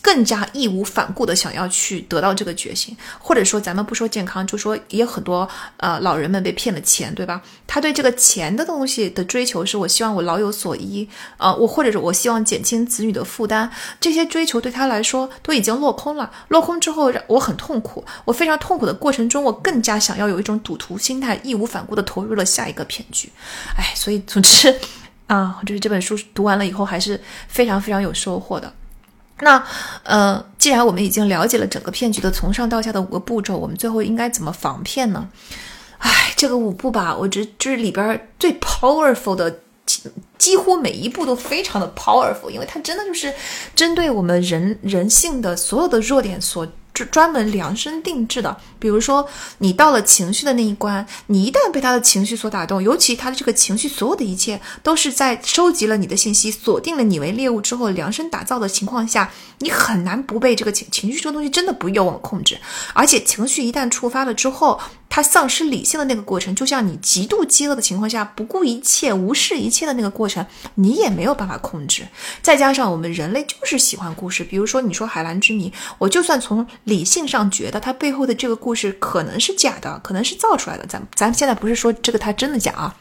[0.00, 2.96] 更加义无反顾的想要去得到这个决心。
[3.18, 5.48] 或者说，咱们不说健康，就说也很多
[5.78, 7.42] 呃老人们被骗了钱，对吧？
[7.66, 13.68] 他对这个钱的东西的追求是我希望我老有所依啊，我或者是我希望减轻子女的负担，
[13.98, 15.63] 这些追求对他来说都已。
[15.64, 18.04] 已经落空了，落空之后让我很痛苦。
[18.26, 23.32] 我非常痛苦的过程中，我更加想要有一种赌徒心态，义无反顾的投入了下一个骗局。
[23.78, 24.78] 哎，所以总之
[25.26, 27.18] 啊， 就是这本书读完了以后还是
[27.48, 28.70] 非常非常有收获的。
[29.40, 29.64] 那
[30.02, 35.26] 呃，既然我们已经了解了整个骗局的从上到下的五个步骤，我们最后应该怎么防骗呢？
[35.98, 39.60] 哎，这个五步吧，我觉得这是里边最 powerful 的。
[40.38, 43.32] 几乎每一步都非常的 powerful，因为它真的就是
[43.74, 46.66] 针对我们人人性的所有的弱点所。
[47.10, 49.28] 专门量身定制的，比如说
[49.58, 62.56] 你到了情绪的那一关，你一旦被他的情绪所打动，尤其他的这个情绪，所有的一切都是在收集了你的信息，锁定了你为猎物之后量身打造的情况下，你很难不被这个情情绪这个东西真的不由我们控制。
[62.92, 64.78] 而且情绪一旦触发了之后，
[65.14, 72.04] 它丧失理性的那个过程，就像你极度饥饿的情况下不顾一切、无视一切的那个过程，你也没有办法控制。
[72.42, 80.84] 再加上我们人类就是喜欢故事，比如说你说海蓝之谜，我就算从理性上觉得它背后的这个故事可能是假的，可能是造出来的。
[80.86, 82.96] 咱咱现在不是说这个它真的假啊。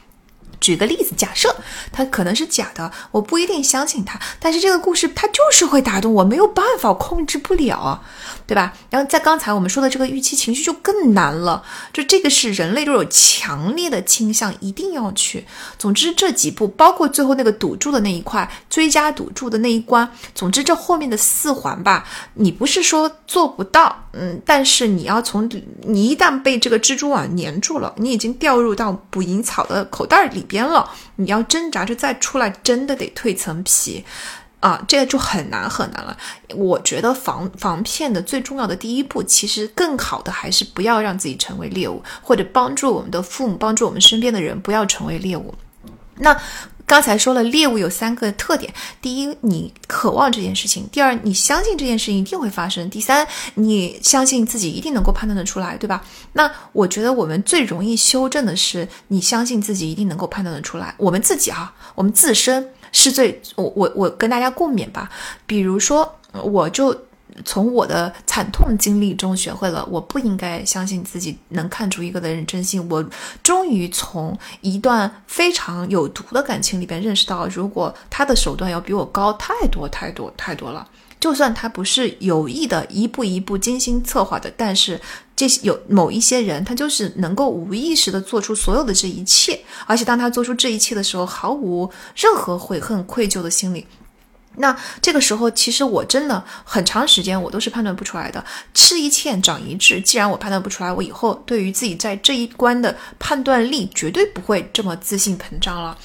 [0.61, 1.53] 举个例子，假设
[1.91, 8.01] 它可能是假的，我不一定相信它，但是这个故事它就是会打动我，没有办法控制不了，
[8.47, 8.73] 对吧？
[8.89, 11.61] 然后在刚才我们说的这个预期情绪就更难了，
[11.91, 15.43] 就这个是人类都有强烈的倾向，一定要去。
[15.77, 22.05] 总之这几步，包括最后那个赌注的那一块，追加赌注的那一关，总之这后面的四环吧，
[22.35, 25.49] 你不是说做不到，嗯，但是你要从
[25.81, 30.43] 你一旦被这个蜘蛛网粘住了，你已经掉入到捕蝇草的口袋里。
[30.53, 34.03] 边了，你要挣扎着再出来，真的得蜕层皮，
[34.63, 36.17] 啊，这个就很难很难了。
[36.55, 45.53] 我觉得防防骗的最重要的第一步，其实更好的还是不要让自己成为猎物，或者帮助我们的父母，帮助我们身边的人不要成为猎物。
[46.15, 46.39] 那。
[46.85, 48.71] 刚才说了，猎物有三个特点：
[49.01, 53.25] 第一，你渴望这件事情；第二，你相信这件事情一定会发生；第三，
[53.55, 56.03] 你相信自己一定能够判断得出来，对吧？
[56.33, 60.93] 那我觉得我们最容易修正的是，你相信自己一定能够判断得出来。
[60.97, 63.41] 我们自己啊，我们自身是最……
[63.57, 65.11] 我我我跟大家共勉吧。
[65.45, 66.97] 比如说，我就。
[67.43, 72.87] 从我的惨痛经历中学会了，我不应该相信自己能看出一个的人真心。
[72.91, 73.03] 我
[73.41, 80.87] 终于从一段非常有毒的感情里边认识到，如果他的手段要比我高太多太多太多了，
[81.23, 84.99] 就算他不是有意的一步一步精心策划的，但是
[85.37, 93.87] 这些有某一些人，他就是能够无意识的做出所有的这一切，而且当他做出这一切的时候，毫无任何悔恨愧疚的心理。
[94.57, 98.43] 那这个时候，其实我真的很长时间我都是判断不出来的。
[98.73, 105.97] 吃一堑长一智，既然我判断不出来，我以后对于自己在这一关的判断力绝对不会这么自信膨胀了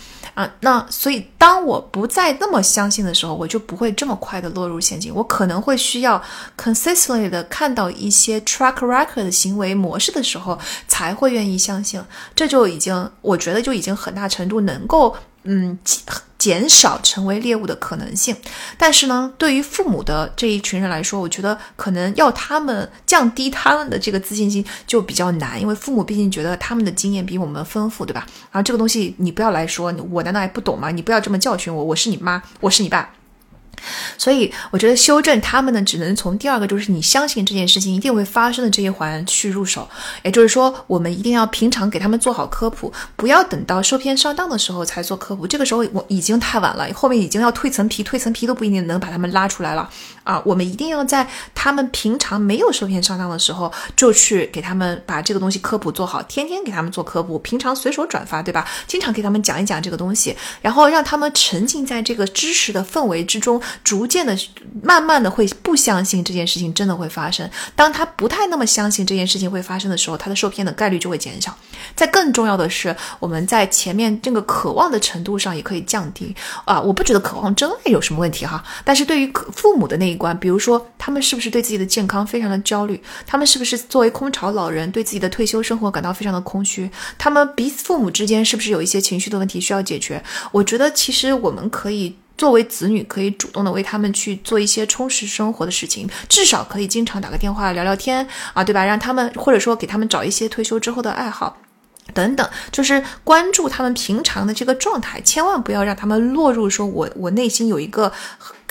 [0.43, 0.51] 啊。
[0.61, 5.15] 那所以，当我不再那么相信的时候，我就不会这么快的落入陷阱。
[5.15, 6.23] 我可能会需要
[6.57, 12.01] consistently 的看到一些 track record 的行为模式的时候，才会愿意相信。
[12.35, 15.17] 这就已经，我觉得就已经很大程度能够。
[15.45, 15.79] 嗯，
[16.39, 18.37] 减少成为猎物的可能性。
[18.79, 28.27] 但是呢，对于父母的这一群人来说，我觉得可能要他们降低他们的这个自信心就比较难，因为父母毕竟觉得他们的经验比我们丰富，对吧？
[28.53, 30.91] 然后这个东西你不要来说，我难道还不懂吗？
[30.91, 33.18] 你不要这么教训我，我是你妈，我是你爸。
[34.17, 39.89] 所以我觉得修正他们呢，只能从第二个，就是你相信这件事情一定会发生的这一环去入手。
[40.23, 45.47] 也就是说，我们一定要平常给他们做好科普，不要等到受骗上当的时候才做科普。
[45.47, 49.89] 这个时候我已经太晚了，后面已经要蜕层皮，蜕层皮都不一定能把他们拉出来了
[50.25, 50.43] 啊！
[50.45, 58.67] 我们一定要在他们平常没有受骗上当的时候，就去给他们把这个东西科普做好，天天给他们做科普，平常随手转发，对吧？
[58.87, 64.09] 经常给他们讲一讲这个东西，然后让他们沉浸在这个知识的氛围之中，逐。
[64.09, 64.35] 渐的，
[64.83, 67.49] 慢慢的会不相信这件事情真的会发生。
[67.77, 71.55] 当他不太那么相信这件事情会发生的时候，他的受骗的概率就会减少。
[71.95, 76.35] 在更重要的是，我们在前面这个渴望的程度上也可以降低
[76.65, 76.81] 啊。
[76.81, 90.25] 我不觉得渴望真爱有什么问题哈，但是对于父母的那一关，比如说他们是不是对自己的健康非常的焦虑，他们是不是作为空巢老人对自己的退休生活感到非常的空虚，他们彼此父母之间是不是有一些情绪的问题需要解决？
[90.53, 92.17] 我觉得其实我们可以。
[92.39, 98.85] 作为子女，可以主动的为他们去做一些充实生活的事情，至少可以经常打个电话聊聊天啊，对吧？
[98.85, 101.59] 让他们或者说给他们找一些退休之后的爱好，
[102.15, 108.11] 等等，就是关注他们平常的这个状态，千万不要让他们落入说我我内心有一个。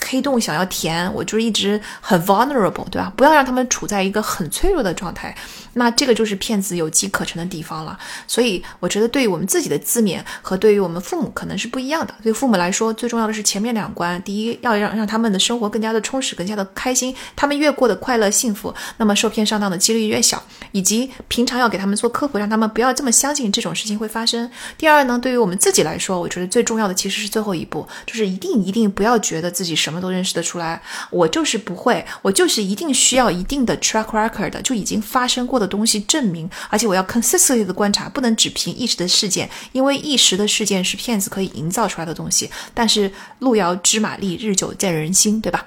[0.00, 3.12] 黑洞想要填，我就是一直很 vulnerable，对吧？
[3.16, 5.36] 不要让他们处在一个很脆弱的状态，
[5.74, 7.98] 那这个就是骗子有机可乘的地方了。
[8.26, 12.14] 所以我觉得，对于我们自己的自勉和对于我们父母可能是不一样的。
[12.22, 17.14] 对父母来说，最重要的是前面两关：第一，要让让他们的生活更加的充实，更加的开心。
[17.34, 20.42] 他们越过得快乐幸福，那么受骗上当的几率越小。
[20.72, 24.48] 以及平常要给他们做科普，让他们不要这么相信这种事情会发生。
[24.76, 29.87] 第二呢，对于我们自己来说，我觉得最重要的其实是最后一步，就是一定一定不要觉得自己是。
[29.88, 45.64] 什么都认识得出来，我就是不会，我就是一定需要一定的 track record，就已经发生过的东西证明，而且我要 consistently 的观察，不能只凭一时的事件，因为一时的事件是骗子可以营造出来的东西，但是路遥知马力，日久见人心，对吧？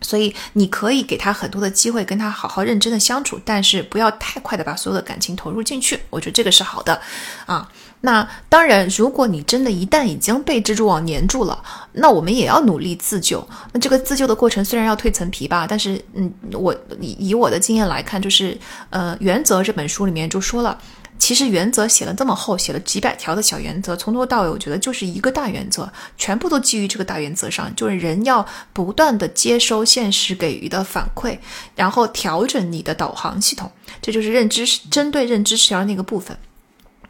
[0.00, 6.00] 所以你可以给他很多的机会，跟他好好认真的相处，但是不要太快的把所有的感情投入进去。
[6.10, 7.00] 我觉得这个是好的，
[7.46, 7.70] 啊，
[8.04, 11.62] 那当然，如果你真的一旦已经被蜘蛛网粘住了，
[11.92, 13.42] 那我们也要努力自救。
[13.72, 18.58] 那这个自救的过程虽然要蜕层皮吧，但是，嗯，我以以我的经验来看，就是，
[18.90, 20.76] 呃，原则这本书里面就说了。
[21.18, 25.88] 其实原则写了这么厚，写了几百条的小原则，从头到尾，我觉得就是一个大原则，
[26.18, 31.38] 全部都基于这个大原则上，就是人要不断的接收现实给予的反馈，
[31.76, 33.70] 然后调整你的导航系统，
[34.00, 36.36] 这就是认知针对认知失调那个部分。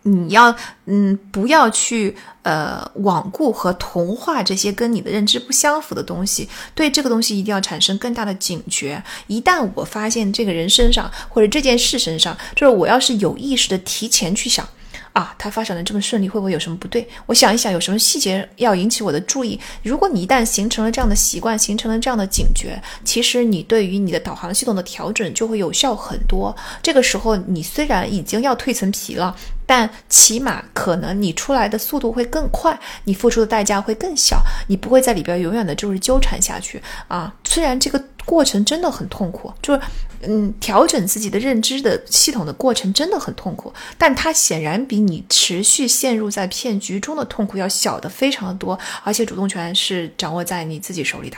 [0.03, 0.55] 你要
[0.87, 9.03] 嗯，不要去呃罔顾和同化这些跟你的认知不相符的东西，对这个东西一定要产生更大的警觉。
[9.27, 14.69] 一旦我发现这个人身上或者这件事身上，就是我要是有意识的提前去想。
[15.13, 17.07] 啊，它发展的这么顺利，会不会有什么不对？
[17.27, 19.61] 我想一想，有什么细节要引起我的注意？
[19.83, 26.57] 如果你一旦形成了这样的习惯，形成了这样的警觉，其实你对于你的导航系统的调整就会有效很多。
[26.83, 37.35] 这个时候，你虽然已经要蜕层皮了，但起码可能你出来的速度会更快，你付出的代价会更小，你不会在里边永远的就是纠缠下去啊。
[37.45, 39.81] 虽然这个过程真的很痛苦，就是。
[40.25, 51.37] 嗯，调整自己的认知的系统的过程真的很痛苦，但它显然比你持续陷入在骗局中的痛苦要小的非常的多，而且主动权是掌握在你自己手里的。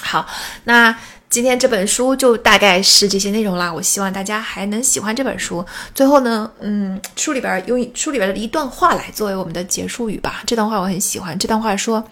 [0.00, 0.26] 好，
[0.64, 0.98] 那。
[1.28, 5.64] 今天这本书就大概是这些内容啦，我希望大家还能喜欢这本书。
[5.92, 10.42] 最后呢，嗯，书里边用书里边的一段话来作为我们的结束语吧。
[10.46, 11.36] 这段话我很喜欢。
[11.38, 12.02] 这段话说：“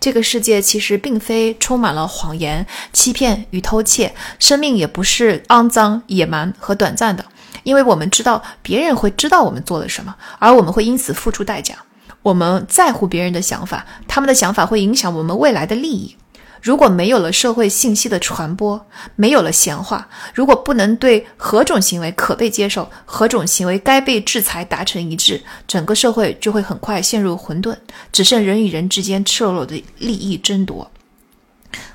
[0.00, 7.24] 这个世界其实并非充满了谎言、欺骗与偷窃，生命也不是肮脏、野蛮和短暂的，
[7.62, 11.76] 因为我们知道别人会知道我们做了什么，而我们会因此付出代价。
[12.22, 16.16] 我们在乎别人的想法，他们的想法会影响我们未来的利益。”
[16.60, 18.84] 如果没有了社会信息的传播，
[19.14, 27.76] 没有了闲话，如果不能对何种行为可被接受，何种行为该被制裁达成一致，整个社会就会很快陷入混沌，
[28.10, 30.90] 只剩人与人之间赤裸裸的利益争夺。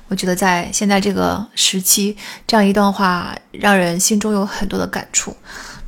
[0.08, 2.16] 我觉得在现在这个时期，
[2.46, 5.34] 这样一段话让人心中有很多的感触。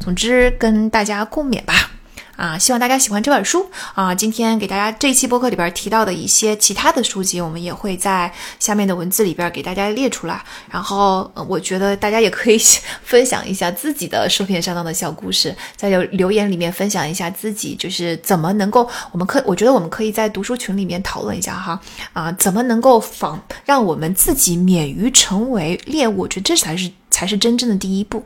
[0.01, 1.91] 总之，跟大家共勉吧。
[2.36, 4.15] 啊，希望大家喜欢这本书啊！
[4.15, 10.43] 今天给大家这一期播客里边提到的一些其他的书籍，我们也会在下面的文字里边给大家列出来。
[10.70, 12.59] 然后，我觉得大家也可以
[13.05, 21.81] 分享一下自己的受骗上当的小故事，在留留言里面分享一下自己就是怎么能够，我们可我觉得我们可以在读书群里面讨论一下哈
[22.12, 26.23] 啊，怎么能够防让我们自己免于成为猎物？
[26.23, 28.24] 我觉得这才是才是真正的第一步。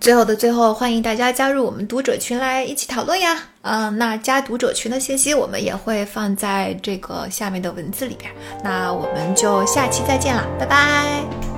[0.00, 3.36] 最后的最后，欢迎大家加入我们读者群来一起讨论呀！
[3.62, 8.32] 嗯，那加读者群的信息我们也会放在这个下面的文字里边。
[8.62, 11.57] 那我们就下期再见了，拜拜。